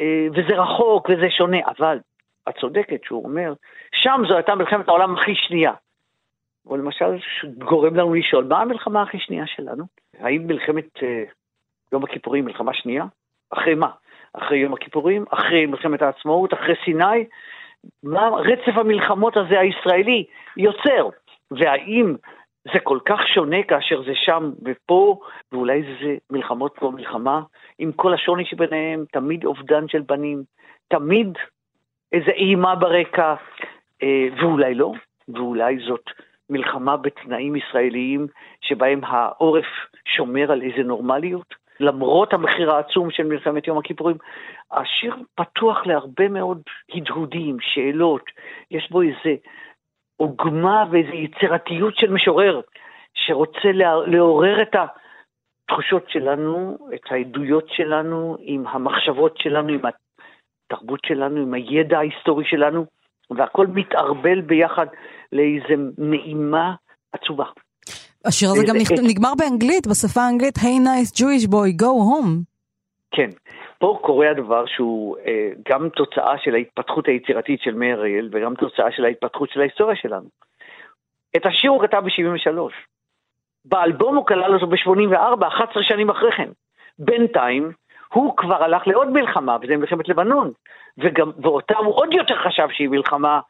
אה, 0.00 0.26
וזה 0.30 0.56
רחוק 0.56 1.08
וזה 1.10 1.30
שונה, 1.30 1.58
אבל 1.78 1.98
את 2.48 2.54
צודקת 2.60 3.04
שהוא 3.04 3.24
אומר, 3.24 3.52
שם 3.94 4.22
זו 4.28 4.34
הייתה 4.34 4.54
מלחמת 4.54 4.88
העולם 4.88 5.14
הכי 5.14 5.34
שנייה. 5.34 5.72
או 6.66 6.76
למשל, 6.76 7.18
גורם 7.58 7.96
לנו 7.96 8.14
לשאול, 8.14 8.44
מה 8.44 8.60
המלחמה 8.60 9.02
הכי 9.02 9.18
שנייה 9.18 9.46
שלנו? 9.46 9.84
האם 10.20 10.46
מלחמת 10.46 11.02
אה, 11.02 11.24
יום 11.92 12.04
הכיפורים 12.04 12.44
מלחמה 12.44 12.74
שנייה? 12.74 13.04
אחרי 13.50 13.74
מה? 13.74 13.90
אחרי 14.32 14.58
יום 14.58 14.74
הכיפורים? 14.74 15.24
אחרי 15.30 15.66
מלחמת 15.66 16.02
העצמאות? 16.02 16.54
אחרי 16.54 16.74
סיני? 16.84 17.24
מה 18.02 18.28
רצף 18.28 18.78
המלחמות 18.78 19.36
הזה 19.36 19.60
הישראלי 19.60 20.24
יוצר? 20.56 21.08
והאם 21.50 22.14
זה 22.72 22.80
כל 22.80 22.98
כך 23.04 23.28
שונה 23.34 23.62
כאשר 23.62 24.02
זה 24.02 24.12
שם 24.14 24.50
ופה, 24.64 25.18
ואולי 25.52 25.82
זה 25.82 26.16
מלחמות 26.30 26.78
כמו 26.78 26.92
מלחמה, 26.92 27.42
עם 27.78 27.92
כל 27.92 28.14
השוני 28.14 28.44
שביניהם, 28.44 29.04
תמיד 29.12 29.44
אובדן 29.44 29.88
של 29.88 30.00
בנים, 30.00 30.42
תמיד 30.88 31.28
איזו 32.12 32.30
אימה 32.30 32.74
ברקע, 32.74 33.34
אה, 34.02 34.28
ואולי 34.40 34.74
לא, 34.74 34.92
ואולי 35.28 35.78
זאת 35.78 36.04
מלחמה 36.50 36.96
בתנאים 36.96 37.56
ישראליים 37.56 38.26
שבהם 38.60 39.00
העורף 39.04 39.66
שומר 40.16 40.52
על 40.52 40.62
איזה 40.62 40.82
נורמליות, 40.82 41.54
למרות 41.80 42.32
המחיר 42.32 42.70
העצום 42.70 43.10
של 43.10 43.22
מלחמת 43.22 43.66
יום 43.66 43.78
הכיפורים. 43.78 44.16
השיר 44.72 45.16
פתוח 45.34 45.86
להרבה 45.86 46.28
מאוד 46.28 46.62
הדהודים, 46.94 47.56
שאלות, 47.60 48.22
יש 48.70 48.90
בו 48.90 49.02
איזה 49.02 49.34
עוגמה 50.16 50.84
ואיזו 50.90 51.12
יצירתיות 51.12 51.96
של 51.96 52.10
משורר 52.10 52.60
שרוצה 53.14 53.72
לעורר 54.06 54.62
את 54.62 54.76
התחושות 55.68 56.10
שלנו, 56.10 56.78
את 56.94 57.00
העדויות 57.10 57.68
שלנו, 57.68 58.36
עם 58.40 58.66
המחשבות 58.66 59.38
שלנו, 59.38 59.68
עם 59.68 59.80
התרבות 60.66 61.00
שלנו, 61.06 61.42
עם 61.42 61.54
הידע 61.54 61.98
ההיסטורי 61.98 62.44
שלנו, 62.44 62.86
והכל 63.30 63.66
מתערבל 63.66 64.40
ביחד 64.40 64.86
לאיזה 65.32 65.74
נעימה 65.98 66.74
עצובה. 67.12 67.46
השיר 68.26 68.48
הזה 68.48 68.64
גם 68.68 68.76
נגמר 69.02 69.32
באנגלית, 69.38 69.86
בשפה 69.86 70.20
האנגלית, 70.20 70.56
Hey 70.58 70.78
nice 70.86 71.20
Jewish 71.20 71.46
boy, 71.46 71.82
go 71.82 71.92
home. 72.10 72.32
כן, 73.10 73.30
פה 73.78 73.98
קורה 74.02 74.30
הדבר 74.30 74.66
שהוא 74.66 75.16
אה, 75.26 75.50
גם 75.68 75.88
תוצאה 75.88 76.38
של 76.38 76.54
ההתפתחות 76.54 77.08
היצירתית 77.08 77.60
של 77.62 77.74
מאיר 77.74 77.98
אריאל 77.98 78.28
וגם 78.32 78.54
תוצאה 78.54 78.92
של 78.92 79.04
ההתפתחות 79.04 79.50
של 79.50 79.60
ההיסטוריה 79.60 79.96
שלנו. 79.96 80.28
את 81.36 81.46
השיר 81.46 81.70
הוא 81.70 81.82
כתב 81.82 82.02
ב-73. 82.04 82.58
באלבום 83.64 84.16
הוא 84.16 84.26
כלל 84.26 84.54
אותו 84.54 84.66
ב-84, 84.66 85.46
11 85.48 85.82
שנים 85.82 86.10
אחרי 86.10 86.32
כן. 86.36 86.48
בינתיים, 86.98 87.72
הוא 88.12 88.36
כבר 88.36 88.64
הלך 88.64 88.86
לעוד 88.86 89.08
מלחמה, 89.08 89.56
וזה 89.62 89.76
מלחמת 89.76 90.08
לבנון, 90.08 90.50
וגם, 90.98 91.30
ואותה 91.42 91.78
הוא 91.78 91.94
עוד 91.94 92.12
יותר 92.12 92.34
חשב 92.44 92.68
שהיא 92.70 92.88
מלחמה 92.88 93.40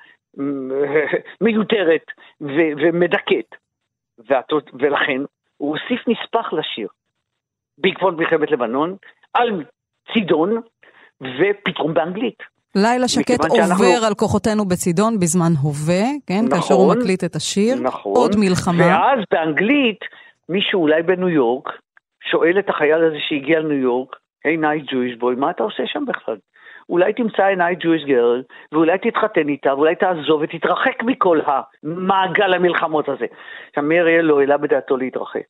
מיותרת 1.45 2.05
ו- 2.41 2.73
ומדכאת. 2.77 3.66
והתות, 4.29 4.71
ולכן 4.75 5.21
הוא 5.57 5.77
הוסיף 5.77 6.09
נספח 6.09 6.53
לשיר 6.53 6.89
בעקבות 7.79 8.15
מלחמת 8.17 8.51
לבנון 8.51 8.97
על 9.35 9.65
צידון 10.13 10.61
ופתרון 11.23 11.95
באנגלית. 11.95 12.39
לילה 12.75 13.09
שקט 13.09 13.45
עובר 13.45 13.67
שאנחנו... 13.67 14.07
על 14.07 14.15
כוחותינו 14.15 14.65
בצידון 14.65 15.19
בזמן 15.19 15.53
הווה, 15.63 16.05
כן? 16.27 16.35
נכון, 16.45 16.51
כאשר 16.51 16.75
הוא 16.75 16.95
מקליט 16.95 17.25
את 17.25 17.37
השיר. 17.37 17.75
נכון. 17.83 18.13
עוד 18.17 18.37
מלחמה. 18.39 18.87
ואז 18.87 19.19
באנגלית, 19.31 20.01
מישהו 20.49 20.83
אולי 20.83 21.03
בניו 21.03 21.29
יורק, 21.29 21.69
שואל 22.31 22.59
את 22.59 22.69
החייל 22.69 23.05
הזה 23.05 23.17
שהגיע 23.29 23.61
לניו 23.61 23.79
יורק, 23.79 24.17
היי 24.45 24.57
nice 24.57 24.85
Jewish 24.93 25.19
boy, 25.19 25.35
מה 25.35 25.51
אתה 25.51 25.63
עושה 25.63 25.83
שם 25.87 26.05
בכלל? 26.07 26.37
אולי 26.89 27.13
תמצא 27.13 27.45
a 27.47 27.77
nice 27.81 27.91
Jewish 27.91 28.05
girl, 28.05 28.43
ואולי 28.73 28.99
תתחתן 28.99 29.49
איתה, 29.49 29.75
ואולי 29.75 29.95
תעזוב 29.95 30.41
ותתרחק 30.43 31.03
מכל 31.03 31.41
המעגל 31.47 32.55
המלחמות 32.55 33.09
הזה. 33.09 33.27
עכשיו, 33.69 33.85
מאיר 33.85 34.23
לא 34.23 34.41
העלה 34.41 34.57
בדעתו 34.57 34.97
להתרחק. 34.97 35.47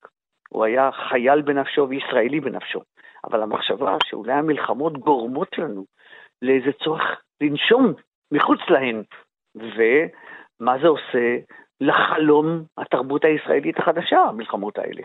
הוא 0.48 0.64
היה 0.64 0.90
חייל 0.92 1.40
בנפשו 1.40 1.86
וישראלי 1.88 2.40
בנפשו. 2.40 2.80
אבל 3.24 3.42
המחשבה 3.42 3.96
שאולי 4.04 4.32
המלחמות 4.32 4.98
גורמות 4.98 5.58
לנו 5.58 5.84
לאיזה 6.42 6.72
צורך 6.84 7.20
לנשום 7.40 7.92
מחוץ 8.32 8.60
להן, 8.68 9.02
ומה 9.54 10.78
זה 10.82 10.88
עושה 10.88 11.36
לחלום 11.80 12.62
התרבות 12.78 13.24
הישראלית 13.24 13.78
החדשה, 13.78 14.20
המלחמות 14.20 14.78
האלה. 14.78 15.02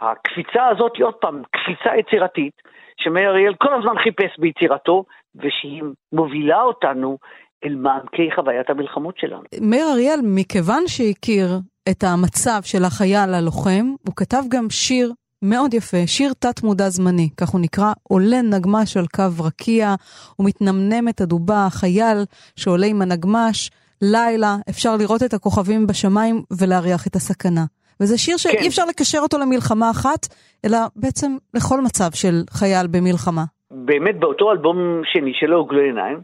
הקפיצה 0.00 0.66
הזאת 0.66 0.96
היא 0.96 1.04
עוד 1.04 1.14
פעם 1.14 1.42
קפיצה 1.50 1.96
יצירתית, 1.96 2.62
שמאיר 3.00 3.30
אריאל 3.30 3.54
כל 3.54 3.74
הזמן 3.74 3.98
חיפש 3.98 4.38
ביצירתו, 4.38 5.04
ושהיא 5.36 5.82
מובילה 6.12 6.62
אותנו 6.62 7.18
אל 7.64 7.74
מעמקי 7.74 8.28
חוויית 8.34 8.70
המלחמות 8.70 9.14
שלנו. 9.18 9.42
מאיר 9.60 9.86
אריאל, 9.92 10.20
מכיוון 10.22 10.82
שהכיר 10.86 11.48
את 11.90 12.04
המצב 12.04 12.60
של 12.62 12.84
החייל 12.84 13.34
הלוחם, 13.34 13.86
הוא 14.06 14.14
כתב 14.16 14.42
גם 14.48 14.70
שיר 14.70 15.12
מאוד 15.42 15.74
יפה, 15.74 16.06
שיר 16.06 16.32
תת-מודע 16.38 16.88
זמני, 16.88 17.28
כך 17.36 17.48
הוא 17.48 17.60
נקרא, 17.60 17.92
עולה 18.02 18.42
נגמש 18.42 18.96
על 18.96 19.06
קו 19.06 19.44
רקיע, 19.44 19.94
הוא 20.36 20.46
מתנמנם 20.46 21.08
את 21.08 21.20
הדובה, 21.20 21.66
החייל 21.66 22.18
שעולה 22.56 22.86
עם 22.86 23.02
הנגמש, 23.02 23.70
לילה, 24.02 24.56
אפשר 24.70 24.96
לראות 24.96 25.22
את 25.22 25.34
הכוכבים 25.34 25.86
בשמיים 25.86 26.42
ולהריח 26.60 27.06
את 27.06 27.16
הסכנה. 27.16 27.64
וזה 28.00 28.18
שיר 28.18 28.36
שאי 28.36 28.58
כן. 28.60 28.66
אפשר 28.66 28.84
לקשר 28.84 29.18
אותו 29.18 29.38
למלחמה 29.38 29.90
אחת, 29.90 30.26
אלא 30.64 30.78
בעצם 30.96 31.36
לכל 31.54 31.80
מצב 31.80 32.10
של 32.14 32.44
חייל 32.50 32.86
במלחמה. 32.86 33.44
באמת 33.70 34.18
באותו 34.18 34.52
אלבום 34.52 35.00
שני 35.04 35.34
שלו, 35.34 35.64
גלוי 35.64 35.84
עיניים, 35.84 36.20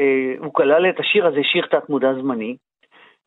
אה, 0.00 0.34
הוא 0.38 0.54
כלל 0.54 0.88
את 0.88 1.00
השיר 1.00 1.26
הזה, 1.26 1.40
שיר 1.42 1.66
תת 1.66 1.88
מודע 1.88 2.14
זמני, 2.14 2.56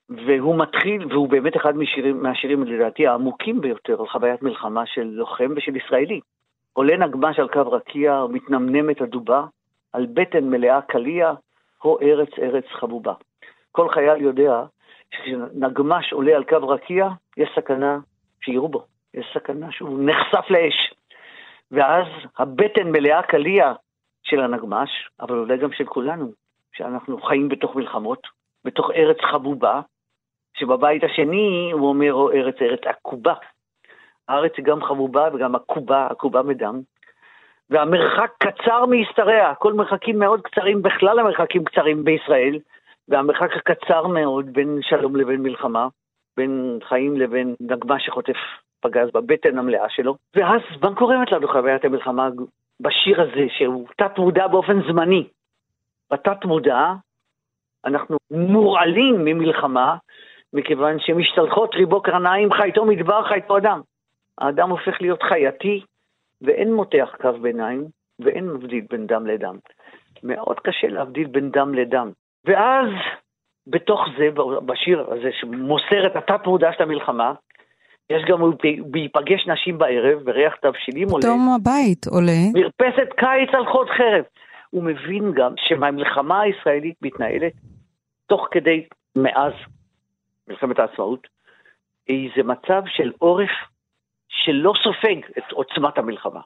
והוא 0.09 0.57
מתחיל, 0.57 1.05
והוא 1.09 1.29
באמת 1.29 1.57
אחד 1.57 1.77
משירים, 1.77 2.23
מהשירים 2.23 2.63
לדעתי 2.63 3.07
העמוקים 3.07 3.61
ביותר 3.61 3.99
על 3.99 4.07
חוויית 4.07 4.41
מלחמה 4.41 4.85
של 4.85 5.03
לוחם 5.03 5.53
ושל 5.55 5.75
ישראלי. 5.75 6.19
עולה 6.73 6.97
נגמש 6.97 7.39
על 7.39 7.47
קו 7.47 7.71
רקיע, 7.71 8.25
מתנמנמת 8.29 9.01
הדובה, 9.01 9.45
על 9.93 10.05
בטן 10.13 10.49
מלאה 10.49 10.81
קליע, 10.81 11.33
הו 11.81 11.97
ארץ 12.01 12.29
ארץ 12.41 12.65
חבובה. 12.71 13.13
כל 13.71 13.89
חייל 13.89 14.21
יודע 14.21 14.63
שכשנגמש 15.13 16.13
עולה 16.13 16.35
על 16.35 16.43
קו 16.43 16.67
רקיע, 16.67 17.09
יש 17.37 17.49
סכנה 17.55 17.99
שיראו 18.41 18.69
בו, 18.69 18.85
יש 19.13 19.25
סכנה 19.33 19.71
שהוא 19.71 19.99
נחשף 19.99 20.49
לאש. 20.49 20.93
ואז 21.71 22.05
הבטן 22.37 22.91
מלאה 22.91 23.23
קליע 23.23 23.73
של 24.23 24.39
הנגמש, 24.41 25.09
אבל 25.19 25.37
אולי 25.37 25.57
גם 25.57 25.71
של 25.71 25.85
כולנו, 25.85 26.31
שאנחנו 26.73 27.21
חיים 27.21 27.49
בתוך 27.49 27.75
מלחמות, 27.75 28.27
בתוך 28.65 28.91
ארץ 28.91 29.17
חבובה, 29.31 29.81
שבבית 30.53 31.03
השני 31.03 31.69
הוא 31.73 31.89
אומר, 31.89 32.13
או 32.13 32.31
ארץ 32.31 32.55
ארץ 32.61 32.81
עקובה. 32.85 33.33
הארץ 34.27 34.51
היא 34.57 34.65
גם 34.65 34.83
חבובה 34.83 35.29
וגם 35.33 35.55
עקובה, 35.55 36.07
עקובה 36.07 36.41
מדם. 36.41 36.81
והמרחק 37.69 38.31
קצר 38.37 38.85
מהשתרע, 38.85 39.55
כל 39.55 39.73
מרחקים 39.73 40.19
מאוד 40.19 40.41
קצרים, 40.41 40.81
בכלל 40.81 41.19
המרחקים 41.19 41.63
קצרים 41.63 42.03
בישראל, 42.03 42.59
והמרחק 43.07 43.49
הקצר 43.55 44.07
מאוד 44.07 44.53
בין 44.53 44.79
שלום 44.81 45.15
לבין 45.15 45.41
מלחמה, 45.41 45.87
בין 46.37 46.79
חיים 46.83 47.17
לבין 47.17 47.55
נגמ"ש 47.59 48.05
שחוטף 48.05 48.37
פגז 48.79 49.11
בבטן 49.13 49.57
המלאה 49.57 49.89
שלו. 49.89 50.15
ואז 50.35 50.61
מה 50.81 50.95
קורמת 50.95 51.31
לנו 51.31 51.47
חוויית 51.47 51.85
המלחמה 51.85 52.29
בשיר 52.79 53.21
הזה, 53.21 53.45
שהוא 53.49 53.87
תת 53.97 54.17
מודע 54.17 54.47
באופן 54.47 54.81
זמני. 54.87 55.27
בתת 56.11 56.45
מודע 56.45 56.93
אנחנו 57.85 58.17
מורעלים 58.31 59.25
ממלחמה, 59.25 59.97
מכיוון 60.53 60.99
שמשתלחות 60.99 61.75
ריבו 61.75 62.01
קרניים, 62.01 62.53
חייתו 62.53 62.85
מדבר, 62.85 63.23
חייתו 63.23 63.57
אדם. 63.57 63.81
האדם 64.37 64.69
הופך 64.69 65.01
להיות 65.01 65.23
חייתי, 65.23 65.81
ואין 66.41 66.73
מותח 66.73 67.15
קו 67.21 67.33
ביניים, 67.41 67.85
ואין 68.19 68.47
מבדיל 68.49 68.85
בין 68.89 69.07
דם 69.07 69.27
לדם. 69.27 69.57
מאוד 70.23 70.59
קשה 70.59 70.87
להבדיל 70.87 71.27
בין 71.27 71.51
דם 71.51 71.73
לדם. 71.73 72.11
ואז, 72.45 72.89
בתוך 73.67 74.01
זה, 74.17 74.29
בשיר 74.65 75.05
הזה 75.11 75.29
שמוסר 75.31 76.07
את 76.07 76.15
התת 76.15 76.47
מודע 76.47 76.73
של 76.73 76.83
המלחמה, 76.83 77.33
יש 78.09 78.23
גם 78.27 78.39
בהיפגש 78.91 79.47
נשים 79.47 79.77
בערב, 79.77 80.19
וריח 80.25 80.55
תבשילים 80.55 81.09
עולה. 81.09 81.21
פתאום 81.21 81.49
הבית 81.55 82.07
עולה. 82.07 82.41
מרפסת 82.53 83.13
קיץ 83.17 83.49
על 83.53 83.65
חוד 83.65 83.87
חרב. 83.89 84.23
הוא 84.69 84.83
מבין 84.83 85.31
גם 85.33 85.53
שהמלחמה 85.57 86.41
הישראלית 86.41 86.95
מתנהלת 87.01 87.53
תוך 88.27 88.47
כדי, 88.51 88.85
מאז 89.15 89.53
מלחמת 90.47 90.79
העצמאות, 90.79 91.27
איזה 92.09 92.43
מצב 92.43 92.81
של 92.85 93.11
עורף 93.19 93.49
שלא 94.29 94.73
סופג 94.83 95.15
את 95.37 95.51
עוצמת 95.51 95.97
המלחמה. 95.97 96.41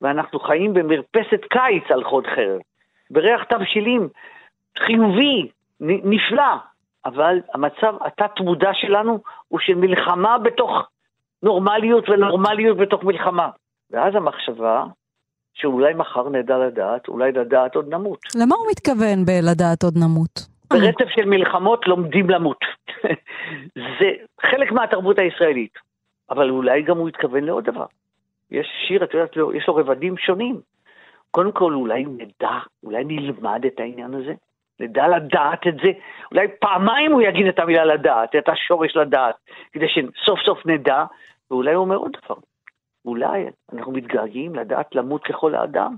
ואנחנו 0.00 0.40
חיים 0.40 0.74
במרפסת 0.74 1.40
קיץ 1.50 1.84
על 1.90 2.04
חוד 2.04 2.26
חרב, 2.26 2.60
בריח 3.10 3.44
תבשילים 3.44 4.08
חיובי, 4.78 5.48
נפלא, 5.80 6.54
אבל 7.06 7.40
המצב 7.54 7.94
התת-מודע 8.00 8.70
שלנו 8.72 9.18
הוא 9.48 9.60
של 9.60 9.74
מלחמה 9.74 10.38
בתוך 10.38 10.70
נורמליות 11.42 12.08
ונורמליות 12.08 12.76
בתוך 12.76 13.04
מלחמה. 13.04 13.50
ואז 13.90 14.14
המחשבה 14.14 14.84
שאולי 15.54 15.94
מחר 15.94 16.28
נדע 16.28 16.58
לדעת, 16.58 17.08
אולי 17.08 17.32
לדעת 17.32 17.74
עוד 17.74 17.88
נמות. 17.88 18.18
למה 18.34 18.54
הוא 18.54 18.66
מתכוון 18.70 19.24
בלדעת 19.24 19.82
עוד 19.82 19.94
נמות? 19.96 20.46
ברצף 20.70 21.08
של 21.08 21.24
מלחמות 21.24 21.86
לומדים 21.86 22.30
למות. 22.30 22.58
זה 24.00 24.10
חלק 24.40 24.72
מהתרבות 24.72 25.18
הישראלית, 25.18 25.74
אבל 26.30 26.50
אולי 26.50 26.82
גם 26.82 26.98
הוא 26.98 27.08
התכוון 27.08 27.44
לעוד 27.44 27.64
דבר. 27.64 27.86
יש 28.50 28.66
שיר, 28.88 29.04
את 29.04 29.14
יודעת, 29.14 29.36
יש 29.54 29.68
לו 29.68 29.74
רבדים 29.74 30.16
שונים. 30.16 30.60
קודם 31.30 31.52
כל, 31.52 31.74
אולי 31.74 32.04
נדע, 32.04 32.58
אולי 32.82 33.04
נלמד 33.04 33.64
את 33.66 33.80
העניין 33.80 34.14
הזה, 34.14 34.32
נדע 34.80 35.08
לדעת 35.08 35.66
את 35.66 35.74
זה. 35.74 35.90
אולי 36.30 36.46
פעמיים 36.60 37.12
הוא 37.12 37.22
יגיד 37.22 37.46
את 37.46 37.58
המילה 37.58 37.84
לדעת, 37.84 38.36
את 38.36 38.48
השורש 38.48 38.96
לדעת, 38.96 39.34
כדי 39.72 39.86
שסוף 39.88 40.40
סוף 40.40 40.66
נדע, 40.66 41.04
ואולי 41.50 41.74
הוא 41.74 41.84
אומר 41.84 41.96
עוד 41.96 42.16
דבר. 42.24 42.36
אולי 43.04 43.46
אנחנו 43.72 43.92
מתגעגעים 43.92 44.54
לדעת 44.54 44.94
למות 44.94 45.24
ככל 45.24 45.54
האדם. 45.54 45.96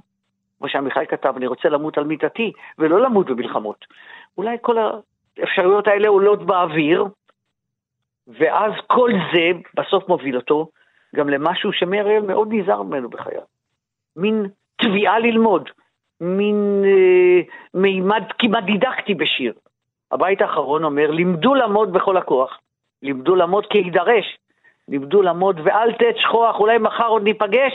כמו 0.59 0.69
שעמיחי 0.69 1.07
כתב, 1.07 1.35
אני 1.37 1.47
רוצה 1.47 1.69
למות 1.69 1.99
על 1.99 2.05
מיטתי, 2.05 2.53
ולא 2.79 3.01
למות 3.01 3.27
במלחמות. 3.27 3.85
אולי 4.39 4.57
כל 4.61 4.77
האפשרויות 5.39 5.89
האלה 5.89 6.09
עולות 6.09 6.47
באוויר, 6.47 7.05
ואז 8.29 8.73
כל 8.87 9.11
זה 9.33 9.51
בסוף 9.75 10.09
מוביל 10.09 10.37
אותו 10.37 10.69
גם 11.15 11.29
למשהו 11.29 11.73
שמאיר 11.73 12.23
מאוד 12.23 12.49
נזהר 12.51 12.83
ממנו 12.83 13.09
בחייו. 13.09 13.43
מין 14.17 14.47
תביעה 14.77 15.19
ללמוד, 15.19 15.71
מין 16.21 16.83
אה, 16.85 17.41
מימד 17.75 18.23
כמעט 18.39 18.65
דידקטי 18.65 19.15
בשיר. 19.15 19.53
הבית 20.13 20.43
האחרון 20.43 20.85
אומר, 20.85 21.11
לימדו 21.11 21.55
לעמוד 21.55 21.93
בכל 21.93 22.17
הכוח, 22.17 22.59
לימדו 23.03 23.37
לעמוד 23.37 23.67
כי 23.71 23.79
יידרש, 23.79 24.39
לימדו 24.89 25.23
לעמוד 25.23 25.61
ואל 25.65 25.93
תת 25.93 26.17
שכוח, 26.17 26.57
אולי 26.59 26.79
מחר 26.79 27.07
עוד 27.07 27.23
ניפגש, 27.23 27.73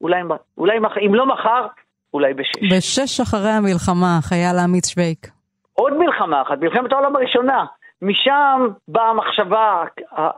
אולי, 0.00 0.20
אולי 0.58 0.78
אם 1.06 1.14
לא 1.14 1.26
מחר, 1.26 1.66
אולי 2.14 2.34
בשש. 2.34 2.72
בשש 2.72 3.20
אחרי 3.20 3.50
המלחמה, 3.50 4.18
חייל 4.22 4.56
האמיץ 4.58 4.88
שווייק. 4.88 5.26
עוד 5.72 5.92
מלחמה 5.98 6.42
אחת, 6.42 6.58
מלחמת 6.58 6.92
העולם 6.92 7.16
הראשונה. 7.16 7.64
משם 8.02 8.68
באה 8.88 9.10
המחשבה, 9.10 9.84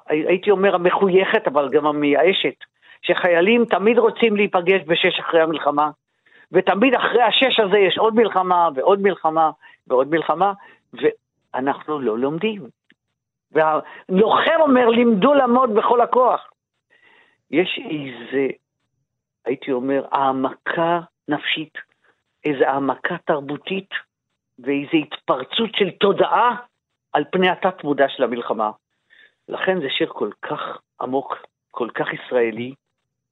הייתי 0.09 0.51
אומר 0.51 0.75
המחויכת, 0.75 1.47
אבל 1.47 1.69
גם 1.73 1.87
המייאשת, 1.87 2.55
שחיילים 3.03 3.65
תמיד 3.65 3.99
רוצים 3.99 4.37
להיפגש 4.37 4.81
בשש 4.87 5.21
אחרי 5.21 5.41
המלחמה, 5.41 5.91
ותמיד 6.53 6.95
אחרי 6.95 7.23
השש 7.23 7.61
הזה 7.61 7.79
יש 7.79 7.99
עוד 7.99 8.15
מלחמה 8.15 8.69
ועוד 8.75 9.01
מלחמה 9.01 9.51
ועוד 9.87 10.09
מלחמה, 10.11 10.53
ואנחנו 10.93 12.01
לא 12.01 12.19
לומדים. 12.19 12.69
והלוחם 13.53 14.61
אומר, 14.61 14.89
לימדו 14.89 15.35
לעמוד 15.35 15.75
בכל 15.75 16.01
הכוח. 16.01 16.51
יש 17.51 17.81
איזה, 17.91 18.47
הייתי 19.45 19.73
אומר, 19.73 20.07
העמקה 20.13 21.01
נפשית, 21.29 21.75
איזו 22.45 22.65
העמקה 22.65 23.17
תרבותית 23.25 23.91
ואיזו 24.59 24.97
התפרצות 24.97 25.75
של 25.75 25.91
תודעה 25.91 26.57
על 27.13 27.25
פני 27.33 27.49
התת-מודע 27.49 28.09
של 28.09 28.23
המלחמה. 28.23 28.71
לכן 29.49 29.81
זה 29.81 29.87
שיר 29.91 30.09
כל 30.13 30.31
כך 30.43 30.61
עמוק, 31.01 31.37
כל 31.71 31.89
כך 31.95 32.07
ישראלי, 32.13 32.75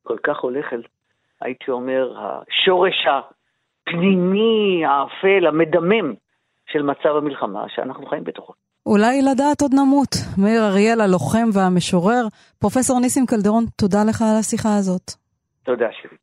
כל 0.02 0.18
כך 0.18 0.38
הולך 0.38 0.72
אל, 0.72 0.82
הייתי 1.40 1.70
אומר, 1.70 2.14
השורש 2.18 3.06
הפנימי, 3.06 4.82
האפל, 4.86 5.46
המדמם 5.46 6.14
של 6.66 6.82
מצב 6.82 7.16
המלחמה 7.16 7.64
שאנחנו 7.68 8.06
חיים 8.06 8.24
בתוכו. 8.24 8.52
אולי 8.86 9.22
לדעת 9.22 9.62
עוד 9.62 9.74
נמות. 9.74 10.14
מאיר 10.38 10.62
אריאל, 10.64 11.00
הלוחם 11.00 11.48
והמשורר. 11.52 12.26
פרופסור 12.58 13.00
ניסים 13.00 13.26
קלדרון, 13.26 13.64
תודה 13.76 13.98
לך 14.08 14.22
על 14.22 14.36
השיחה 14.40 14.76
הזאת. 14.78 15.12
תודה, 15.64 15.88
שירי. 16.02 16.16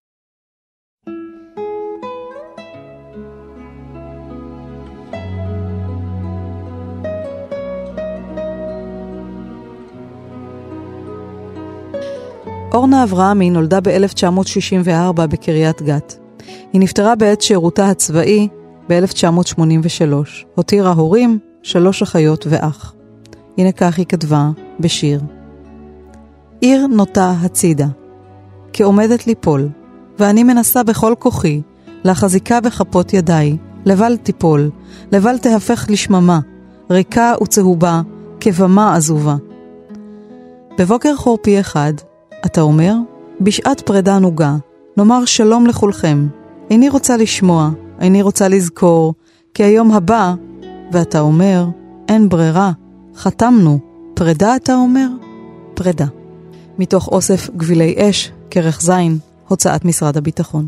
אורנה 12.74 13.04
אברהמי 13.04 13.50
נולדה 13.50 13.80
ב-1964 13.82 15.22
בקריית 15.22 15.82
גת. 15.82 16.18
היא 16.74 16.82
נפטרה 16.82 17.16
בעת 17.16 17.42
שירותה 17.42 17.90
הצבאי 17.90 18.48
ב-1983. 18.90 20.14
הותירה 20.56 20.92
הורים, 20.92 21.40
שלוש 21.64 22.02
אחיות 22.02 22.48
ואח. 22.50 22.94
הנה 23.58 23.72
כך 23.72 23.98
היא 23.98 24.06
כתבה 24.06 24.50
בשיר. 24.80 25.22
עיר 26.62 26.88
נוטה 26.88 27.34
הצידה, 27.42 27.88
כעומדת 28.74 29.28
ליפול, 29.28 29.70
ואני 30.20 30.44
מנסה 30.44 30.84
בכל 30.84 31.14
כוחי 31.20 31.62
להחזיקה 32.04 32.62
בכפות 32.62 33.14
ידיי, 33.14 33.58
לבל 33.86 34.18
תיפול, 34.18 34.70
לבל 35.12 35.38
תהפך 35.38 35.86
לשממה, 35.90 36.40
ריקה 36.90 37.34
וצהובה, 37.44 38.02
כבמה 38.40 38.96
עזובה. 38.96 39.36
בבוקר 40.80 41.16
חורפי 41.16 41.60
אחד, 41.60 41.94
אתה 42.46 42.62
אומר, 42.62 42.96
בשעת 43.42 43.82
פרידה 43.82 44.20
נוגה, 44.20 44.56
נאמר 44.98 45.26
שלום 45.26 45.68
לכולכם. 45.68 46.28
איני 46.70 46.90
רוצה 46.90 47.18
לשמוע, 47.18 47.70
איני 48.00 48.22
רוצה 48.22 48.48
לזכור, 48.48 49.14
כי 49.54 49.64
היום 49.64 49.92
הבא, 49.92 50.34
ואתה 50.92 51.20
אומר, 51.20 51.66
אין 52.10 52.30
ברירה. 52.30 52.72
חתמנו. 53.16 53.80
פרידה, 54.14 54.56
אתה 54.56 54.76
אומר? 54.76 55.08
פרידה. 55.74 56.06
מתוך 56.80 57.08
אוסף 57.08 57.50
גבילי 57.58 57.96
אש, 57.98 58.32
כרך 58.50 58.82
זין, 58.82 59.18
הוצאת 59.48 59.86
משרד 59.86 60.18
הביטחון. 60.18 60.68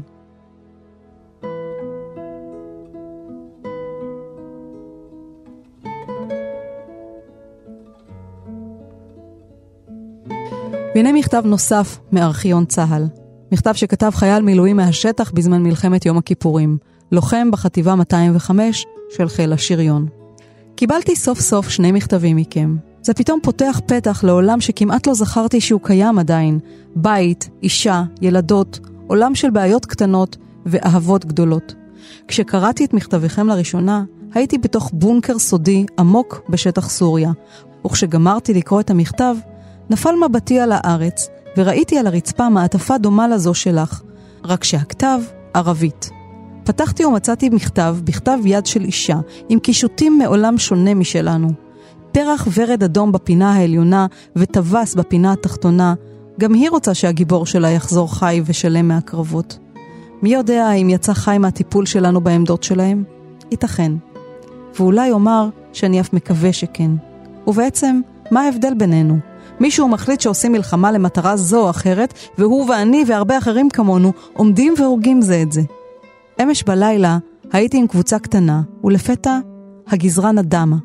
והנה 10.95 11.13
מכתב 11.13 11.41
נוסף 11.45 11.97
מארכיון 12.11 12.65
צה"ל. 12.65 13.07
מכתב 13.51 13.73
שכתב 13.73 14.11
חייל 14.13 14.41
מילואים 14.41 14.77
מהשטח 14.77 15.31
בזמן 15.31 15.63
מלחמת 15.63 16.05
יום 16.05 16.17
הכיפורים. 16.17 16.77
לוחם 17.11 17.51
בחטיבה 17.51 17.95
205 17.95 18.85
של 19.09 19.29
חיל 19.29 19.53
השריון. 19.53 20.07
קיבלתי 20.75 21.15
סוף 21.15 21.39
סוף 21.39 21.69
שני 21.69 21.91
מכתבים 21.91 22.37
מכם. 22.37 22.75
זה 23.01 23.13
פתאום 23.13 23.39
פותח 23.43 23.81
פתח 23.85 24.23
לעולם 24.23 24.61
שכמעט 24.61 25.07
לא 25.07 25.13
זכרתי 25.13 25.61
שהוא 25.61 25.81
קיים 25.83 26.19
עדיין. 26.19 26.59
בית, 26.95 27.49
אישה, 27.63 28.03
ילדות, 28.21 28.79
עולם 29.07 29.35
של 29.35 29.49
בעיות 29.49 29.85
קטנות 29.85 30.37
ואהבות 30.65 31.25
גדולות. 31.25 31.75
כשקראתי 32.27 32.85
את 32.85 32.93
מכתביכם 32.93 33.47
לראשונה, 33.47 34.03
הייתי 34.33 34.57
בתוך 34.57 34.91
בונקר 34.93 35.39
סודי 35.39 35.85
עמוק 35.99 36.41
בשטח 36.49 36.89
סוריה, 36.89 37.31
וכשגמרתי 37.85 38.53
לקרוא 38.53 38.79
את 38.79 38.89
המכתב, 38.89 39.35
נפל 39.89 40.15
מבטי 40.29 40.59
על 40.59 40.71
הארץ, 40.71 41.29
וראיתי 41.57 41.97
על 41.97 42.07
הרצפה 42.07 42.49
מעטפה 42.49 42.97
דומה 42.97 43.27
לזו 43.27 43.53
שלך, 43.53 44.01
רק 44.45 44.63
שהכתב 44.63 45.19
ערבית. 45.53 46.09
פתחתי 46.63 47.05
ומצאתי 47.05 47.49
מכתב, 47.49 47.97
בכתב 48.03 48.37
יד 48.45 48.65
של 48.65 48.83
אישה, 48.83 49.17
עם 49.49 49.59
קישוטים 49.59 50.17
מעולם 50.17 50.57
שונה 50.57 50.93
משלנו. 50.93 51.49
פרח 52.11 52.47
ורד 52.53 52.83
אדום 52.83 53.11
בפינה 53.11 53.53
העליונה 53.53 54.07
וטווס 54.35 54.95
בפינה 54.95 55.31
התחתונה, 55.31 55.93
גם 56.39 56.53
היא 56.53 56.69
רוצה 56.69 56.93
שהגיבור 56.93 57.45
שלה 57.45 57.69
יחזור 57.69 58.15
חי 58.15 58.41
ושלם 58.45 58.87
מהקרבות. 58.87 59.57
מי 60.21 60.33
יודע 60.33 60.71
אם 60.71 60.89
יצא 60.89 61.13
חי 61.13 61.37
מהטיפול 61.37 61.85
שלנו 61.85 62.21
בעמדות 62.21 62.63
שלהם? 62.63 63.03
ייתכן. 63.51 63.91
ואולי 64.79 65.11
אומר 65.11 65.49
שאני 65.73 65.99
אף 66.01 66.13
מקווה 66.13 66.53
שכן. 66.53 66.91
ובעצם, 67.47 68.01
מה 68.31 68.41
ההבדל 68.41 68.73
בינינו? 68.73 69.17
מישהו 69.59 69.87
מחליט 69.87 70.21
שעושים 70.21 70.51
מלחמה 70.51 70.91
למטרה 70.91 71.37
זו 71.37 71.63
או 71.63 71.69
אחרת, 71.69 72.13
והוא 72.37 72.69
ואני 72.69 73.03
והרבה 73.07 73.37
אחרים 73.37 73.69
כמונו 73.69 74.11
עומדים 74.33 74.73
והורגים 74.77 75.21
זה 75.21 75.41
את 75.41 75.51
זה. 75.51 75.61
אמש 76.43 76.63
בלילה 76.63 77.17
הייתי 77.51 77.77
עם 77.77 77.87
קבוצה 77.87 78.19
קטנה, 78.19 78.61
ולפתע 78.83 79.39
הגזרה 79.87 80.31
נדמה. 80.31 80.75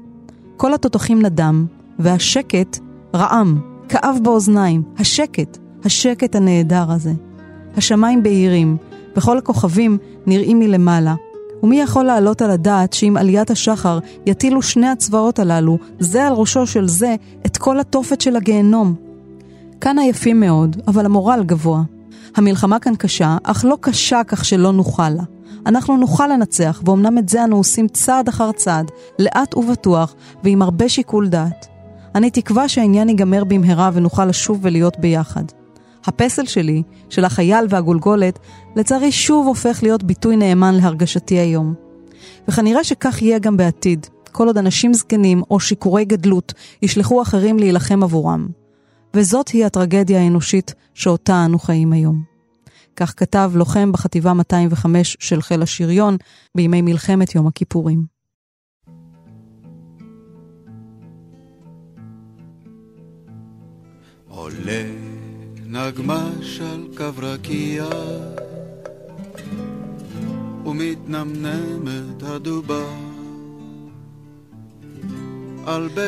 כל 0.56 0.74
התותחים 0.74 1.22
נדם, 1.22 1.66
והשקט 1.98 2.78
רעם, 3.14 3.60
כאב 3.88 4.18
באוזניים. 4.22 4.82
השקט, 4.98 5.58
השקט 5.84 6.36
הנהדר 6.36 6.84
הזה. 6.88 7.12
השמיים 7.76 8.22
בהירים, 8.22 8.76
וכל 9.16 9.38
הכוכבים 9.38 9.98
נראים 10.26 10.58
מלמעלה. 10.58 11.14
ומי 11.62 11.80
יכול 11.80 12.04
להעלות 12.04 12.42
על 12.42 12.50
הדעת 12.50 12.92
שעם 12.92 13.16
עליית 13.16 13.50
השחר 13.50 13.98
יטילו 14.26 14.62
שני 14.62 14.88
הצבאות 14.88 15.38
הללו, 15.38 15.78
זה 15.98 16.26
על 16.26 16.32
ראשו 16.32 16.66
של 16.66 16.88
זה, 16.88 17.14
את 17.46 17.56
כל 17.56 17.80
התופת 17.80 18.20
של 18.20 18.36
הגיהנום? 18.36 18.94
כאן 19.80 19.98
עייפים 19.98 20.40
מאוד, 20.40 20.76
אבל 20.88 21.04
המורל 21.04 21.42
גבוה. 21.46 21.82
המלחמה 22.36 22.78
כאן 22.78 22.96
קשה, 22.96 23.36
אך 23.42 23.64
לא 23.64 23.76
קשה 23.80 24.20
כך 24.26 24.44
שלא 24.44 24.72
נוכל 24.72 25.08
לה. 25.08 25.22
אנחנו 25.66 25.96
נוכל 25.96 26.26
לנצח, 26.26 26.82
ואומנם 26.84 27.18
את 27.18 27.28
זה 27.28 27.44
אנו 27.44 27.56
עושים 27.56 27.88
צעד 27.88 28.28
אחר 28.28 28.52
צעד, 28.52 28.90
לאט 29.18 29.56
ובטוח, 29.56 30.14
ועם 30.44 30.62
הרבה 30.62 30.88
שיקול 30.88 31.28
דעת. 31.28 31.66
אני 32.14 32.30
תקווה 32.30 32.68
שהעניין 32.68 33.08
ייגמר 33.08 33.44
במהרה 33.44 33.90
ונוכל 33.92 34.24
לשוב 34.24 34.58
ולהיות 34.62 34.98
ביחד. 34.98 35.44
הפסל 36.04 36.46
שלי, 36.46 36.82
של 37.08 37.24
החייל 37.24 37.66
והגולגולת, 37.68 38.38
לצערי 38.76 39.12
שוב 39.12 39.46
הופך 39.46 39.82
להיות 39.82 40.02
ביטוי 40.02 40.36
נאמן 40.36 40.74
להרגשתי 40.74 41.38
היום. 41.38 41.74
וכנראה 42.48 42.84
שכך 42.84 43.22
יהיה 43.22 43.38
גם 43.38 43.56
בעתיד, 43.56 44.06
כל 44.32 44.46
עוד 44.46 44.58
אנשים 44.58 44.94
זקנים 44.94 45.42
או 45.50 45.60
שיכורי 45.60 46.04
גדלות 46.04 46.54
ישלחו 46.82 47.22
אחרים 47.22 47.58
להילחם 47.58 48.02
עבורם. 48.02 48.48
וזאת 49.14 49.48
היא 49.48 49.64
הטרגדיה 49.64 50.22
האנושית 50.22 50.74
שאותה 50.94 51.44
אנו 51.44 51.58
חיים 51.58 51.92
היום. 51.92 52.22
כך 52.96 53.14
כתב 53.16 53.52
לוחם 53.54 53.92
בחטיבה 53.92 54.32
205 54.32 55.16
של 55.20 55.42
חיל 55.42 55.62
השריון 55.62 56.16
בימי 56.56 56.82
מלחמת 56.82 57.34
יום 57.34 57.46
הכיפורים. 57.46 58.04
עולה 64.28 65.09
נגמש 65.72 66.60
על 66.60 66.86
קו 66.96 67.04
רקיע 67.18 67.84
ומתנמנמת 70.66 72.22
הדובה 72.22 72.84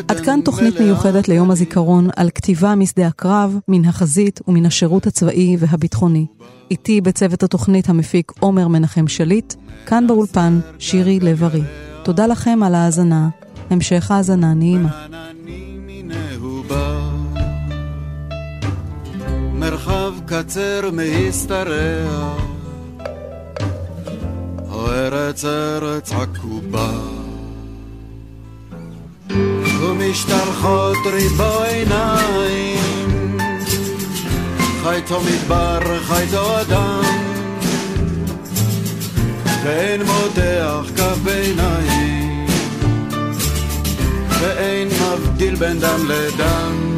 עד 0.08 0.20
כאן 0.24 0.40
תוכנית 0.44 0.80
מיוחדת 0.80 1.28
ליום 1.28 1.50
הזיכרון 1.50 2.08
על 2.16 2.30
כתיבה 2.34 2.74
משדה 2.74 3.06
הקרב, 3.06 3.58
מן 3.68 3.84
החזית 3.84 4.40
ומן 4.48 4.66
השירות 4.66 5.06
הצבאי 5.06 5.56
והביטחוני. 5.58 6.26
איתי 6.70 7.00
בצוות 7.00 7.42
התוכנית 7.42 7.88
המפיק 7.88 8.32
עומר 8.40 8.68
מנחם 8.68 9.08
שליט, 9.08 9.54
כאן 9.86 10.06
באולפן 10.06 10.60
שירי 10.78 11.20
לב-ארי. 11.20 11.62
תודה 12.04 12.26
לכם 12.26 12.62
על 12.62 12.74
ההאזנה, 12.74 13.28
המשך 13.70 14.10
האזנה 14.10 14.54
נעימה. 14.54 15.06
מרחב 19.62 20.12
קצר 20.26 20.90
מהשתרע, 20.92 22.34
או 24.70 24.86
ארץ 24.90 26.12
עקובה. 26.12 26.90
ומשתלחות 29.80 30.96
ריבו 31.12 31.62
עיניים, 31.62 33.38
חייתו 34.82 35.20
מדבר, 35.20 35.80
חייתו 36.06 36.60
אדם, 36.60 37.02
ואין 39.64 40.02
מותח 40.02 40.90
כף 40.96 41.16
ביניים, 41.24 42.46
ואין 44.40 44.88
מבדיל 44.88 45.54
בין 45.54 45.78
דם 45.78 46.08
לדם. 46.08 46.91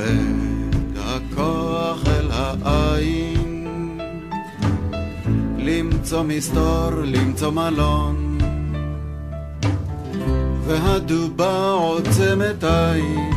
יורד 0.00 0.96
הכוח 0.96 2.06
אל 2.06 2.30
העין, 2.30 3.98
למצוא 5.58 6.22
מסתור, 6.22 6.90
למצוא 6.90 7.50
מלון, 7.50 8.38
והדובה 10.64 11.72
עוצמת 11.72 12.64
עין, 12.64 13.30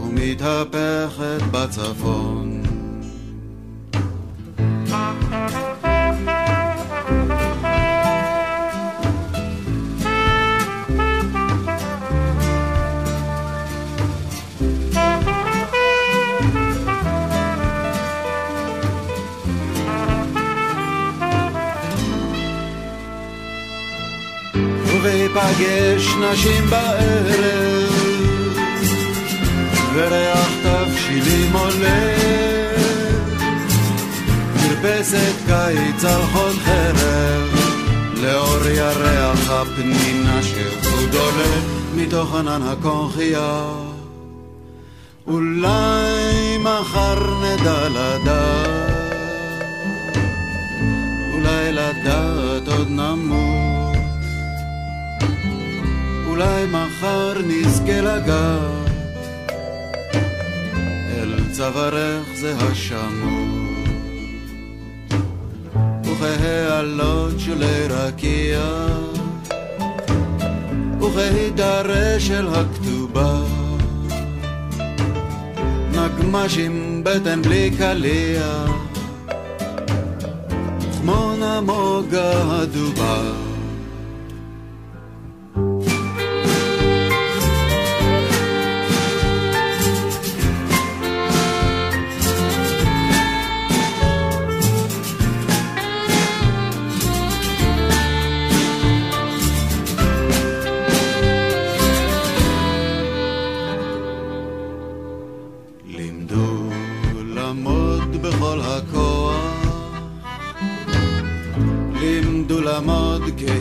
ומתהפכת 0.00 1.42
בצפון. 1.50 2.55
ויפגש 25.06 26.14
נשים 26.14 26.64
בערב, 26.70 27.92
וריח 29.94 30.48
תבשילים 30.62 31.52
עולה, 31.52 32.16
מרפסת 34.54 35.34
קיץ 35.46 36.04
על 36.04 36.22
חוד 36.22 36.56
חרב, 36.64 37.54
לאור 38.22 38.66
ירח 38.66 39.50
הפנינה 39.50 40.42
שחוד 40.42 41.14
עולה 41.14 41.60
מתוך 41.94 42.34
ענן 42.34 42.62
הקונכייה. 42.62 43.64
אולי 45.26 46.58
מחר 46.58 47.18
נדע 47.42 47.88
לדעת, 47.88 48.90
אולי 51.34 51.72
לדעת 51.72 52.68
עוד 52.68 52.88
נמות. 52.90 53.65
אולי 56.36 56.66
מחר 56.66 57.34
נזכה 57.46 58.00
לגעת. 58.00 58.90
אל 61.10 61.40
צווארך 61.52 62.26
זה 62.34 62.54
השמות. 62.56 63.88
וכהעלות 66.04 67.34
שולי 67.38 67.86
רקיע 67.90 68.86
וכהידרה 71.00 72.20
של 72.20 72.48
הכתובה. 72.48 73.40
נגמש 75.92 76.58
עם 76.58 77.00
בטן 77.04 77.42
בלי 77.42 77.70
קליע. 77.78 78.64
כמו 81.00 81.34
נמוגה 81.36 82.32
הדובה 82.52 83.45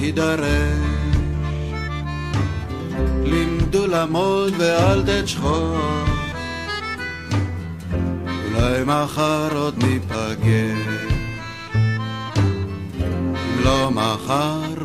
כהידרש. 0.06 0.46
לימדו 3.24 3.88
לעמוד 3.88 4.54
ואל 4.58 5.04
תשחור, 5.08 5.78
אולי 8.28 8.84
מחר 8.86 9.58
עוד 9.58 9.84
ניפגש. 9.84 10.46
אם 13.36 13.64
לא 13.64 13.92
מחר, 13.92 14.76